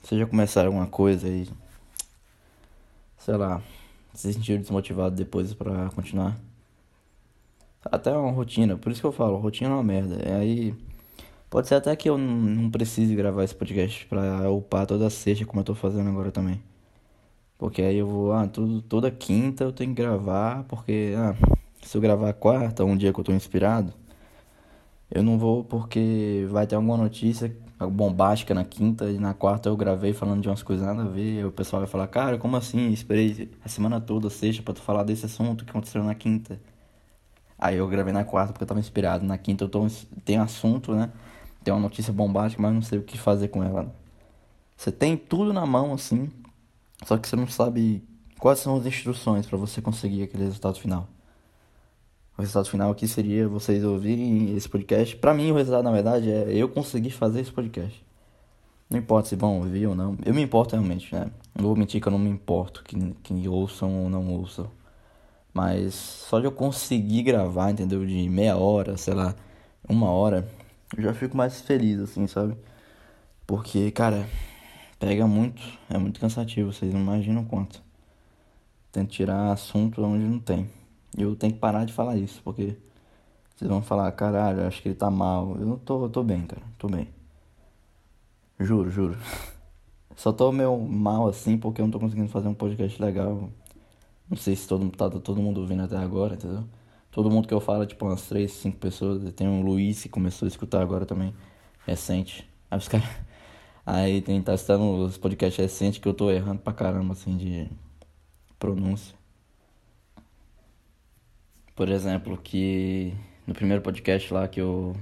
Vocês 0.02 0.20
já 0.20 0.26
começaram 0.26 0.70
alguma 0.70 0.88
coisa 0.88 1.28
aí? 1.28 1.48
Sei 3.20 3.38
lá. 3.38 3.62
Se 4.14 4.34
sentiram 4.34 4.60
desmotivados 4.60 5.18
depois 5.18 5.54
pra 5.54 5.90
continuar? 5.92 6.38
Até 7.86 8.12
uma 8.12 8.32
rotina. 8.32 8.78
Por 8.78 8.92
isso 8.92 9.02
que 9.02 9.08
eu 9.08 9.12
falo, 9.12 9.38
rotina 9.38 9.72
é 9.72 9.74
uma 9.74 9.84
merda. 9.84 10.16
É 10.24 10.34
aí 10.36 10.76
Pode 11.52 11.68
ser 11.68 11.76
até 11.76 11.94
que 11.98 12.10
eu 12.10 12.18
não 12.18 12.72
precise 12.72 13.14
gravar 13.14 13.44
esse 13.44 13.54
podcast 13.54 14.06
pra 14.06 14.50
upar 14.50 14.88
toda 14.88 15.10
sexta, 15.10 15.46
como 15.46 15.60
eu 15.60 15.66
tô 15.66 15.76
fazendo 15.76 16.10
agora 16.10 16.32
também. 16.32 16.62
Porque 17.58 17.82
aí 17.82 17.98
eu 17.98 18.08
vou, 18.08 18.34
ah, 18.34 18.48
tudo, 18.48 18.82
toda 18.82 19.12
quinta 19.12 19.66
eu 19.66 19.74
tenho 19.74 19.94
que 19.94 20.02
gravar, 20.02 20.64
porque, 20.66 21.14
ah, 21.18 21.36
se 21.82 21.98
eu 21.98 22.02
gravar 22.02 22.34
quarta, 22.34 22.86
um 22.86 22.98
dia 22.98 23.14
que 23.14 23.20
eu 23.20 23.24
tô 23.24 23.34
inspirado, 23.34 23.94
eu 25.10 25.24
não 25.24 25.38
vou 25.38 25.64
porque 25.64 26.48
vai 26.50 26.66
ter 26.68 26.76
alguma 26.76 26.98
notícia 26.98 27.56
bombástica 27.92 28.54
na 28.54 28.64
quinta 28.64 29.10
e 29.10 29.18
na 29.20 29.34
quarta 29.34 29.70
eu 29.70 29.76
gravei 29.76 30.14
falando 30.14 30.42
de 30.42 30.50
umas 30.50 30.64
coisas 30.64 30.86
nada 30.86 31.04
a 31.04 31.06
ver. 31.08 31.46
o 31.46 31.52
pessoal 31.52 31.82
vai 31.82 31.90
falar, 31.90 32.08
cara, 32.08 32.38
como 32.38 32.56
assim? 32.58 32.92
Esperei 32.92 33.50
a 33.64 33.70
semana 33.70 34.00
toda, 34.00 34.30
sexta, 34.30 34.64
pra 34.64 34.74
tu 34.74 34.82
falar 34.82 35.04
desse 35.04 35.26
assunto 35.26 35.66
que 35.66 35.72
aconteceu 35.72 36.04
na 36.04 36.16
quinta. 36.16 36.60
Aí 37.62 37.78
eu 37.78 37.88
gravei 37.88 38.12
na 38.12 38.26
quarta 38.26 38.52
porque 38.52 38.64
eu 38.64 38.68
tava 38.68 38.80
inspirado. 38.80 39.24
Na 39.24 39.38
quinta 39.38 39.64
eu 39.64 39.70
tô, 39.70 39.88
tenho 40.26 40.42
assunto, 40.42 40.94
né? 40.94 41.12
tem 41.64 41.74
uma 41.74 41.80
notícia 41.80 42.12
bombástica, 42.12 42.62
mas 42.62 42.74
não 42.74 42.82
sei 42.82 43.00
o 43.00 43.04
que 43.04 43.18
fazer 43.18 43.50
com 43.50 43.64
ela. 43.64 43.94
Você 44.76 44.92
tem 44.92 45.16
tudo 45.16 45.54
na 45.54 45.66
mão 45.66 45.94
assim, 45.94 46.32
só 47.06 47.18
que 47.18 47.28
você 47.28 47.36
não 47.36 47.48
sabe 47.48 48.04
quais 48.40 48.60
são 48.60 48.76
as 48.76 48.86
instruções 48.86 49.46
para 49.46 49.58
você 49.58 49.82
conseguir 49.82 50.24
aquele 50.24 50.44
resultado 50.44 50.80
final. 50.80 51.08
O 52.38 52.42
resultado 52.42 52.70
final 52.70 52.92
aqui 52.92 53.08
seria 53.08 53.48
vocês 53.48 53.84
ouvirem 53.84 54.56
esse 54.56 54.68
podcast. 54.68 55.16
Para 55.18 55.34
mim, 55.34 55.52
o 55.52 55.56
resultado 55.56 55.84
na 55.84 55.92
verdade 55.92 56.32
é 56.32 56.52
eu 56.52 56.68
conseguir 56.68 57.12
fazer 57.12 57.42
esse 57.42 57.52
podcast. 57.52 58.04
Não 58.90 58.98
importa 58.98 59.30
se 59.30 59.36
vão 59.36 59.58
ouvir 59.60 59.86
ou 59.86 59.96
não. 59.96 60.18
Eu 60.26 60.34
me 60.34 60.42
importo 60.42 60.76
realmente, 60.76 61.14
né? 61.14 61.30
Não 61.56 61.66
vou 61.66 61.76
mentir 61.76 62.02
que 62.02 62.08
eu 62.08 62.12
não 62.12 62.20
me 62.20 62.30
importo 62.30 62.84
que, 62.84 62.98
que 63.24 63.48
ouçam 63.48 64.04
ou 64.04 64.10
não 64.10 64.28
ouçam. 64.34 64.70
Mas 65.54 65.94
só 65.94 66.40
de 66.40 66.46
eu 66.46 66.52
conseguir 66.52 67.24
gravar, 67.24 67.72
entendeu? 67.72 68.06
De 68.06 68.30
meia 68.30 68.58
hora, 68.58 68.98
sei 68.98 69.14
lá, 69.14 69.36
uma 69.88 70.10
hora, 70.10 70.48
eu 70.96 71.04
já 71.04 71.14
fico 71.14 71.36
mais 71.36 71.62
feliz, 71.62 72.00
assim, 72.00 72.28
sabe? 72.28 72.56
Porque, 73.46 73.92
cara, 73.92 74.28
pega 75.00 75.28
muito, 75.28 75.62
é 75.90 75.98
muito 75.98 76.20
cansativo, 76.20 76.72
vocês 76.72 76.94
não 76.94 77.02
imaginam 77.02 77.44
quanto. 77.46 77.82
Tento 78.92 79.10
tirar 79.10 79.52
assunto 79.52 80.02
onde 80.04 80.24
não 80.24 80.40
tem. 80.40 80.70
Eu 81.18 81.36
tenho 81.36 81.54
que 81.54 81.60
parar 81.60 81.86
de 81.86 81.94
falar 81.94 82.18
isso, 82.18 82.42
porque 82.44 82.78
vocês 83.56 83.70
vão 83.70 83.82
falar, 83.82 84.12
caralho, 84.14 84.66
acho 84.66 84.82
que 84.82 84.90
ele 84.90 84.96
tá 84.96 85.10
mal. 85.12 85.56
Eu 85.60 85.66
não 85.66 85.78
tô, 85.78 86.06
eu 86.06 86.10
tô 86.10 86.24
bem, 86.24 86.42
cara, 86.48 86.62
tô 86.78 86.88
bem. 86.88 87.08
Juro, 88.60 88.90
juro. 88.90 89.18
Só 90.16 90.32
tô 90.32 90.52
meio 90.52 90.78
mal 90.78 91.28
assim 91.28 91.58
porque 91.58 91.82
eu 91.82 91.86
não 91.86 91.92
tô 91.92 92.00
conseguindo 92.00 92.30
fazer 92.30 92.48
um 92.48 92.54
podcast 92.54 93.02
legal. 93.02 93.50
Não 94.32 94.38
sei 94.38 94.56
se 94.56 94.66
todo, 94.66 94.90
tá 94.92 95.10
todo 95.10 95.42
mundo 95.42 95.60
ouvindo 95.60 95.84
até 95.84 95.98
agora, 95.98 96.36
entendeu? 96.36 96.64
Todo 97.12 97.30
mundo 97.30 97.50
que 97.50 97.54
eu 97.54 97.60
falo, 97.60 97.86
tipo, 97.86 98.06
umas 98.06 98.28
3, 98.30 98.50
5 98.50 98.78
pessoas. 98.78 99.34
Tem 99.34 99.46
um 99.46 99.62
Luiz 99.62 100.04
que 100.04 100.10
começou 100.10 100.46
a 100.46 100.50
escutar 100.50 100.82
agora 100.82 101.06
também, 101.06 101.34
recente. 101.86 102.50
Aí 102.72 102.78
os 102.78 102.88
caras. 102.90 103.10
Aí 103.86 104.22
tem 104.22 104.42
tá 104.42 104.56
citando 104.58 104.84
os 105.04 105.18
podcasts 105.18 105.58
recentes 105.58 106.00
que 106.00 106.08
eu 106.08 106.14
tô 106.14 106.32
errando 106.32 106.62
pra 106.62 106.72
caramba, 106.72 107.14
assim, 107.14 107.36
de 107.36 107.70
pronúncia. 108.58 109.16
Por 111.76 111.90
exemplo, 111.90 112.38
que 112.38 113.14
no 113.46 113.54
primeiro 113.54 113.82
podcast 113.82 114.34
lá 114.34 114.48
que 114.48 114.62
eu. 114.62 114.96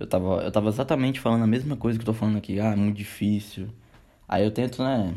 Eu 0.00 0.06
tava, 0.08 0.42
eu 0.42 0.52
tava 0.52 0.68
exatamente 0.68 1.20
falando 1.20 1.44
a 1.44 1.46
mesma 1.46 1.76
coisa 1.76 1.98
que 1.98 2.02
eu 2.02 2.06
tô 2.06 2.12
falando 2.14 2.38
aqui. 2.38 2.58
Ah, 2.60 2.72
é 2.72 2.76
muito 2.76 2.96
difícil. 2.96 3.68
Aí 4.28 4.44
eu 4.44 4.50
tento, 4.50 4.82
né? 4.82 5.14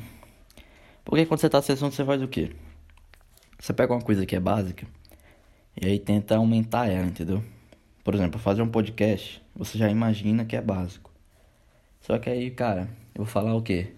Porque 1.06 1.26
quando 1.26 1.40
você 1.42 1.50
tá 1.50 1.58
acessando, 1.60 1.94
você 1.94 2.06
faz 2.06 2.22
o 2.22 2.28
quê? 2.28 2.52
Você 3.60 3.74
pega 3.74 3.94
uma 3.94 4.02
coisa 4.02 4.26
que 4.26 4.36
é 4.36 4.40
básica 4.40 4.88
e 5.80 5.86
aí 5.86 6.00
tenta 6.00 6.38
aumentar 6.38 6.88
ela, 6.88 7.06
entendeu? 7.08 7.44
Por 8.04 8.16
exemplo, 8.16 8.40
fazer 8.40 8.62
um 8.62 8.70
podcast, 8.70 9.44
você 9.56 9.78
já 9.78 9.90
imagina 9.90 10.46
que 10.46 10.56
é 10.56 10.62
básico. 10.62 11.12
Só 12.02 12.18
que 12.18 12.30
aí, 12.30 12.52
cara, 12.52 12.90
eu 13.14 13.24
vou 13.24 13.26
falar 13.26 13.54
o 13.56 13.62
quê? 13.62 13.94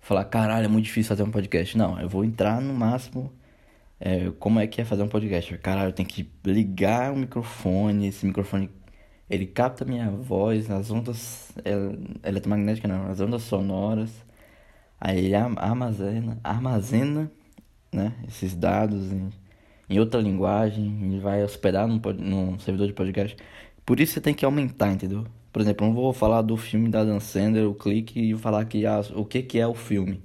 Vou 0.00 0.08
falar, 0.08 0.24
caralho, 0.24 0.66
é 0.66 0.68
muito 0.68 0.86
difícil 0.86 1.08
fazer 1.08 1.22
um 1.22 1.30
podcast. 1.30 1.78
Não, 1.78 2.00
eu 2.00 2.08
vou 2.08 2.24
entrar 2.24 2.60
no 2.60 2.74
máximo. 2.74 3.32
É, 4.00 4.30
como 4.38 4.60
é 4.60 4.66
que 4.66 4.80
é 4.80 4.84
fazer 4.84 5.02
um 5.02 5.08
podcast? 5.08 5.56
Caralho, 5.58 5.90
eu 5.90 5.92
tenho 5.92 6.08
que 6.08 6.28
ligar 6.44 7.12
o 7.12 7.16
microfone. 7.16 8.08
Esse 8.08 8.26
microfone 8.26 8.70
ele 9.30 9.46
capta 9.46 9.84
minha 9.84 10.10
voz, 10.10 10.70
as 10.70 10.90
ondas 10.90 11.52
eletromagnéticas, 12.24 12.90
não, 12.90 13.10
as 13.10 13.20
ondas 13.20 13.42
sonoras. 13.42 14.10
Aí 15.00 15.18
ele 15.26 15.34
armazena, 15.34 16.38
armazena 16.42 17.30
né, 17.92 18.12
esses 18.28 18.54
dados 18.54 19.12
em, 19.12 19.30
em 19.88 19.98
outra 19.98 20.20
linguagem 20.20 21.14
e 21.14 21.18
vai 21.18 21.42
hospedar 21.42 21.86
num, 21.86 22.00
num 22.18 22.58
servidor 22.58 22.86
de 22.86 22.92
podcast. 22.92 23.36
Por 23.84 24.00
isso 24.00 24.14
você 24.14 24.20
tem 24.20 24.34
que 24.34 24.44
aumentar, 24.44 24.92
entendeu? 24.92 25.24
Por 25.52 25.62
exemplo, 25.62 25.86
eu 25.86 25.88
não 25.88 25.94
vou 25.94 26.12
falar 26.12 26.42
do 26.42 26.56
filme 26.56 26.88
da 26.88 27.04
Dan 27.04 27.20
Sandler, 27.20 27.68
o 27.68 27.74
clique 27.74 28.32
e 28.32 28.36
falar 28.36 28.64
que 28.66 28.84
ah, 28.84 29.00
o 29.14 29.24
que, 29.24 29.42
que 29.42 29.58
é 29.58 29.66
o 29.66 29.74
filme. 29.74 30.22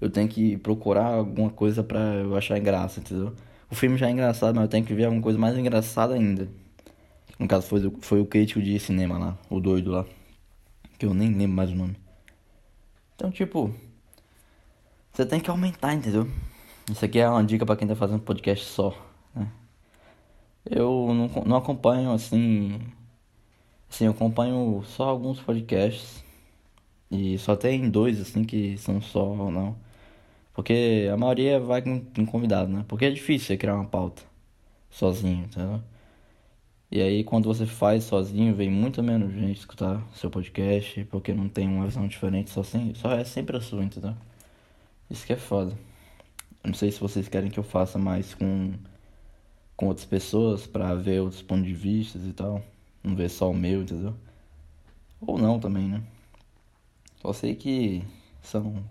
Eu 0.00 0.08
tenho 0.08 0.28
que 0.28 0.56
procurar 0.56 1.06
alguma 1.06 1.50
coisa 1.50 1.84
pra 1.84 1.98
eu 2.14 2.34
achar 2.36 2.58
graça, 2.58 3.00
entendeu? 3.00 3.34
O 3.70 3.74
filme 3.74 3.98
já 3.98 4.08
é 4.08 4.10
engraçado, 4.10 4.54
mas 4.54 4.64
eu 4.64 4.68
tenho 4.68 4.84
que 4.84 4.94
ver 4.94 5.04
alguma 5.04 5.22
coisa 5.22 5.38
mais 5.38 5.56
engraçada 5.58 6.14
ainda. 6.14 6.48
No 7.38 7.46
caso, 7.46 7.66
foi, 7.66 7.92
foi 8.00 8.20
o 8.20 8.26
crítico 8.26 8.62
de 8.62 8.78
cinema 8.78 9.18
lá, 9.18 9.38
o 9.50 9.60
doido 9.60 9.90
lá. 9.90 10.06
Que 10.98 11.06
eu 11.06 11.14
nem 11.14 11.28
lembro 11.32 11.56
mais 11.56 11.70
o 11.70 11.74
nome. 11.74 11.96
Então, 13.14 13.30
tipo, 13.30 13.74
você 15.12 15.26
tem 15.26 15.40
que 15.40 15.50
aumentar, 15.50 15.92
entendeu? 15.92 16.26
Isso 16.88 17.04
aqui 17.04 17.18
é 17.18 17.28
uma 17.28 17.44
dica 17.44 17.66
para 17.66 17.76
quem 17.76 17.86
tá 17.88 17.94
fazendo 17.96 18.20
podcast 18.20 18.64
só, 18.64 18.94
né? 19.34 19.50
Eu 20.64 21.12
não, 21.14 21.44
não 21.44 21.56
acompanho 21.56 22.12
assim. 22.12 22.80
Assim, 23.88 24.06
eu 24.06 24.12
acompanho 24.12 24.82
só 24.84 25.04
alguns 25.08 25.40
podcasts. 25.40 26.22
E 27.10 27.38
só 27.38 27.56
tem 27.56 27.90
dois 27.90 28.20
assim 28.20 28.44
que 28.44 28.76
são 28.78 29.00
só, 29.00 29.34
não. 29.50 29.76
Porque 30.54 31.08
a 31.12 31.16
maioria 31.16 31.60
vai 31.60 31.82
com, 31.82 32.00
com 32.04 32.26
convidado, 32.26 32.70
né? 32.72 32.84
Porque 32.88 33.04
é 33.06 33.10
difícil 33.10 33.48
você 33.48 33.56
criar 33.56 33.74
uma 33.76 33.86
pauta 33.86 34.22
sozinho, 34.90 35.44
entendeu? 35.46 35.82
E 36.90 37.00
aí 37.00 37.24
quando 37.24 37.46
você 37.46 37.66
faz 37.66 38.04
sozinho, 38.04 38.54
vem 38.54 38.70
muito 38.70 39.02
menos 39.02 39.32
gente 39.32 39.58
escutar 39.60 40.02
seu 40.14 40.30
podcast, 40.30 41.04
porque 41.06 41.32
não 41.32 41.48
tem 41.48 41.68
uma 41.68 41.86
visão 41.86 42.06
diferente, 42.08 42.50
só, 42.50 42.62
só 42.64 43.12
é 43.12 43.24
sempre 43.24 43.56
a 43.56 43.60
sua, 43.60 43.84
entendeu? 43.84 44.14
Isso 45.10 45.26
que 45.26 45.32
é 45.32 45.36
foda. 45.36 45.76
Não 46.64 46.74
sei 46.74 46.90
se 46.90 47.00
vocês 47.00 47.28
querem 47.28 47.50
que 47.50 47.58
eu 47.58 47.64
faça 47.64 47.98
mais 47.98 48.34
com, 48.34 48.74
com 49.76 49.86
outras 49.88 50.06
pessoas 50.06 50.66
para 50.66 50.94
ver 50.94 51.20
outros 51.20 51.42
pontos 51.42 51.66
de 51.66 51.74
vista 51.74 52.18
e 52.18 52.32
tal. 52.32 52.62
Não 53.02 53.16
ver 53.16 53.30
só 53.30 53.50
o 53.50 53.54
meu, 53.54 53.82
entendeu? 53.82 54.14
Ou 55.20 55.38
não 55.38 55.58
também, 55.58 55.88
né? 55.88 56.02
Só 57.22 57.32
sei 57.32 57.54
que 57.54 58.04
são. 58.42 58.84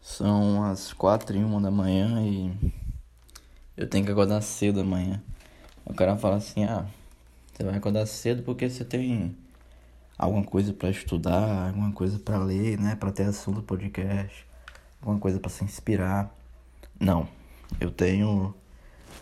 São 0.00 0.64
as 0.64 0.92
quatro 0.92 1.36
e 1.36 1.44
uma 1.44 1.60
da 1.60 1.70
manhã 1.70 2.20
e 2.26 2.72
eu 3.76 3.88
tenho 3.88 4.04
que 4.04 4.10
acordar 4.10 4.40
cedo 4.42 4.80
amanhã. 4.80 5.22
O 5.84 5.94
cara 5.94 6.16
fala 6.16 6.36
assim, 6.36 6.64
ah, 6.64 6.86
você 7.52 7.62
vai 7.62 7.76
acordar 7.76 8.06
cedo 8.06 8.42
porque 8.42 8.68
você 8.68 8.84
tem 8.84 9.36
alguma 10.18 10.44
coisa 10.44 10.72
para 10.72 10.90
estudar, 10.90 11.68
alguma 11.68 11.92
coisa 11.92 12.18
para 12.18 12.38
ler, 12.38 12.78
né, 12.78 12.96
para 12.96 13.12
ter 13.12 13.24
assunto 13.24 13.56
do 13.56 13.62
podcast, 13.62 14.46
alguma 15.00 15.18
coisa 15.20 15.38
para 15.40 15.50
se 15.50 15.64
inspirar. 15.64 16.34
Não, 17.00 17.28
eu 17.80 17.90
tenho 17.90 18.54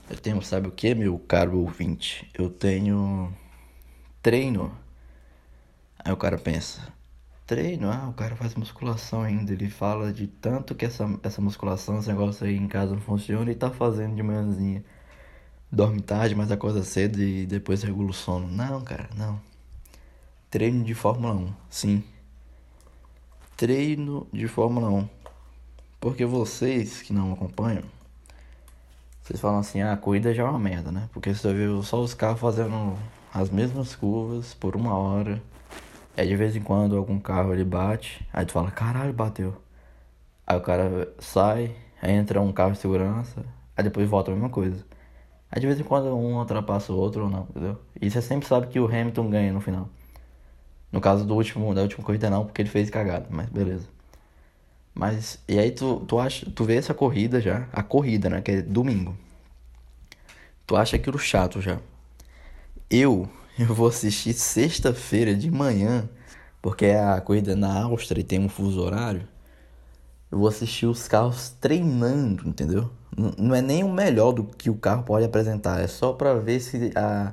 eu 0.08 0.16
tenho, 0.16 0.40
sabe 0.42 0.68
o 0.68 0.70
que, 0.70 0.94
meu 0.94 1.18
caro 1.18 1.58
ouvinte? 1.58 2.30
Eu 2.32 2.48
tenho 2.48 3.32
treino. 4.22 4.72
Aí 5.98 6.12
o 6.12 6.16
cara 6.16 6.38
pensa, 6.38 6.80
treino, 7.46 7.90
ah, 7.90 8.08
o 8.08 8.12
cara 8.12 8.36
faz 8.36 8.54
musculação 8.54 9.22
ainda. 9.22 9.52
Ele 9.52 9.68
fala 9.68 10.12
de 10.12 10.28
tanto 10.28 10.74
que 10.76 10.84
essa, 10.84 11.08
essa 11.24 11.40
musculação, 11.42 11.98
esse 11.98 12.08
negócio 12.08 12.46
aí 12.46 12.56
em 12.56 12.68
casa 12.68 12.94
não 12.94 13.00
funciona 13.00 13.50
e 13.50 13.54
tá 13.56 13.70
fazendo 13.70 14.14
de 14.14 14.22
manhãzinha. 14.22 14.84
Dorme 15.72 16.00
tarde, 16.00 16.34
mas 16.36 16.52
acorda 16.52 16.84
cedo 16.84 17.20
e 17.20 17.46
depois 17.46 17.82
regula 17.82 18.10
o 18.10 18.14
sono. 18.14 18.46
Não, 18.48 18.82
cara, 18.82 19.10
não. 19.16 19.40
Treino 20.48 20.84
de 20.84 20.94
Fórmula 20.94 21.34
1, 21.34 21.52
sim. 21.68 22.04
Treino 23.56 24.28
de 24.32 24.46
Fórmula 24.46 24.88
1. 24.88 25.08
Porque 25.98 26.24
vocês 26.24 27.02
que 27.02 27.12
não 27.12 27.32
acompanham, 27.32 27.82
vocês 29.20 29.40
falam 29.40 29.58
assim, 29.58 29.82
ah, 29.82 29.92
a 29.92 29.96
corrida 29.96 30.32
já 30.32 30.44
é 30.44 30.46
uma 30.46 30.58
merda, 30.58 30.92
né? 30.92 31.08
Porque 31.12 31.34
você 31.34 31.52
viu 31.52 31.82
só 31.82 32.00
os 32.00 32.14
carros 32.14 32.40
fazendo 32.40 32.96
as 33.34 33.50
mesmas 33.50 33.96
curvas 33.96 34.54
por 34.54 34.76
uma 34.76 34.96
hora. 34.96 35.42
Aí 36.16 36.28
de 36.28 36.36
vez 36.36 36.54
em 36.54 36.60
quando 36.60 36.96
algum 36.96 37.18
carro 37.18 37.52
ele 37.52 37.64
bate, 37.64 38.24
aí 38.32 38.46
tu 38.46 38.52
fala, 38.52 38.70
caralho, 38.70 39.12
bateu. 39.12 39.60
Aí 40.46 40.56
o 40.56 40.60
cara 40.60 41.12
sai, 41.18 41.74
entra 42.00 42.40
um 42.40 42.52
carro 42.52 42.70
de 42.70 42.78
segurança, 42.78 43.44
aí 43.76 43.82
depois 43.82 44.08
volta 44.08 44.30
a 44.30 44.34
mesma 44.34 44.48
coisa. 44.48 44.86
Aí 45.50 45.60
de 45.60 45.66
vez 45.66 45.80
em 45.80 45.84
quando 45.84 46.06
um 46.16 46.38
ultrapassa 46.38 46.92
o 46.92 46.96
outro 46.96 47.24
ou 47.24 47.30
não, 47.30 47.48
entendeu? 47.50 47.76
E 48.00 48.08
você 48.08 48.22
sempre 48.22 48.46
sabe 48.46 48.68
que 48.68 48.78
o 48.78 48.86
Hamilton 48.86 49.28
ganha 49.28 49.52
no 49.52 49.60
final. 49.60 49.88
No 50.92 51.00
caso 51.00 51.24
do 51.24 51.34
último, 51.34 51.74
da 51.74 51.82
última 51.82 52.04
corrida 52.04 52.30
não, 52.30 52.44
porque 52.44 52.62
ele 52.62 52.68
fez 52.68 52.90
cagada, 52.90 53.26
mas 53.30 53.48
beleza. 53.48 53.86
Mas, 54.94 55.38
e 55.46 55.58
aí 55.58 55.70
tu, 55.72 56.00
tu 56.06 56.18
acha, 56.18 56.50
tu 56.50 56.64
vê 56.64 56.76
essa 56.76 56.94
corrida 56.94 57.40
já, 57.40 57.68
a 57.72 57.82
corrida, 57.82 58.30
né, 58.30 58.40
que 58.40 58.50
é 58.50 58.62
domingo. 58.62 59.16
Tu 60.66 60.74
acha 60.76 60.96
aquilo 60.96 61.18
chato 61.18 61.60
já. 61.60 61.78
Eu, 62.90 63.28
eu 63.58 63.74
vou 63.74 63.88
assistir 63.88 64.32
sexta-feira 64.32 65.34
de 65.34 65.50
manhã, 65.50 66.08
porque 66.62 66.86
é 66.86 66.98
a 66.98 67.20
corrida 67.20 67.54
na 67.54 67.82
Áustria 67.84 68.20
e 68.20 68.24
tem 68.24 68.40
um 68.40 68.48
fuso 68.48 68.80
horário. 68.80 69.28
Eu 70.30 70.38
vou 70.38 70.48
assistir 70.48 70.86
os 70.86 71.06
carros 71.06 71.50
treinando, 71.60 72.48
entendeu? 72.48 72.90
Não 73.38 73.54
é 73.54 73.62
nem 73.62 73.84
o 73.84 73.92
melhor 73.92 74.32
do 74.32 74.44
que 74.44 74.68
o 74.68 74.74
carro 74.74 75.02
pode 75.04 75.24
apresentar, 75.24 75.80
é 75.80 75.86
só 75.86 76.12
pra 76.12 76.34
ver 76.34 76.60
se 76.60 76.90
a 76.96 77.32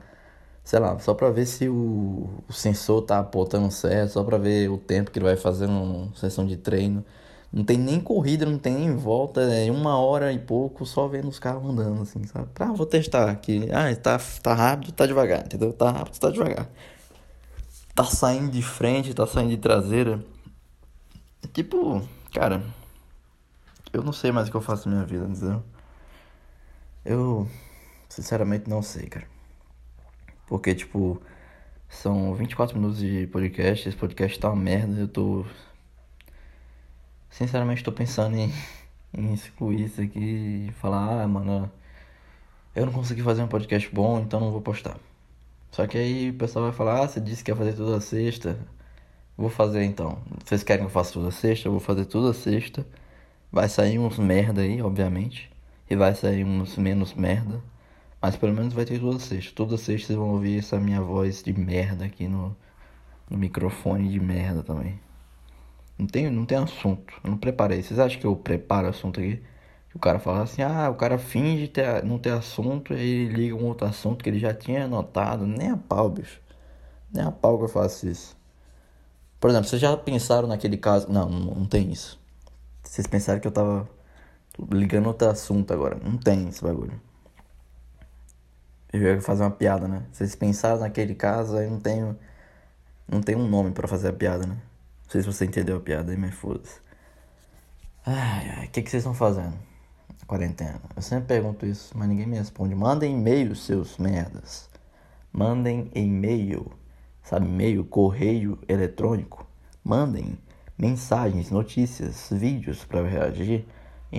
sei 0.63 0.79
lá, 0.79 0.97
só 0.99 1.13
pra 1.13 1.29
ver 1.29 1.45
se 1.45 1.67
o, 1.67 2.29
o 2.47 2.53
sensor 2.53 3.01
tá 3.03 3.19
apontando 3.19 3.69
certo, 3.71 4.11
só 4.13 4.23
pra 4.23 4.37
ver 4.37 4.69
o 4.69 4.77
tempo 4.77 5.11
que 5.11 5.19
ele 5.19 5.25
vai 5.25 5.35
fazer 5.35 5.67
numa 5.67 6.15
sessão 6.15 6.45
de 6.45 6.57
treino. 6.57 7.03
Não 7.51 7.63
tem 7.63 7.77
nem 7.77 7.99
corrida, 7.99 8.45
não 8.45 8.57
tem 8.57 8.73
nem 8.73 8.95
volta, 8.95 9.41
é 9.41 9.69
uma 9.69 9.97
hora 9.99 10.33
e 10.33 10.39
pouco 10.39 10.85
só 10.85 11.07
vendo 11.07 11.27
os 11.27 11.37
carros 11.37 11.69
andando, 11.69 12.01
assim, 12.01 12.23
sabe? 12.25 12.49
Ah, 12.59 12.73
vou 12.73 12.85
testar 12.85 13.29
aqui. 13.29 13.69
Ah, 13.71 13.95
tá, 13.95 14.19
tá 14.41 14.53
rápido, 14.55 14.91
tá 14.91 15.05
devagar, 15.05 15.45
entendeu? 15.45 15.71
Tá 15.73 15.91
rápido, 15.91 16.19
tá 16.19 16.29
devagar. 16.31 16.67
Tá 17.93 18.05
saindo 18.05 18.49
de 18.51 18.61
frente, 18.63 19.13
tá 19.13 19.27
saindo 19.27 19.51
de 19.51 19.57
traseira. 19.57 20.23
Tipo, 21.53 22.01
cara, 22.33 22.63
eu 23.93 24.01
não 24.03 24.13
sei 24.13 24.31
mais 24.31 24.47
o 24.47 24.51
que 24.51 24.57
eu 24.57 24.61
faço 24.61 24.89
na 24.89 24.95
minha 24.95 25.05
vida, 25.05 25.25
entendeu? 25.25 25.63
Eu, 27.05 27.47
sinceramente, 28.09 28.67
não 28.67 28.81
sei, 28.81 29.07
cara. 29.07 29.32
Porque, 30.47 30.75
tipo, 30.75 31.21
são 31.89 32.33
24 32.33 32.77
minutos 32.77 32.99
de 32.99 33.27
podcast, 33.27 33.87
esse 33.87 33.97
podcast 33.97 34.39
tá 34.39 34.49
uma 34.49 34.61
merda, 34.61 34.99
eu 35.01 35.07
tô. 35.07 35.45
Sinceramente, 37.29 37.83
tô 37.83 37.91
pensando 37.91 38.35
em, 38.35 38.51
em 39.13 39.33
excluir 39.33 39.85
isso 39.85 40.01
aqui 40.01 40.67
e 40.69 40.71
falar, 40.73 41.23
ah, 41.23 41.27
mano, 41.27 41.71
eu 42.75 42.85
não 42.85 42.93
consegui 42.93 43.21
fazer 43.21 43.43
um 43.43 43.47
podcast 43.47 43.89
bom, 43.93 44.19
então 44.19 44.39
não 44.39 44.51
vou 44.51 44.61
postar. 44.61 44.97
Só 45.71 45.87
que 45.87 45.97
aí 45.97 46.29
o 46.29 46.33
pessoal 46.35 46.65
vai 46.65 46.73
falar, 46.73 47.03
ah, 47.03 47.07
você 47.07 47.19
disse 47.19 47.43
que 47.43 47.51
ia 47.51 47.55
fazer 47.55 47.73
toda 47.73 47.99
sexta. 47.99 48.59
Vou 49.37 49.49
fazer 49.49 49.83
então. 49.83 50.19
Vocês 50.45 50.63
querem 50.63 50.83
que 50.83 50.87
eu 50.87 50.91
faça 50.93 51.13
toda 51.13 51.31
sexta? 51.31 51.67
Eu 51.67 51.71
vou 51.71 51.79
fazer 51.81 52.05
toda 52.05 52.33
sexta. 52.33 52.85
Vai 53.51 53.67
sair 53.69 53.99
uns 53.99 54.19
merda 54.19 54.61
aí, 54.61 54.81
obviamente. 54.81 55.51
E 55.89 55.95
vai 55.95 56.13
sair 56.15 56.43
uns 56.43 56.77
menos 56.77 57.13
merda. 57.13 57.59
Mas 58.23 58.37
pelo 58.37 58.53
menos 58.53 58.73
vai 58.73 58.85
ter 58.85 59.01
toda 59.01 59.19
sexta. 59.19 59.51
Toda 59.53 59.75
sexta 59.75 60.07
vocês 60.07 60.17
vão 60.17 60.29
ouvir 60.29 60.59
essa 60.59 60.79
minha 60.79 61.01
voz 61.01 61.43
de 61.43 61.51
merda 61.51 62.05
aqui 62.05 62.25
no, 62.25 62.55
no 63.29 63.37
microfone 63.37 64.07
de 64.07 64.17
merda 64.17 64.63
também. 64.63 64.97
Não 65.99 66.07
tem, 66.07 66.29
não 66.29 66.45
tem 66.45 66.57
assunto. 66.57 67.13
Eu 67.21 67.31
não 67.31 67.37
preparei. 67.37 67.83
Vocês 67.83 67.99
acham 67.99 68.17
que 68.21 68.25
eu 68.25 68.33
preparo 68.33 68.87
assunto 68.87 69.19
aqui? 69.19 69.43
O 69.93 69.99
cara 69.99 70.19
fala 70.19 70.43
assim, 70.43 70.61
ah, 70.61 70.89
o 70.89 70.95
cara 70.95 71.17
finge 71.17 71.67
ter, 71.67 72.01
não 72.05 72.17
ter 72.17 72.31
assunto, 72.31 72.93
e 72.93 73.25
ele 73.25 73.33
liga 73.33 73.55
um 73.55 73.65
outro 73.65 73.85
assunto 73.87 74.23
que 74.23 74.29
ele 74.29 74.39
já 74.39 74.53
tinha 74.53 74.85
anotado. 74.85 75.45
Nem 75.45 75.71
a 75.71 75.77
pau, 75.77 76.09
bicho. 76.09 76.39
Nem 77.13 77.25
a 77.25 77.31
pau 77.31 77.57
que 77.57 77.65
eu 77.65 77.69
faço 77.69 78.07
isso. 78.07 78.37
Por 79.37 79.49
exemplo, 79.49 79.67
vocês 79.67 79.81
já 79.81 79.97
pensaram 79.97 80.47
naquele 80.47 80.77
caso. 80.77 81.11
Não, 81.11 81.27
não 81.29 81.65
tem 81.65 81.91
isso. 81.91 82.17
Vocês 82.83 83.05
pensaram 83.05 83.41
que 83.41 83.47
eu 83.47 83.51
tava 83.51 83.85
ligando 84.71 85.07
outro 85.07 85.27
assunto 85.27 85.73
agora. 85.73 85.99
Não 86.01 86.17
tem 86.17 86.47
esse 86.47 86.63
bagulho. 86.63 87.01
Eu 88.93 89.01
ia 89.01 89.19
fazer 89.21 89.41
uma 89.41 89.49
piada, 89.49 89.87
né? 89.87 90.03
Vocês 90.11 90.35
pensaram 90.35 90.79
naquele 90.79 91.15
caso, 91.15 91.57
aí 91.57 91.67
não 91.67 91.79
tenho. 91.79 92.15
Não 93.07 93.21
tem 93.21 93.35
um 93.35 93.47
nome 93.47 93.71
para 93.71 93.87
fazer 93.87 94.09
a 94.09 94.13
piada, 94.13 94.45
né? 94.45 94.53
Não 94.53 95.09
sei 95.09 95.21
se 95.21 95.27
você 95.27 95.45
entendeu 95.45 95.77
a 95.77 95.79
piada 95.79 96.11
aí, 96.11 96.17
mas 96.17 96.35
foda-se. 96.35 96.79
Ai, 98.05 98.49
ai, 98.57 98.65
o 98.67 98.69
que, 98.69 98.81
que 98.83 98.89
vocês 98.89 99.01
estão 99.01 99.13
fazendo? 99.13 99.55
Quarentena. 100.27 100.79
Eu 100.95 101.01
sempre 101.01 101.25
pergunto 101.25 101.65
isso, 101.65 101.97
mas 101.97 102.07
ninguém 102.07 102.27
me 102.27 102.37
responde. 102.37 102.75
Mandem 102.75 103.13
e-mail, 103.13 103.55
seus 103.55 103.97
merdas. 103.97 104.69
Mandem 105.31 105.89
e-mail. 105.95 106.71
Sabe, 107.23 107.47
e-mail, 107.47 107.83
correio 107.85 108.59
eletrônico. 108.67 109.45
Mandem 109.83 110.37
mensagens, 110.77 111.49
notícias, 111.49 112.27
vídeos 112.31 112.85
para 112.85 112.99
eu 112.99 113.05
reagir 113.05 113.65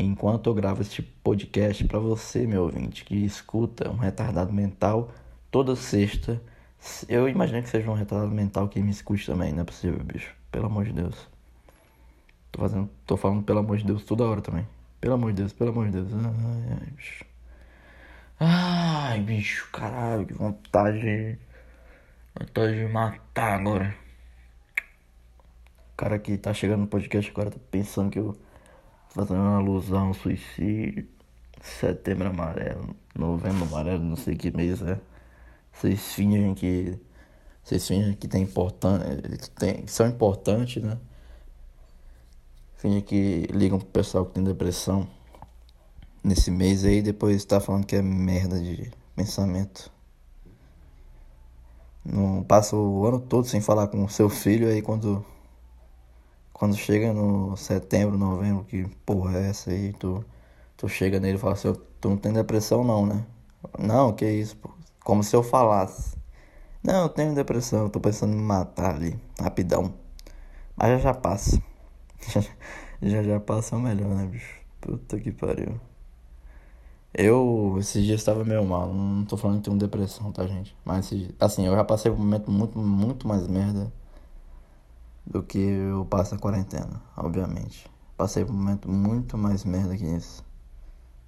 enquanto 0.01 0.49
eu 0.49 0.55
gravo 0.55 0.83
este 0.83 1.03
podcast 1.03 1.85
para 1.85 1.99
você, 1.99 2.47
meu 2.47 2.63
ouvinte, 2.65 3.05
que 3.05 3.15
escuta 3.25 3.89
um 3.91 3.97
retardado 3.97 4.53
mental 4.53 5.13
toda 5.51 5.77
sexta. 5.77 6.41
Eu 7.09 7.29
imagino 7.29 7.63
que 7.63 7.69
seja 7.69 7.91
um 7.91 7.95
retardado 7.95 8.33
mental 8.33 8.69
que 8.69 8.81
me 8.81 8.91
escute 8.91 9.27
também, 9.27 9.53
não 9.53 9.63
é 9.63 9.65
possível, 9.65 10.03
bicho. 10.03 10.35
Pelo 10.51 10.67
amor 10.67 10.85
de 10.85 10.93
Deus. 10.93 11.29
Tô 12.51 12.61
fazendo, 12.61 12.91
tô 13.07 13.17
falando 13.17 13.43
pelo 13.45 13.61
amor 13.61 13.77
de 13.77 13.85
Deus 13.85 14.05
toda 14.05 14.25
hora 14.25 14.41
também. 14.41 14.67
Pelo 15.01 15.15
amor 15.15 15.33
de 15.33 15.43
Deus, 15.43 15.53
pelo 15.53 15.71
amor 15.71 15.87
de 15.87 15.93
Deus. 15.93 16.13
Ai, 16.13 16.79
ai, 16.81 16.91
bicho. 16.97 17.25
Ai, 18.41 19.21
bicho, 19.21 19.69
caralho, 19.73 20.27
que 20.27 20.35
vontade. 20.35 21.39
Vontade 22.39 22.75
de 22.75 22.93
matar 22.93 23.61
agora. 23.61 23.95
O 25.93 25.97
cara 25.97 26.19
que 26.19 26.37
tá 26.37 26.53
chegando 26.53 26.81
no 26.81 26.87
podcast 26.89 27.31
agora 27.31 27.51
tá 27.51 27.59
pensando 27.71 28.11
que 28.11 28.19
eu 28.19 28.37
fazendo 29.15 29.41
uma 29.41 29.57
alusão 29.57 30.09
ao 30.09 30.15
suicídio. 30.15 31.09
Setembro 31.63 32.29
amarelo, 32.29 32.95
novembro 33.15 33.65
amarelo, 33.65 34.05
não 34.05 34.17
sei 34.17 34.37
que 34.37 34.55
mês 34.55 34.83
é. 34.83 35.01
Vocês 35.73 36.13
fingem 36.13 36.55
que. 36.55 36.99
Vocês 37.63 37.87
fingem 37.89 38.13
que 38.15 38.29
tem 38.29 38.43
importante. 38.43 39.39
Que, 39.39 39.51
tem, 39.51 39.83
que 39.83 39.91
são 39.91 40.07
importantes, 40.07 40.83
né? 40.83 40.99
Fingem 42.77 43.01
que 43.01 43.47
ligam 43.51 43.79
pro 43.79 43.89
pessoal 43.89 44.27
que 44.27 44.33
tem 44.35 44.45
depressão 44.45 45.09
nesse 46.23 46.51
mês 46.51 46.85
aí, 46.85 47.01
depois 47.01 47.45
tá 47.47 47.61
falando 47.61 47.87
que 47.87 47.97
é 47.97 48.03
merda 48.03 48.61
de 48.61 48.91
pensamento. 49.17 49.91
Não 52.05 52.43
passa 52.43 52.77
o 52.77 53.07
ano 53.07 53.21
todo 53.21 53.47
sem 53.47 53.63
falar 53.63 53.89
com 53.89 54.05
o 54.05 54.09
seu 54.09 54.29
filho 54.29 54.69
aí 54.69 54.83
quando 54.83 55.25
quando 56.65 56.79
chega 56.79 57.13
no 57.13 57.55
setembro, 57.59 58.17
novembro, 58.17 58.65
que 58.65 58.87
porra 59.05 59.37
é 59.37 59.51
essa 59.51 59.71
aí, 59.71 59.93
tu, 59.93 60.25
tu 60.79 60.89
chega 60.89 61.21
nele 61.21 61.37
e 61.37 61.39
fala 61.39 61.53
assim, 61.53 61.75
tu 62.01 62.09
não 62.09 62.17
tem 62.17 62.33
depressão 62.33 62.83
não, 62.83 63.05
né? 63.05 63.23
Não, 63.79 64.15
que 64.15 64.25
isso, 64.25 64.57
pô. 64.57 64.71
Como 65.05 65.23
se 65.23 65.37
eu 65.37 65.43
falasse. 65.43 66.17
Não, 66.83 67.03
eu 67.03 67.09
tenho 67.11 67.35
depressão, 67.35 67.83
eu 67.83 67.91
tô 67.91 68.01
pensando 68.01 68.33
em 68.33 68.37
me 68.37 68.43
matar 68.43 68.95
ali, 68.95 69.21
rapidão. 69.39 69.93
Mas 70.75 70.93
já 70.93 70.99
já 71.11 71.15
passa. 71.15 71.63
já 73.03 73.23
já 73.23 73.39
passa 73.39 73.75
é 73.75 73.79
o 73.79 73.83
melhor, 73.83 74.15
né, 74.15 74.25
bicho? 74.25 74.59
Puta 74.81 75.21
que 75.21 75.33
pariu. 75.33 75.79
Eu, 77.13 77.77
esses 77.79 78.03
dias 78.03 78.21
estava 78.21 78.43
meio 78.43 78.65
mal, 78.65 78.91
não 78.91 79.27
tô 79.27 79.37
falando 79.37 79.59
que 79.59 79.65
tenho 79.65 79.77
depressão, 79.77 80.33
tá, 80.33 80.47
gente? 80.47 80.75
Mas, 80.83 81.13
assim, 81.39 81.67
eu 81.67 81.75
já 81.75 81.85
passei 81.85 82.11
por 82.11 82.19
um 82.19 82.25
momento 82.25 82.51
muito, 82.51 82.79
muito 82.79 83.29
mais 83.29 83.47
merda 83.47 83.93
do 85.27 85.43
que 85.43 85.59
eu 85.59 86.05
passo 86.07 86.35
a 86.35 86.39
quarentena, 86.39 87.03
obviamente. 87.17 87.91
Passei 88.17 88.45
por 88.45 88.53
um 88.53 88.57
momento 88.57 88.89
muito 88.89 89.37
mais 89.37 89.65
merda 89.65 89.97
que 89.97 90.05
isso. 90.05 90.45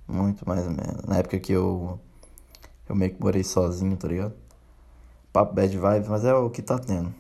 Muito 0.07 0.47
mais 0.47 0.67
merda. 0.69 1.03
Na 1.07 1.17
época 1.19 1.39
que 1.39 1.53
eu. 1.53 1.99
Eu 2.89 2.95
meio 2.95 3.13
que 3.15 3.21
morei 3.21 3.43
sozinho, 3.43 3.97
tá 3.97 4.07
ligado? 4.07 4.35
Papo 5.33 5.53
bad 5.53 5.77
vibes, 5.77 6.09
mas 6.09 6.25
é 6.25 6.33
o 6.33 6.49
que 6.49 6.63
tá 6.63 6.79
tendo. 6.79 7.13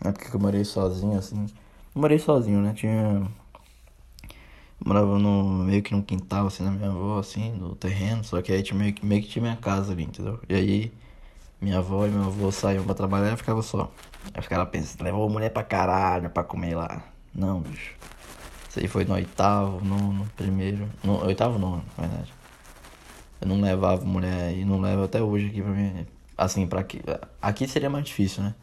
Na 0.00 0.10
época 0.10 0.28
que 0.28 0.34
eu 0.34 0.40
morei 0.40 0.64
sozinho, 0.64 1.16
assim. 1.16 1.46
Morei 1.94 2.18
sozinho, 2.18 2.60
né? 2.60 2.72
Tinha. 2.74 3.22
morava 4.84 5.18
no, 5.18 5.44
meio 5.64 5.82
que 5.82 5.94
no 5.94 6.02
quintal, 6.02 6.48
assim, 6.48 6.64
na 6.64 6.72
minha 6.72 6.90
avó, 6.90 7.20
assim, 7.20 7.52
no 7.52 7.76
terreno. 7.76 8.24
Só 8.24 8.42
que 8.42 8.52
aí 8.52 8.62
tinha 8.62 8.76
meio 8.76 8.92
que, 8.92 9.06
meio 9.06 9.22
que 9.22 9.28
tinha 9.28 9.42
minha 9.42 9.56
casa 9.56 9.92
ali, 9.92 10.02
entendeu? 10.04 10.40
E 10.48 10.54
aí 10.54 10.92
minha 11.62 11.78
avó 11.78 12.04
e 12.06 12.10
meu 12.10 12.24
avô 12.24 12.50
saíam 12.50 12.84
pra 12.84 12.94
trabalhar 12.94 13.32
e 13.32 13.36
ficava 13.36 13.62
só. 13.62 13.90
Aí 14.34 14.40
os 14.40 14.48
caras 14.48 14.68
pensam, 14.68 15.04
levou 15.04 15.30
mulher 15.30 15.50
pra 15.50 15.62
caralho 15.62 16.28
pra 16.28 16.42
comer 16.42 16.74
lá. 16.74 17.02
Não, 17.32 17.60
bicho. 17.60 17.94
Isso 18.68 18.80
aí 18.80 18.88
foi 18.88 19.04
no 19.04 19.14
oitavo, 19.14 19.84
no 19.84 20.26
primeiro. 20.36 20.88
No 21.04 21.24
oitavo 21.24 21.58
não, 21.58 21.76
na 21.96 22.06
verdade. 22.06 22.32
Eu 23.40 23.48
não 23.48 23.60
levava 23.60 24.04
mulher 24.04 24.56
e 24.56 24.64
não 24.64 24.80
levo 24.80 25.04
até 25.04 25.22
hoje 25.22 25.46
aqui 25.46 25.62
pra 25.62 25.70
mim. 25.70 26.06
Assim, 26.36 26.66
pra 26.66 26.80
aqui. 26.80 27.00
Aqui 27.40 27.68
seria 27.68 27.88
mais 27.90 28.04
difícil, 28.06 28.42
né? 28.42 28.54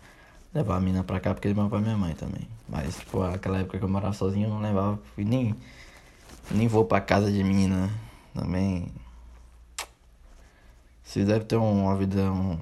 Levar 0.53 0.77
a 0.77 0.79
mina 0.79 1.03
pra 1.03 1.19
cá 1.19 1.33
porque 1.33 1.47
ele 1.47 1.55
vai 1.55 1.69
pra 1.69 1.79
minha 1.79 1.97
mãe 1.97 2.13
também. 2.15 2.47
Mas, 2.67 2.97
tipo, 2.97 3.21
aquela 3.21 3.59
época 3.59 3.77
que 3.77 3.83
eu 3.83 3.89
morava 3.89 4.13
sozinho 4.13 4.47
eu 4.47 4.49
não 4.49 4.61
levava. 4.61 4.99
E 5.17 5.23
nem. 5.23 5.55
Nem 6.51 6.67
vou 6.67 6.85
pra 6.85 6.99
casa 6.99 7.31
de 7.31 7.43
mina 7.43 7.89
também. 8.33 8.91
Vocês 11.03 11.27
devem 11.27 11.45
ter 11.47 11.55
uma 11.55 11.95
vida. 11.95 12.31
Um, 12.31 12.57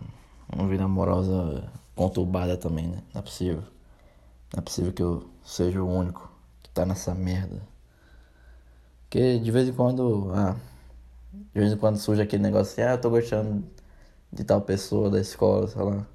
uma 0.54 0.68
vida 0.68 0.84
amorosa 0.84 1.72
conturbada 1.96 2.58
também, 2.58 2.88
né? 2.88 3.04
Não 3.14 3.20
é 3.20 3.22
possível. 3.22 3.64
Não 4.54 4.60
é 4.60 4.62
possível 4.62 4.94
que 4.94 5.04
eu 5.04 5.30
seja 5.44 5.82
o 5.82 5.88
único 5.88 6.32
que 6.64 6.70
tá 6.70 6.86
nessa 6.86 7.14
merda. 7.14 7.62
Porque 9.04 9.40
de 9.40 9.52
vez 9.52 9.68
em 9.70 9.74
quando, 9.74 10.32
ah, 10.34 10.56
de 11.54 11.60
vez 11.60 11.72
em 11.74 11.78
quando 11.78 11.98
surge 11.98 12.22
aquele 12.22 12.44
negócio 12.44 12.74
assim, 12.74 12.82
ah, 12.82 12.94
eu 12.96 13.02
tô 13.02 13.10
gostando 13.10 13.64
de 14.32 14.44
tal 14.44 14.62
pessoa 14.62 15.10
da 15.10 15.20
escola, 15.20 15.68
sei 15.68 15.82
lá. 15.82 16.06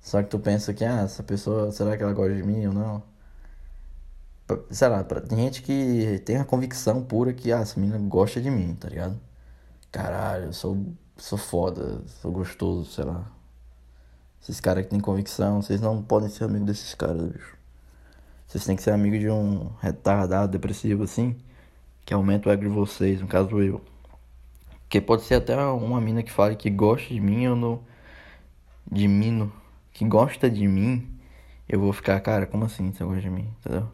Só 0.00 0.22
que 0.22 0.28
tu 0.30 0.38
pensa 0.38 0.74
que, 0.74 0.84
ah, 0.84 1.02
essa 1.02 1.22
pessoa, 1.22 1.72
será 1.72 1.96
que 1.96 2.02
ela 2.02 2.12
gosta 2.12 2.34
de 2.34 2.42
mim 2.42 2.66
ou 2.66 2.72
não? 2.74 3.02
Sei 4.70 4.88
lá, 4.88 5.02
tem 5.04 5.38
gente 5.38 5.62
que 5.62 6.18
tem 6.26 6.36
a 6.36 6.44
convicção 6.44 7.02
pura 7.02 7.32
que, 7.32 7.52
ah, 7.52 7.60
essa 7.60 7.78
menina 7.80 7.98
gosta 7.98 8.40
de 8.40 8.50
mim, 8.50 8.74
tá 8.74 8.88
ligado? 8.88 9.18
Caralho, 9.90 10.46
eu 10.46 10.52
sou, 10.52 10.78
sou 11.16 11.38
foda, 11.38 12.02
sou 12.20 12.32
gostoso, 12.32 12.90
sei 12.90 13.04
lá. 13.04 13.30
Esses 14.42 14.58
caras 14.58 14.84
que 14.84 14.90
têm 14.90 14.98
convicção, 14.98 15.62
vocês 15.62 15.80
não 15.80 16.02
podem 16.02 16.28
ser 16.28 16.44
amigo 16.44 16.64
desses 16.64 16.94
caras, 16.94 17.22
bicho. 17.30 17.56
Vocês 18.46 18.64
têm 18.64 18.74
que 18.74 18.82
ser 18.82 18.90
amigo 18.90 19.16
de 19.16 19.30
um 19.30 19.70
retardado, 19.80 20.50
depressivo 20.50 21.04
assim, 21.04 21.36
que 22.04 22.12
aumenta 22.12 22.48
o 22.48 22.52
ego 22.52 22.62
de 22.62 22.68
vocês, 22.68 23.20
no 23.20 23.28
caso 23.28 23.62
eu. 23.62 23.80
Que 24.88 25.00
pode 25.00 25.22
ser 25.22 25.36
até 25.36 25.56
uma 25.56 26.00
mina 26.00 26.22
que 26.22 26.32
fale 26.32 26.56
que 26.56 26.68
gosta 26.68 27.14
de 27.14 27.20
mim 27.20 27.46
ou 27.46 27.56
no. 27.56 27.84
de 28.90 29.06
mim, 29.06 29.50
que 29.92 30.04
gosta 30.04 30.50
de 30.50 30.66
mim. 30.66 31.08
Eu 31.68 31.78
vou 31.80 31.92
ficar, 31.92 32.20
cara, 32.20 32.44
como 32.44 32.64
assim 32.64 32.92
você 32.92 33.04
gosta 33.04 33.20
de 33.20 33.30
mim, 33.30 33.48
entendeu? 33.60 33.88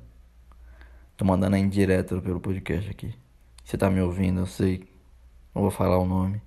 Tô 1.17 1.25
mandando 1.25 1.57
a 1.57 1.59
indireta 1.59 2.21
pelo 2.23 2.41
podcast 2.41 2.91
aqui. 2.91 3.15
Você 3.65 3.77
tá 3.77 3.91
me 3.91 4.01
ouvindo, 4.01 4.41
eu 4.41 4.47
sei. 4.47 4.89
Não 5.55 5.63
vou 5.63 5.71
falar 5.71 5.99
o 5.99 6.07
nome. 6.07 6.41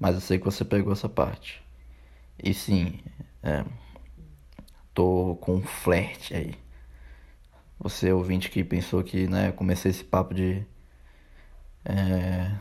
Mas 0.00 0.14
eu 0.14 0.20
sei 0.20 0.38
que 0.38 0.44
você 0.44 0.64
pegou 0.64 0.92
essa 0.92 1.08
parte. 1.08 1.62
E 2.42 2.54
sim, 2.54 3.00
é, 3.42 3.64
tô 4.94 5.36
com 5.40 5.54
um 5.56 5.62
flerte 5.62 6.34
aí. 6.34 6.54
Você 7.78 8.12
ouvinte 8.12 8.50
que 8.50 8.62
pensou 8.64 9.02
que, 9.02 9.26
né, 9.26 9.50
comecei 9.52 9.90
esse 9.90 10.04
papo 10.04 10.34
de 10.34 10.64
é, 11.84 12.58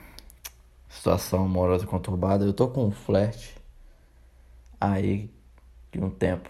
situação 0.89 1.45
amorosa 1.45 1.87
conturbada, 1.87 2.45
eu 2.45 2.53
tô 2.53 2.67
com 2.69 2.85
um 2.87 2.91
flerte 2.91 3.55
aí 4.79 5.29
de 5.91 5.99
um 6.03 6.09
tempo. 6.09 6.49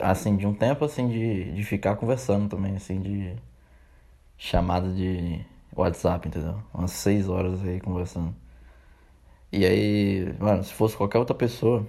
Assim, 0.00 0.36
de 0.36 0.46
um 0.46 0.54
tempo 0.54 0.84
assim 0.84 1.08
de, 1.08 1.52
de 1.52 1.64
ficar 1.64 1.96
conversando 1.96 2.48
também, 2.48 2.76
assim, 2.76 3.00
de 3.00 3.34
chamada 4.38 4.92
de 4.92 5.44
WhatsApp, 5.76 6.28
entendeu? 6.28 6.62
Umas 6.72 6.92
seis 6.92 7.28
horas 7.28 7.62
aí 7.62 7.80
conversando. 7.80 8.34
E 9.58 9.64
aí, 9.64 10.34
mano, 10.40 10.62
se 10.64 10.72
fosse 10.74 10.96
qualquer 10.96 11.18
outra 11.18 11.34
pessoa, 11.34 11.86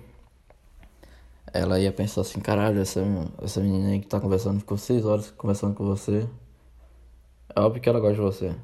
ela 1.53 1.79
ia 1.79 1.91
pensar 1.91 2.21
assim, 2.21 2.39
caralho, 2.39 2.79
essa, 2.81 3.01
essa 3.41 3.59
menina 3.61 3.89
aí 3.89 3.99
que 3.99 4.07
tá 4.07 4.19
conversando, 4.19 4.59
ficou 4.59 4.77
seis 4.77 5.05
horas 5.05 5.31
conversando 5.31 5.73
com 5.75 5.83
você. 5.85 6.27
É 7.55 7.59
óbvio 7.59 7.81
que 7.81 7.89
ela 7.89 7.99
gosta 7.99 8.15
de 8.15 8.21
você. 8.21 8.55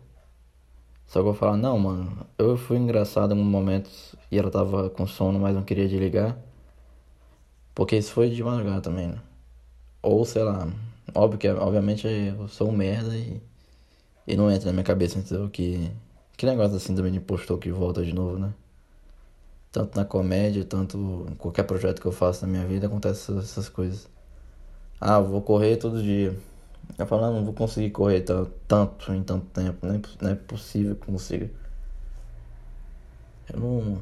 Só 1.06 1.14
que 1.16 1.20
eu 1.20 1.26
vou 1.26 1.34
falar, 1.36 1.58
não, 1.58 1.78
mano, 1.78 2.26
eu 2.40 2.58
fui 2.58 2.78
engraçado 2.78 3.36
em 3.36 3.38
um 3.40 3.44
momento 3.44 3.90
e 4.32 4.38
ela 4.40 4.50
tava 4.50 4.90
com 4.90 5.06
sono, 5.06 5.40
mas 5.40 5.54
não 5.56 5.64
queria 5.64 5.88
desligar. 5.88 6.38
Porque 7.76 7.98
isso 7.98 8.14
foi 8.14 8.30
de 8.30 8.44
madrugada 8.44 8.82
também, 8.82 9.08
né? 9.08 9.20
Ou 10.02 10.26
sei 10.26 10.44
lá, 10.44 10.68
óbvio 11.16 11.40
que 11.40 11.50
obviamente 11.50 12.08
eu 12.08 12.48
sou 12.50 12.70
um 12.70 12.74
merda 12.74 13.16
e 13.18 13.42
E 14.28 14.36
não 14.38 14.52
entra 14.52 14.68
na 14.68 14.74
minha 14.74 14.84
cabeça, 14.84 15.20
entendeu? 15.20 15.50
Que, 15.50 15.92
que 16.38 16.46
negócio 16.46 16.78
assim 16.78 16.96
também 16.96 17.12
de 17.12 17.20
impostor 17.20 17.60
que 17.60 17.72
volta 17.72 18.04
de 18.06 18.14
novo, 18.14 18.40
né? 18.40 18.54
Tanto 19.72 19.98
na 19.98 20.06
comédia, 20.06 20.66
tanto 20.66 21.26
em 21.32 21.36
qualquer 21.36 21.64
projeto 21.64 22.02
que 22.02 22.08
eu 22.08 22.12
faço 22.12 22.46
na 22.46 22.52
minha 22.52 22.66
vida, 22.66 22.88
acontece 22.88 23.32
essas, 23.38 23.70
coisas. 23.70 24.10
Ah, 25.00 25.20
vou 25.20 25.42
correr 25.42 25.78
todo 25.78 26.02
dia. 26.02 26.36
Eu 26.98 27.06
falo, 27.08 27.22
não, 27.22 27.34
não 27.36 27.46
vou 27.46 27.54
conseguir 27.54 27.92
correr 27.92 28.26
tanto 28.68 29.14
em 29.14 29.24
tanto 29.24 29.46
tempo. 29.48 29.86
Não 29.86 29.96
é, 29.96 30.02
não 30.22 30.30
é 30.32 30.36
possível 30.36 30.96
que 30.96 31.06
consiga. 31.06 31.50
Eu 33.54 33.60
não, 33.60 34.02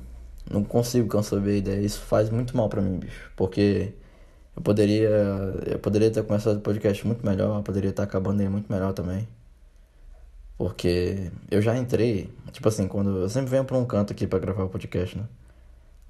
não 0.50 0.64
consigo 0.64 1.08
conceber 1.08 1.56
a 1.56 1.58
ideia. 1.58 1.82
Isso 1.82 2.00
faz 2.02 2.30
muito 2.30 2.56
mal 2.58 2.70
pra 2.70 2.82
mim, 2.82 2.98
bicho. 3.00 3.32
Porque 3.36 3.94
eu 4.56 4.62
poderia. 4.64 5.10
Eu 5.68 5.80
poderia 5.80 6.12
ter 6.12 6.24
começado 6.24 6.58
o 6.58 6.62
podcast 6.62 7.06
muito 7.08 7.26
melhor, 7.26 7.62
poderia 7.64 7.92
estar 7.92 8.04
acabando 8.04 8.42
ele 8.42 8.50
muito 8.50 8.72
melhor 8.72 8.94
também. 8.94 9.28
Porque 10.58 11.32
eu 11.50 11.62
já 11.62 11.78
entrei, 11.78 12.30
tipo 12.52 12.68
assim, 12.68 12.88
quando. 12.88 13.18
Eu 13.22 13.30
sempre 13.30 13.50
venho 13.52 13.66
pra 13.66 13.78
um 13.78 13.86
canto 13.86 14.12
aqui 14.14 14.28
pra 14.28 14.40
gravar 14.40 14.64
o 14.66 14.70
podcast, 14.70 15.18
né? 15.18 15.26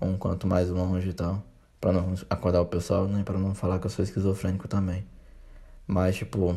Um 0.02 0.18
canto 0.18 0.48
mais 0.48 0.70
longe 0.70 1.10
e 1.10 1.14
tal. 1.14 1.44
Pra 1.80 1.92
não 1.92 2.14
acordar 2.30 2.62
o 2.62 2.66
pessoal, 2.66 3.08
né? 3.08 3.24
pra 3.24 3.38
não 3.38 3.56
falar 3.56 3.80
que 3.80 3.86
eu 3.86 3.90
sou 3.90 4.04
esquizofrênico 4.04 4.68
também. 4.68 5.06
Mas, 5.88 6.16
tipo. 6.16 6.56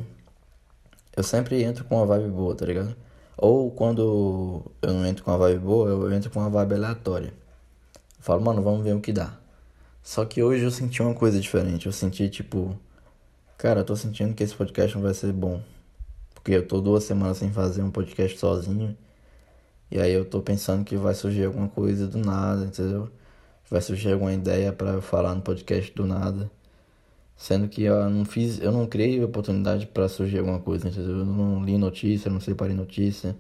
Eu 1.17 1.23
sempre 1.23 1.63
entro 1.63 1.85
com 1.85 1.97
uma 1.97 2.07
vibe 2.07 2.31
boa, 2.31 2.55
tá 2.55 2.65
ligado? 2.65 2.97
Ou 3.37 3.71
quando 3.71 4.63
eu 4.81 4.93
não 4.93 5.07
entro 5.07 5.25
com 5.25 5.31
uma 5.31 5.39
vibe 5.39 5.59
boa, 5.59 5.89
eu 5.89 6.13
entro 6.13 6.31
com 6.31 6.41
uma 6.41 6.49
vibe 6.49 6.75
aleatória. 6.75 7.35
Eu 8.19 8.25
falo, 8.25 8.41
mano, 8.43 8.63
vamos 8.63 8.83
ver 8.85 8.95
o 8.95 9.01
que 9.01 9.13
dá. 9.13 9.37
Só 10.03 10.25
que 10.25 10.43
hoje 10.43 10.65
eu 10.65 10.71
senti 10.71 11.03
uma 11.03 11.15
coisa 11.15 11.41
diferente. 11.41 11.87
Eu 11.87 11.93
senti 11.93 12.29
tipo, 12.29 12.79
cara, 13.59 13.81
eu 13.81 13.85
tô 13.85 13.95
sentindo 13.97 14.35
que 14.35 14.43
esse 14.43 14.55
podcast 14.55 14.97
não 14.97 15.03
vai 15.03 15.15
ser 15.15 15.33
bom. 15.33 15.63
Porque 16.35 16.53
eu 16.53 16.67
tô 16.67 16.81
duas 16.81 17.05
semanas 17.05 17.39
sem 17.39 17.53
fazer 17.53 17.83
um 17.83 17.91
podcast 17.91 18.39
sozinho. 18.39 18.97
E 19.91 20.01
aí 20.01 20.13
eu 20.13 20.25
tô 20.25 20.41
pensando 20.41 20.85
que 20.85 20.97
vai 20.97 21.15
surgir 21.15 21.45
alguma 21.45 21.69
coisa 21.69 22.07
do 22.07 22.19
nada, 22.19 22.65
entendeu? 22.65 23.11
Vai 23.71 23.81
surgir 23.81 24.13
alguma 24.13 24.33
ideia 24.33 24.73
para 24.73 25.01
falar 25.03 25.35
no 25.35 25.43
podcast 25.43 25.93
do 25.95 26.07
nada. 26.07 26.51
Sendo 27.37 27.69
que 27.69 27.83
eu 27.85 28.09
não 28.11 28.25
fiz, 28.25 28.61
eu 28.61 28.73
não 28.73 28.87
criei 28.87 29.23
oportunidade 29.25 29.87
para 29.87 30.09
surgir 30.09 30.39
alguma 30.39 30.61
coisa, 30.61 30.89
entendeu? 30.89 31.19
Eu 31.21 31.25
não 31.25 31.65
li 31.65 31.79
notícia, 31.79 32.31
não 32.31 32.41
separei 32.41 32.75
notícia. 32.75 33.37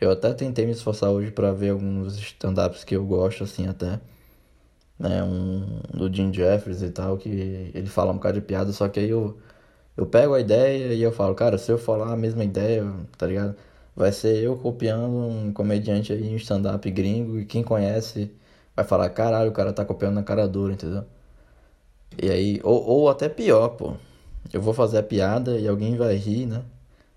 Eu 0.00 0.10
até 0.12 0.32
tentei 0.34 0.66
me 0.66 0.72
esforçar 0.72 1.10
hoje 1.10 1.30
para 1.30 1.52
ver 1.52 1.70
alguns 1.70 2.16
stand-ups 2.18 2.84
que 2.84 2.96
eu 2.96 3.04
gosto 3.06 3.44
assim 3.44 3.68
até 3.68 4.00
né, 4.98 5.22
um 5.24 5.80
do 5.92 6.12
Jim 6.14 6.32
Jeffries 6.32 6.82
e 6.82 6.90
tal, 6.90 7.18
que 7.18 7.28
ele 7.74 7.86
fala 7.86 8.12
um 8.12 8.14
bocado 8.14 8.40
de 8.40 8.46
piada, 8.46 8.72
só 8.72 8.88
que 8.88 9.00
aí 9.00 9.10
eu, 9.10 9.38
eu 9.96 10.06
pego 10.06 10.34
a 10.34 10.40
ideia 10.40 10.94
e 10.94 11.02
eu 11.02 11.12
falo, 11.12 11.34
cara, 11.34 11.58
se 11.58 11.70
eu 11.72 11.78
falar 11.78 12.12
a 12.12 12.16
mesma 12.16 12.44
ideia, 12.44 12.84
tá 13.18 13.26
ligado? 13.26 13.56
Vai 13.96 14.12
ser 14.12 14.42
eu 14.42 14.56
copiando 14.56 15.06
um 15.14 15.52
comediante 15.52 16.12
aí, 16.12 16.32
um 16.32 16.36
stand-up 16.36 16.90
gringo, 16.90 17.38
e 17.40 17.44
quem 17.46 17.62
conhece 17.62 18.30
vai 18.76 18.84
falar, 18.84 19.10
caralho, 19.10 19.50
o 19.50 19.52
cara 19.52 19.72
tá 19.72 19.84
copiando 19.84 20.14
na 20.14 20.22
cara 20.22 20.48
dura, 20.48 20.72
entendeu? 20.72 21.04
E 22.20 22.30
aí, 22.30 22.60
ou, 22.62 22.82
ou 22.84 23.08
até 23.08 23.28
pior, 23.28 23.70
pô. 23.70 23.94
Eu 24.52 24.60
vou 24.60 24.74
fazer 24.74 24.98
a 24.98 25.02
piada 25.02 25.58
e 25.58 25.66
alguém 25.68 25.96
vai 25.96 26.14
rir, 26.16 26.46
né? 26.46 26.62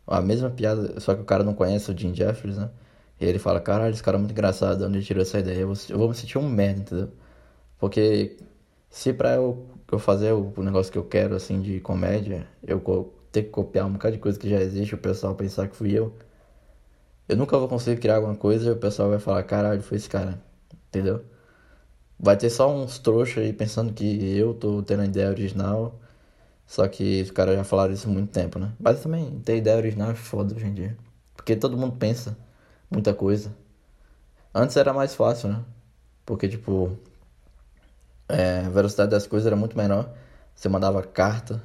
A 0.08 0.22
mesma 0.22 0.50
piada, 0.50 1.00
só 1.00 1.16
que 1.16 1.22
o 1.22 1.26
cara 1.26 1.44
não 1.44 1.54
conhece 1.54 1.92
o 1.92 1.98
Jim 1.98 2.14
Jeffries, 2.16 2.58
né? 2.58 2.70
E 3.20 3.26
ele 3.26 3.40
fala, 3.40 3.60
caralho, 3.62 3.94
esse 3.94 4.04
cara 4.04 4.18
é 4.18 4.20
muito 4.20 4.32
engraçado, 4.32 4.86
onde 4.86 4.98
ele 4.98 5.06
tirou 5.06 5.22
essa 5.22 5.40
ideia? 5.40 5.60
Eu 5.60 5.68
vou, 5.68 5.78
eu 5.90 5.98
vou 5.98 6.10
me 6.10 6.16
sentir 6.16 6.38
um 6.38 6.48
merda, 6.50 6.82
entendeu? 6.82 7.10
Porque 7.80 8.38
se 8.90 9.14
pra 9.14 9.36
eu, 9.36 9.66
eu 9.92 10.00
fazer 10.00 10.34
o, 10.34 10.54
negócio 10.64 10.92
que 10.92 10.98
eu 10.98 11.06
quero, 11.06 11.36
assim, 11.36 11.62
de 11.62 11.80
comédia, 11.82 12.48
eu 12.66 12.80
ter 13.32 13.44
que 13.44 13.50
copiar 13.50 13.86
um 13.88 13.94
bocado 13.94 14.16
de 14.16 14.22
coisa 14.22 14.40
que 14.40 14.50
já 14.50 14.60
existe, 14.62 14.96
o 14.96 14.98
pessoal 14.98 15.36
pensar 15.36 15.68
que 15.68 15.76
fui 15.76 15.92
eu, 15.94 16.14
eu 17.28 17.36
nunca 17.38 17.58
vou 17.58 17.68
conseguir 17.68 18.00
criar 18.00 18.18
alguma 18.18 18.36
coisa 18.36 18.70
e 18.70 18.72
o 18.74 18.78
pessoal 18.78 19.10
vai 19.10 19.20
falar, 19.20 19.44
caralho, 19.44 19.82
foi 19.82 19.98
esse 19.98 20.10
cara, 20.10 20.40
entendeu? 20.90 21.24
Vai 22.20 22.38
ter 22.38 22.50
só 22.50 22.74
uns 22.74 23.00
trouxas 23.00 23.44
aí 23.44 23.54
pensando 23.54 23.94
que 23.94 24.38
eu 24.38 24.54
tô 24.54 24.82
tendo 24.84 25.02
a 25.04 25.06
ideia 25.06 25.30
original, 25.30 26.00
só 26.68 26.88
que 26.88 27.22
os 27.22 27.32
caras 27.32 27.56
já 27.56 27.64
falaram 27.64 27.94
isso 27.94 28.10
há 28.10 28.12
muito 28.12 28.32
tempo, 28.32 28.60
né? 28.60 28.74
Mas 28.80 29.02
também 29.02 29.40
ter 29.42 29.58
ideia 29.58 29.78
original 29.78 30.12
é 30.12 30.16
foda 30.16 30.56
hoje 30.56 30.68
em 30.68 30.74
dia. 30.74 30.98
Porque 31.36 31.56
todo 31.56 31.78
mundo 31.78 31.98
pensa 31.98 32.38
muita 32.90 33.14
coisa. 33.14 33.52
Antes 34.54 34.78
era 34.78 34.94
mais 34.94 35.14
fácil, 35.16 35.50
né? 35.50 35.64
Porque, 36.26 36.48
tipo, 36.50 36.98
é, 38.30 38.62
a 38.66 38.70
velocidade 38.70 39.12
das 39.12 39.28
coisas 39.28 39.48
era 39.48 39.56
muito 39.56 39.78
menor. 39.78 40.10
Você 40.56 40.70
mandava 40.70 41.04
carta, 41.04 41.62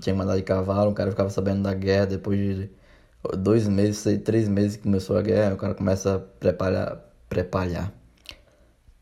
tinha 0.00 0.14
que 0.14 0.18
mandar 0.18 0.36
de 0.36 0.42
cavalo, 0.42 0.90
o 0.90 0.94
cara 0.94 1.10
ficava 1.10 1.30
sabendo 1.30 1.62
da 1.62 1.74
guerra 1.74 2.06
depois 2.06 2.38
de 2.38 2.70
dois 3.38 3.68
meses, 3.68 4.22
três 4.24 4.48
meses 4.48 4.76
que 4.76 4.84
começou 4.84 5.16
a 5.16 5.22
guerra, 5.22 5.54
o 5.54 5.56
cara 5.58 5.74
começa 5.74 6.16
a 6.16 6.18
preparar, 6.18 6.98
preparar, 7.28 7.92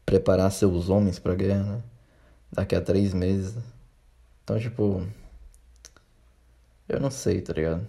preparar 0.09 0.51
seus 0.51 0.89
homens 0.89 1.19
pra 1.19 1.35
guerra, 1.35 1.63
né? 1.65 1.83
Daqui 2.51 2.75
a 2.75 2.81
três 2.81 3.13
meses. 3.13 3.55
Então, 4.43 4.59
tipo, 4.59 5.07
eu 6.89 6.99
não 6.99 7.11
sei, 7.11 7.43
tá 7.43 7.53
ligado? 7.53 7.87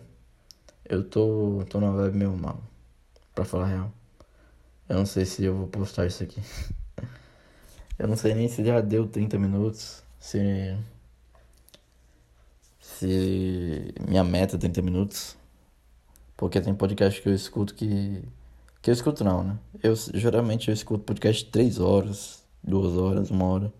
Eu 0.83 1.01
tô, 1.01 1.63
tô 1.69 1.79
numa 1.79 1.93
vibe 1.93 2.17
meio 2.17 2.35
mal, 2.35 2.61
pra 3.33 3.45
falar 3.45 3.63
a 3.63 3.67
real. 3.67 3.91
Eu 4.89 4.97
não 4.97 5.05
sei 5.05 5.23
se 5.23 5.45
eu 5.45 5.55
vou 5.55 5.67
postar 5.67 6.07
isso 6.07 6.23
aqui. 6.23 6.41
Eu 7.97 8.07
não 8.07 8.15
sei 8.15 8.33
nem 8.33 8.47
se 8.47 8.63
já 8.63 8.79
deu 8.79 9.05
30 9.05 9.37
minutos, 9.37 10.01
se. 10.17 10.39
Se 12.79 13.93
minha 14.07 14.23
meta 14.23 14.55
é 14.55 14.59
30 14.59 14.81
minutos. 14.81 15.35
Porque 16.37 16.61
tem 16.61 16.73
podcast 16.73 17.21
que 17.21 17.27
eu 17.27 17.33
escuto 17.35 17.75
que. 17.75 18.23
Que 18.81 18.89
eu 18.89 18.93
escuto 18.93 19.23
não, 19.23 19.43
né? 19.43 19.59
Eu 19.83 19.93
geralmente 20.13 20.69
eu 20.69 20.73
escuto 20.73 21.03
podcast 21.03 21.45
3 21.45 21.79
horas, 21.79 22.43
2 22.63 22.97
horas, 22.97 23.29
1 23.29 23.43
hora. 23.43 23.73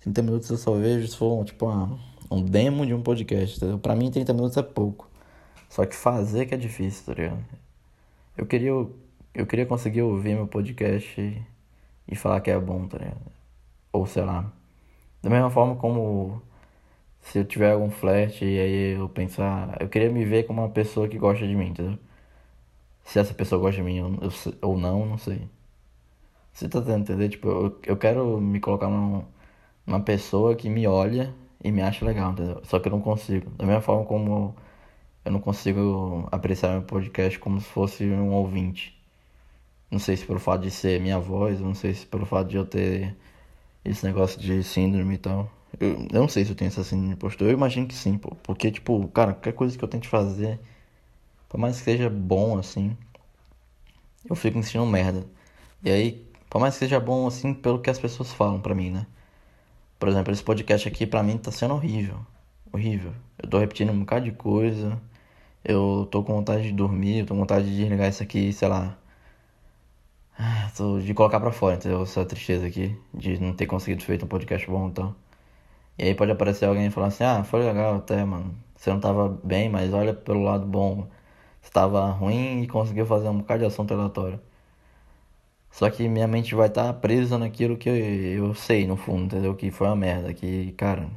30 0.00 0.22
minutos 0.22 0.50
eu 0.50 0.56
só 0.58 0.74
vejo 0.74 1.06
se 1.08 1.16
for 1.16 1.44
tipo 1.44 1.66
uma, 1.66 1.98
um 2.30 2.42
demo 2.42 2.86
de 2.86 2.92
um 2.94 3.02
podcast, 3.02 3.56
entendeu? 3.56 3.78
Pra 3.78 3.96
mim 3.96 4.10
30 4.10 4.32
minutos 4.34 4.56
é 4.56 4.62
pouco. 4.62 5.08
Só 5.68 5.86
que 5.86 5.94
fazer 5.96 6.46
que 6.46 6.54
é 6.54 6.58
difícil, 6.58 7.06
tá 7.06 7.14
ligado? 7.14 7.44
Eu 8.36 8.46
queria, 8.46 8.70
eu 8.70 9.46
queria 9.46 9.66
conseguir 9.66 10.02
ouvir 10.02 10.34
meu 10.34 10.46
podcast 10.46 11.46
e 12.08 12.16
falar 12.16 12.40
que 12.40 12.50
é 12.50 12.58
bom, 12.58 12.86
tá 12.86 12.98
ligado? 12.98 13.20
Ou 13.92 14.06
sei 14.06 14.24
lá. 14.24 14.50
Da 15.22 15.30
mesma 15.30 15.50
forma 15.50 15.76
como 15.76 16.42
se 17.22 17.38
eu 17.38 17.44
tiver 17.44 17.72
algum 17.72 17.90
flerte 17.90 18.44
e 18.44 18.58
aí 18.58 18.98
eu 18.98 19.08
pensar, 19.08 19.76
eu 19.80 19.88
queria 19.88 20.10
me 20.10 20.24
ver 20.24 20.44
como 20.44 20.62
uma 20.62 20.70
pessoa 20.70 21.08
que 21.08 21.18
gosta 21.18 21.46
de 21.46 21.54
mim, 21.54 21.68
entendeu? 21.68 21.98
Se 23.10 23.18
essa 23.18 23.34
pessoa 23.34 23.60
gosta 23.60 23.76
de 23.76 23.82
mim 23.82 23.96
eu, 23.96 24.06
ou 24.62 24.78
não, 24.78 25.04
não 25.04 25.18
sei. 25.18 25.48
Você 26.52 26.68
tá 26.68 26.80
tentando 26.80 27.00
entender? 27.02 27.28
Tipo, 27.28 27.48
eu, 27.48 27.80
eu 27.84 27.96
quero 27.96 28.40
me 28.40 28.60
colocar 28.60 28.88
num, 28.88 29.24
numa 29.84 30.00
pessoa 30.00 30.54
que 30.54 30.68
me 30.70 30.86
olha 30.86 31.34
e 31.62 31.72
me 31.72 31.82
acha 31.82 32.04
legal, 32.04 32.30
entendeu? 32.32 32.62
Só 32.64 32.78
que 32.78 32.86
eu 32.86 32.92
não 32.92 33.00
consigo. 33.00 33.50
Da 33.50 33.66
mesma 33.66 33.80
forma 33.82 34.04
como 34.06 34.54
eu 35.24 35.32
não 35.32 35.40
consigo 35.40 36.28
apreciar 36.30 36.70
meu 36.70 36.82
podcast 36.82 37.36
como 37.40 37.60
se 37.60 37.66
fosse 37.66 38.04
um 38.04 38.32
ouvinte. 38.32 38.96
Não 39.90 39.98
sei 39.98 40.16
se 40.16 40.24
pelo 40.24 40.38
fato 40.38 40.62
de 40.62 40.70
ser 40.70 41.00
minha 41.00 41.18
voz, 41.18 41.60
não 41.60 41.74
sei 41.74 41.94
se 41.94 42.06
pelo 42.06 42.24
fato 42.26 42.48
de 42.48 42.56
eu 42.58 42.66
ter 42.66 43.16
esse 43.84 44.06
negócio 44.06 44.40
de 44.40 44.62
síndrome 44.62 45.14
e 45.14 45.18
tal. 45.18 45.50
Eu, 45.80 46.06
eu 46.12 46.20
não 46.20 46.28
sei 46.28 46.44
se 46.44 46.52
eu 46.52 46.56
tenho 46.56 46.68
essa 46.68 46.84
síndrome 46.84 47.08
de 47.08 47.14
impostor. 47.14 47.48
Eu 47.48 47.54
imagino 47.54 47.88
que 47.88 47.94
sim, 47.94 48.16
pô. 48.18 48.36
Porque, 48.44 48.70
tipo, 48.70 49.08
cara, 49.08 49.32
qualquer 49.34 49.54
coisa 49.54 49.76
que 49.76 49.84
eu 49.84 49.88
tente 49.88 50.08
fazer, 50.08 50.60
por 51.50 51.58
mais 51.60 51.78
que 51.78 51.84
seja 51.84 52.08
bom, 52.08 52.58
assim, 52.58 52.96
eu 54.28 54.36
fico 54.36 54.58
me 54.58 54.64
sentindo 54.64 54.86
merda. 54.86 55.26
E 55.84 55.90
aí, 55.90 56.26
por 56.48 56.60
mais 56.60 56.74
que 56.74 56.80
seja 56.80 57.00
bom, 57.00 57.26
assim, 57.26 57.54
pelo 57.54 57.80
que 57.80 57.90
as 57.90 57.98
pessoas 57.98 58.32
falam 58.32 58.60
pra 58.60 58.74
mim, 58.74 58.90
né? 58.90 59.06
Por 59.98 60.08
exemplo, 60.08 60.32
esse 60.32 60.42
podcast 60.42 60.88
aqui 60.88 61.06
pra 61.06 61.22
mim 61.22 61.38
tá 61.38 61.50
sendo 61.52 61.74
horrível. 61.74 62.18
Horrível. 62.72 63.12
Eu 63.38 63.48
tô 63.50 63.58
repetindo 63.58 63.92
um 63.92 64.00
bocado 64.00 64.24
de 64.24 64.32
coisa. 64.32 65.00
Eu 65.64 66.08
tô 66.10 66.22
com 66.24 66.34
vontade 66.34 66.64
de 66.64 66.72
dormir, 66.72 67.20
eu 67.20 67.26
tô 67.26 67.34
com 67.34 67.40
vontade 67.40 67.66
de 67.66 67.76
desligar 67.76 68.08
isso 68.08 68.22
aqui, 68.22 68.52
sei 68.52 68.68
lá, 68.68 68.98
ah, 70.42 70.70
de 71.04 71.12
colocar 71.12 71.38
pra 71.38 71.52
fora, 71.52 71.76
entendeu? 71.76 72.02
Essa 72.02 72.24
tristeza 72.24 72.66
aqui, 72.66 72.96
de 73.12 73.38
não 73.40 73.52
ter 73.54 73.66
conseguido 73.66 74.02
feito 74.02 74.24
um 74.24 74.28
podcast 74.28 74.66
bom 74.70 74.88
então. 74.88 75.14
E 75.98 76.04
aí 76.04 76.14
pode 76.14 76.32
aparecer 76.32 76.64
alguém 76.66 76.86
e 76.86 76.90
falar 76.90 77.08
assim, 77.08 77.24
ah, 77.24 77.44
foi 77.44 77.60
legal 77.64 77.96
até, 77.96 78.24
mano. 78.24 78.54
Você 78.76 78.90
não 78.90 79.00
tava 79.00 79.28
bem, 79.44 79.68
mas 79.68 79.92
olha 79.92 80.14
pelo 80.14 80.42
lado 80.42 80.66
bom. 80.66 81.06
Você 81.62 81.70
tava 81.72 82.10
ruim 82.10 82.62
e 82.62 82.66
conseguiu 82.68 83.06
fazer 83.06 83.28
um 83.28 83.38
bocado 83.38 83.60
de 83.60 83.66
assunto 83.66 83.92
aleatório. 83.94 84.40
Só 85.70 85.88
que 85.90 86.08
minha 86.08 86.26
mente 86.28 86.54
vai 86.54 86.68
estar 86.68 86.86
tá 86.86 86.92
presa 86.92 87.38
naquilo 87.38 87.76
que 87.76 87.88
eu, 87.88 87.96
eu 87.96 88.54
sei, 88.54 88.86
no 88.86 88.96
fundo, 88.96 89.24
entendeu? 89.26 89.54
Que 89.54 89.70
foi 89.70 89.86
uma 89.86 89.96
merda. 89.96 90.34
Que, 90.34 90.72
cara, 90.72 91.08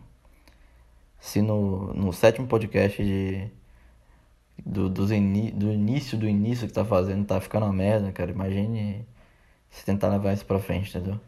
se 1.20 1.42
no, 1.42 1.94
no 1.94 2.14
sétimo 2.14 2.48
podcast 2.48 3.04
de, 3.04 3.50
do, 4.66 4.90
do, 4.90 5.06
do 5.08 5.14
início 5.72 6.18
do 6.18 6.28
início 6.28 6.68
que 6.68 6.74
tá 6.74 6.86
fazendo 6.86 7.26
tá 7.26 7.40
ficando 7.42 7.66
uma 7.66 7.74
merda, 7.74 8.12
cara, 8.12 8.32
imagine 8.32 9.06
se 9.70 9.86
tentar 9.86 10.10
levar 10.10 10.34
isso 10.34 10.46
pra 10.46 10.60
frente, 10.60 10.90
entendeu? 10.90 11.20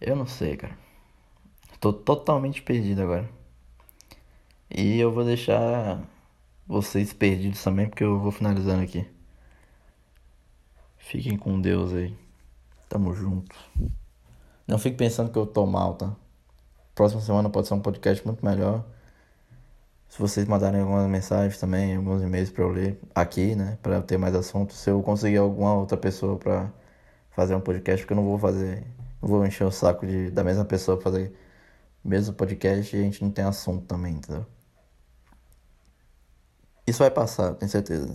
Eu 0.00 0.16
não 0.16 0.26
sei, 0.26 0.56
cara. 0.56 0.76
Tô 1.80 1.92
totalmente 1.92 2.62
perdido 2.62 3.02
agora. 3.02 3.28
E 4.70 4.98
eu 4.98 5.12
vou 5.12 5.24
deixar 5.24 6.02
vocês 6.72 7.12
perdidos 7.12 7.62
também, 7.62 7.86
porque 7.88 8.02
eu 8.02 8.18
vou 8.18 8.32
finalizando 8.32 8.82
aqui. 8.82 9.06
Fiquem 10.96 11.36
com 11.36 11.60
Deus 11.60 11.92
aí. 11.92 12.16
Tamo 12.88 13.14
junto. 13.14 13.54
Não 14.66 14.78
fique 14.78 14.96
pensando 14.96 15.30
que 15.30 15.38
eu 15.38 15.46
tô 15.46 15.66
mal, 15.66 15.94
tá? 15.94 16.16
Próxima 16.94 17.20
semana 17.20 17.50
pode 17.50 17.68
ser 17.68 17.74
um 17.74 17.80
podcast 17.80 18.24
muito 18.26 18.44
melhor. 18.44 18.84
Se 20.08 20.18
vocês 20.18 20.46
mandarem 20.46 20.80
algumas 20.80 21.08
mensagens 21.10 21.58
também, 21.58 21.96
alguns 21.96 22.22
e-mails 22.22 22.50
para 22.50 22.64
eu 22.64 22.70
ler 22.70 23.00
aqui, 23.14 23.54
né? 23.54 23.78
Para 23.82 23.96
eu 23.96 24.02
ter 24.02 24.16
mais 24.16 24.34
assuntos. 24.34 24.78
Se 24.78 24.90
eu 24.90 25.02
conseguir 25.02 25.38
alguma 25.38 25.74
outra 25.74 25.96
pessoa 25.98 26.38
para 26.38 26.72
fazer 27.32 27.54
um 27.54 27.60
podcast, 27.60 28.02
porque 28.04 28.14
eu 28.14 28.16
não 28.16 28.24
vou 28.24 28.38
fazer. 28.38 28.86
Não 29.20 29.28
vou 29.28 29.46
encher 29.46 29.64
o 29.64 29.70
saco 29.70 30.06
de, 30.06 30.30
da 30.30 30.42
mesma 30.42 30.64
pessoa 30.64 30.96
pra 30.96 31.04
fazer 31.04 31.34
mesmo 32.04 32.34
podcast 32.34 32.96
e 32.96 33.00
a 33.00 33.02
gente 33.02 33.22
não 33.22 33.30
tem 33.30 33.44
assunto 33.44 33.84
também, 33.86 34.14
entendeu? 34.14 34.46
Isso 36.92 36.98
vai 36.98 37.10
passar, 37.10 37.54
tenho 37.54 37.70
certeza. 37.70 38.06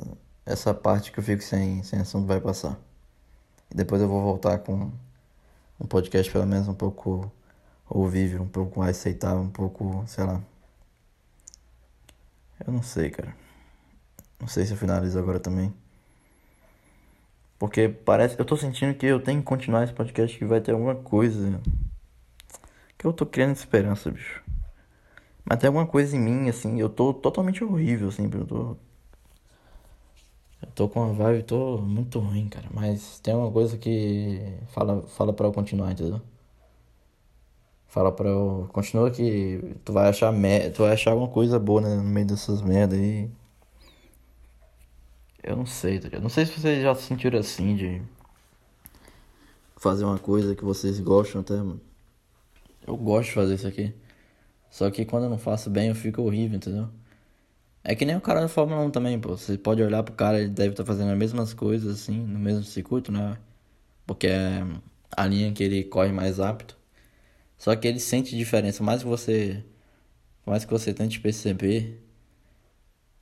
Essa 0.45 0.71
parte 0.71 1.11
que 1.11 1.17
eu 1.17 1.23
fico 1.23 1.41
sem, 1.41 1.81
sem 1.81 1.99
assunto 1.99 2.27
vai 2.27 2.39
passar. 2.39 2.79
E 3.71 3.75
depois 3.75 3.99
eu 3.99 4.07
vou 4.07 4.21
voltar 4.21 4.59
com 4.59 4.91
um 5.79 5.87
podcast 5.87 6.31
pelo 6.31 6.45
menos 6.45 6.67
um 6.67 6.75
pouco 6.75 7.31
ouvível, 7.89 8.43
um 8.43 8.47
pouco 8.47 8.79
mais 8.79 8.95
aceitável, 8.95 9.39
um 9.39 9.49
pouco, 9.49 10.03
sei 10.05 10.25
lá. 10.25 10.39
Eu 12.63 12.71
não 12.71 12.83
sei, 12.83 13.09
cara. 13.09 13.35
Não 14.39 14.47
sei 14.47 14.63
se 14.63 14.73
eu 14.73 14.77
finalizo 14.77 15.17
agora 15.17 15.39
também. 15.39 15.73
Porque 17.57 17.89
parece. 17.89 18.39
Eu 18.39 18.45
tô 18.45 18.55
sentindo 18.55 18.93
que 18.93 19.07
eu 19.07 19.19
tenho 19.19 19.39
que 19.39 19.45
continuar 19.47 19.85
esse 19.85 19.93
podcast 19.93 20.37
que 20.37 20.45
vai 20.45 20.61
ter 20.61 20.73
alguma 20.73 20.93
coisa. 20.93 21.59
Que 22.95 23.07
eu 23.07 23.11
tô 23.11 23.25
criando 23.25 23.55
esperança, 23.55 24.11
bicho. 24.11 24.43
Mas 25.49 25.59
tem 25.59 25.67
alguma 25.67 25.87
coisa 25.87 26.15
em 26.15 26.19
mim, 26.19 26.49
assim, 26.49 26.79
eu 26.79 26.89
tô 26.89 27.13
totalmente 27.13 27.63
horrível, 27.63 28.09
assim, 28.09 28.29
eu 28.33 28.45
tô. 28.45 28.77
Eu 30.61 30.71
tô 30.75 30.89
com 30.89 30.99
uma 31.01 31.13
vibe, 31.13 31.43
tô 31.43 31.77
muito 31.77 32.19
ruim, 32.19 32.49
cara. 32.49 32.67
Mas 32.73 33.19
tem 33.21 33.33
uma 33.33 33.51
coisa 33.51 33.77
que 33.77 34.41
fala, 34.69 35.03
fala 35.07 35.31
pra 35.33 35.47
eu 35.47 35.53
continuar, 35.53 35.91
entendeu? 35.91 36.21
Fala 37.87 38.11
pra 38.11 38.27
eu. 38.29 38.69
Continua 38.73 39.09
que 39.11 39.75
tu 39.85 39.93
vai 39.93 40.09
achar 40.09 40.31
me... 40.31 40.69
tu 40.71 40.83
vai 40.83 40.93
achar 40.93 41.11
alguma 41.11 41.29
coisa 41.29 41.57
boa 41.59 41.81
né, 41.81 41.95
no 41.95 42.03
meio 42.03 42.27
dessas 42.27 42.61
merda 42.61 42.95
aí. 42.95 43.29
Eu 45.43 45.55
não 45.55 45.65
sei, 45.65 45.97
tá 45.99 46.05
ligado? 46.05 46.23
Não 46.23 46.29
sei 46.29 46.45
se 46.45 46.59
vocês 46.59 46.81
já 46.83 46.93
se 46.95 47.03
sentiram 47.03 47.39
assim 47.39 47.75
de 47.75 48.01
fazer 49.77 50.03
uma 50.03 50.19
coisa 50.19 50.55
que 50.55 50.65
vocês 50.65 50.99
gostam 50.99 51.41
até, 51.41 51.55
mano. 51.55 51.79
Eu 52.85 52.97
gosto 52.97 53.29
de 53.29 53.35
fazer 53.35 53.55
isso 53.55 53.67
aqui. 53.67 53.93
Só 54.69 54.89
que 54.91 55.05
quando 55.05 55.25
eu 55.25 55.29
não 55.29 55.37
faço 55.37 55.69
bem, 55.69 55.89
eu 55.89 55.95
fico 55.95 56.21
horrível, 56.21 56.57
entendeu? 56.57 56.89
É 57.83 57.95
que 57.95 58.05
nem 58.05 58.15
o 58.17 58.21
cara 58.21 58.41
da 58.41 58.47
Fórmula 58.49 58.81
1 58.81 58.91
também, 58.91 59.19
pô. 59.19 59.37
Você 59.37 59.57
pode 59.57 59.81
olhar 59.81 60.03
pro 60.03 60.13
cara, 60.13 60.39
ele 60.39 60.49
deve 60.49 60.71
estar 60.71 60.83
tá 60.83 60.87
fazendo 60.87 61.11
as 61.11 61.17
mesmas 61.17 61.53
coisas, 61.53 62.01
assim, 62.01 62.19
no 62.19 62.39
mesmo 62.39 62.63
circuito, 62.63 63.11
né? 63.11 63.37
Porque 64.05 64.27
é 64.27 64.63
a 65.15 65.25
linha 65.27 65.51
que 65.53 65.63
ele 65.63 65.83
corre 65.85 66.11
mais 66.11 66.37
rápido. 66.39 66.75
Só 67.57 67.75
que 67.75 67.87
ele 67.87 67.99
sente 67.99 68.37
diferença. 68.37 68.83
Mais 68.83 69.03
que 69.03 69.09
você. 69.09 69.63
Mais 70.45 70.65
que 70.65 70.71
você 70.71 70.93
tente 70.93 71.19
perceber 71.19 72.03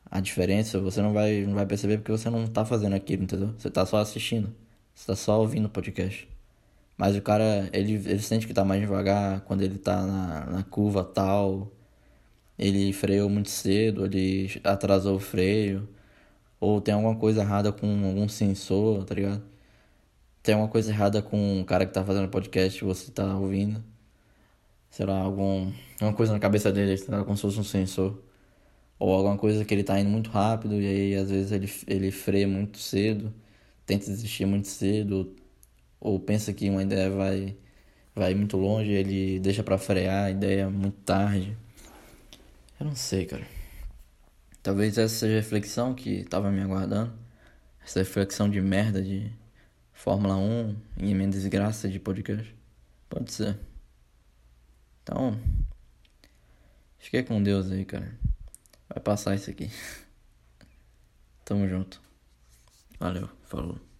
a 0.09 0.19
diferença, 0.19 0.79
você 0.79 1.01
não 1.01 1.13
vai, 1.13 1.41
não 1.45 1.55
vai 1.55 1.65
perceber 1.65 1.97
porque 1.97 2.11
você 2.11 2.29
não 2.29 2.47
tá 2.47 2.65
fazendo 2.65 2.95
aquilo, 2.95 3.23
entendeu? 3.23 3.53
Você 3.57 3.69
tá 3.69 3.85
só 3.85 3.97
assistindo. 3.97 4.53
Você 4.93 5.07
tá 5.07 5.15
só 5.15 5.39
ouvindo 5.41 5.65
o 5.65 5.69
podcast. 5.69 6.27
Mas 6.97 7.15
o 7.15 7.21
cara, 7.21 7.69
ele, 7.73 7.93
ele 7.95 8.19
sente 8.19 8.47
que 8.47 8.53
tá 8.53 8.63
mais 8.63 8.81
devagar 8.81 9.41
quando 9.41 9.61
ele 9.63 9.77
tá 9.77 10.01
na, 10.05 10.45
na 10.47 10.63
curva 10.63 11.03
tal. 11.03 11.71
Ele 12.57 12.93
freou 12.93 13.29
muito 13.29 13.49
cedo, 13.49 14.05
ele 14.05 14.61
atrasou 14.63 15.17
o 15.17 15.19
freio. 15.19 15.87
Ou 16.59 16.81
tem 16.81 16.93
alguma 16.93 17.15
coisa 17.17 17.41
errada 17.41 17.71
com 17.71 17.87
algum 18.07 18.27
sensor, 18.29 19.03
tá 19.05 19.15
ligado? 19.15 19.43
Tem 20.43 20.53
alguma 20.55 20.71
coisa 20.71 20.91
errada 20.91 21.21
com 21.21 21.61
o 21.61 21.65
cara 21.65 21.85
que 21.85 21.93
tá 21.93 22.03
fazendo 22.05 22.29
podcast 22.29 22.83
você 22.83 23.11
tá 23.11 23.37
ouvindo. 23.37 23.83
Sei 24.89 25.05
lá, 25.05 25.19
algum, 25.19 25.71
alguma 25.99 26.13
coisa 26.13 26.33
na 26.33 26.39
cabeça 26.39 26.71
dele, 26.71 26.97
tá 26.99 27.23
como 27.23 27.35
se 27.35 27.41
fosse 27.41 27.59
um 27.59 27.63
sensor. 27.63 28.21
Ou 28.99 29.13
alguma 29.13 29.37
coisa 29.37 29.65
que 29.65 29.73
ele 29.73 29.83
tá 29.83 29.99
indo 29.99 30.09
muito 30.09 30.29
rápido 30.29 30.81
e 30.81 30.87
aí 30.87 31.15
às 31.15 31.29
vezes 31.29 31.51
ele, 31.51 31.69
ele 31.87 32.11
freia 32.11 32.47
muito 32.47 32.79
cedo, 32.79 33.33
tenta 33.85 34.05
desistir 34.05 34.45
muito 34.45 34.67
cedo, 34.67 35.35
ou 36.05 36.19
pensa 36.19 36.53
que 36.53 36.69
uma 36.69 36.83
ideia 36.83 37.09
vai, 37.09 37.57
vai 38.13 38.35
muito 38.35 38.55
longe, 38.57 38.91
ele 38.91 39.39
deixa 39.39 39.63
para 39.63 39.75
frear 39.75 40.25
a 40.25 40.29
ideia 40.29 40.69
muito 40.69 40.97
tarde. 40.99 41.57
Eu 42.79 42.85
não 42.85 42.95
sei, 42.95 43.25
cara. 43.25 43.43
Talvez 44.61 44.99
essa 44.99 45.15
seja 45.15 45.33
a 45.33 45.37
reflexão 45.37 45.95
que 45.95 46.23
tava 46.25 46.51
me 46.51 46.61
aguardando. 46.61 47.11
Essa 47.83 47.99
reflexão 47.99 48.47
de 48.47 48.61
merda 48.61 49.01
de 49.01 49.31
Fórmula 49.93 50.35
1 50.37 50.75
e 50.97 51.15
minha 51.15 51.27
desgraça 51.27 51.89
de 51.89 51.99
podcast. 51.99 52.55
Pode 53.09 53.31
ser. 53.31 53.57
Então, 55.01 55.39
fiquei 56.99 57.23
com 57.23 57.41
Deus 57.41 57.71
aí, 57.71 57.83
cara. 57.83 58.15
Vai 58.87 58.99
passar 59.01 59.33
isso 59.33 59.49
aqui. 59.49 59.71
Tamo 61.43 61.67
junto. 61.67 61.99
Valeu, 62.99 63.27
falou. 63.45 63.94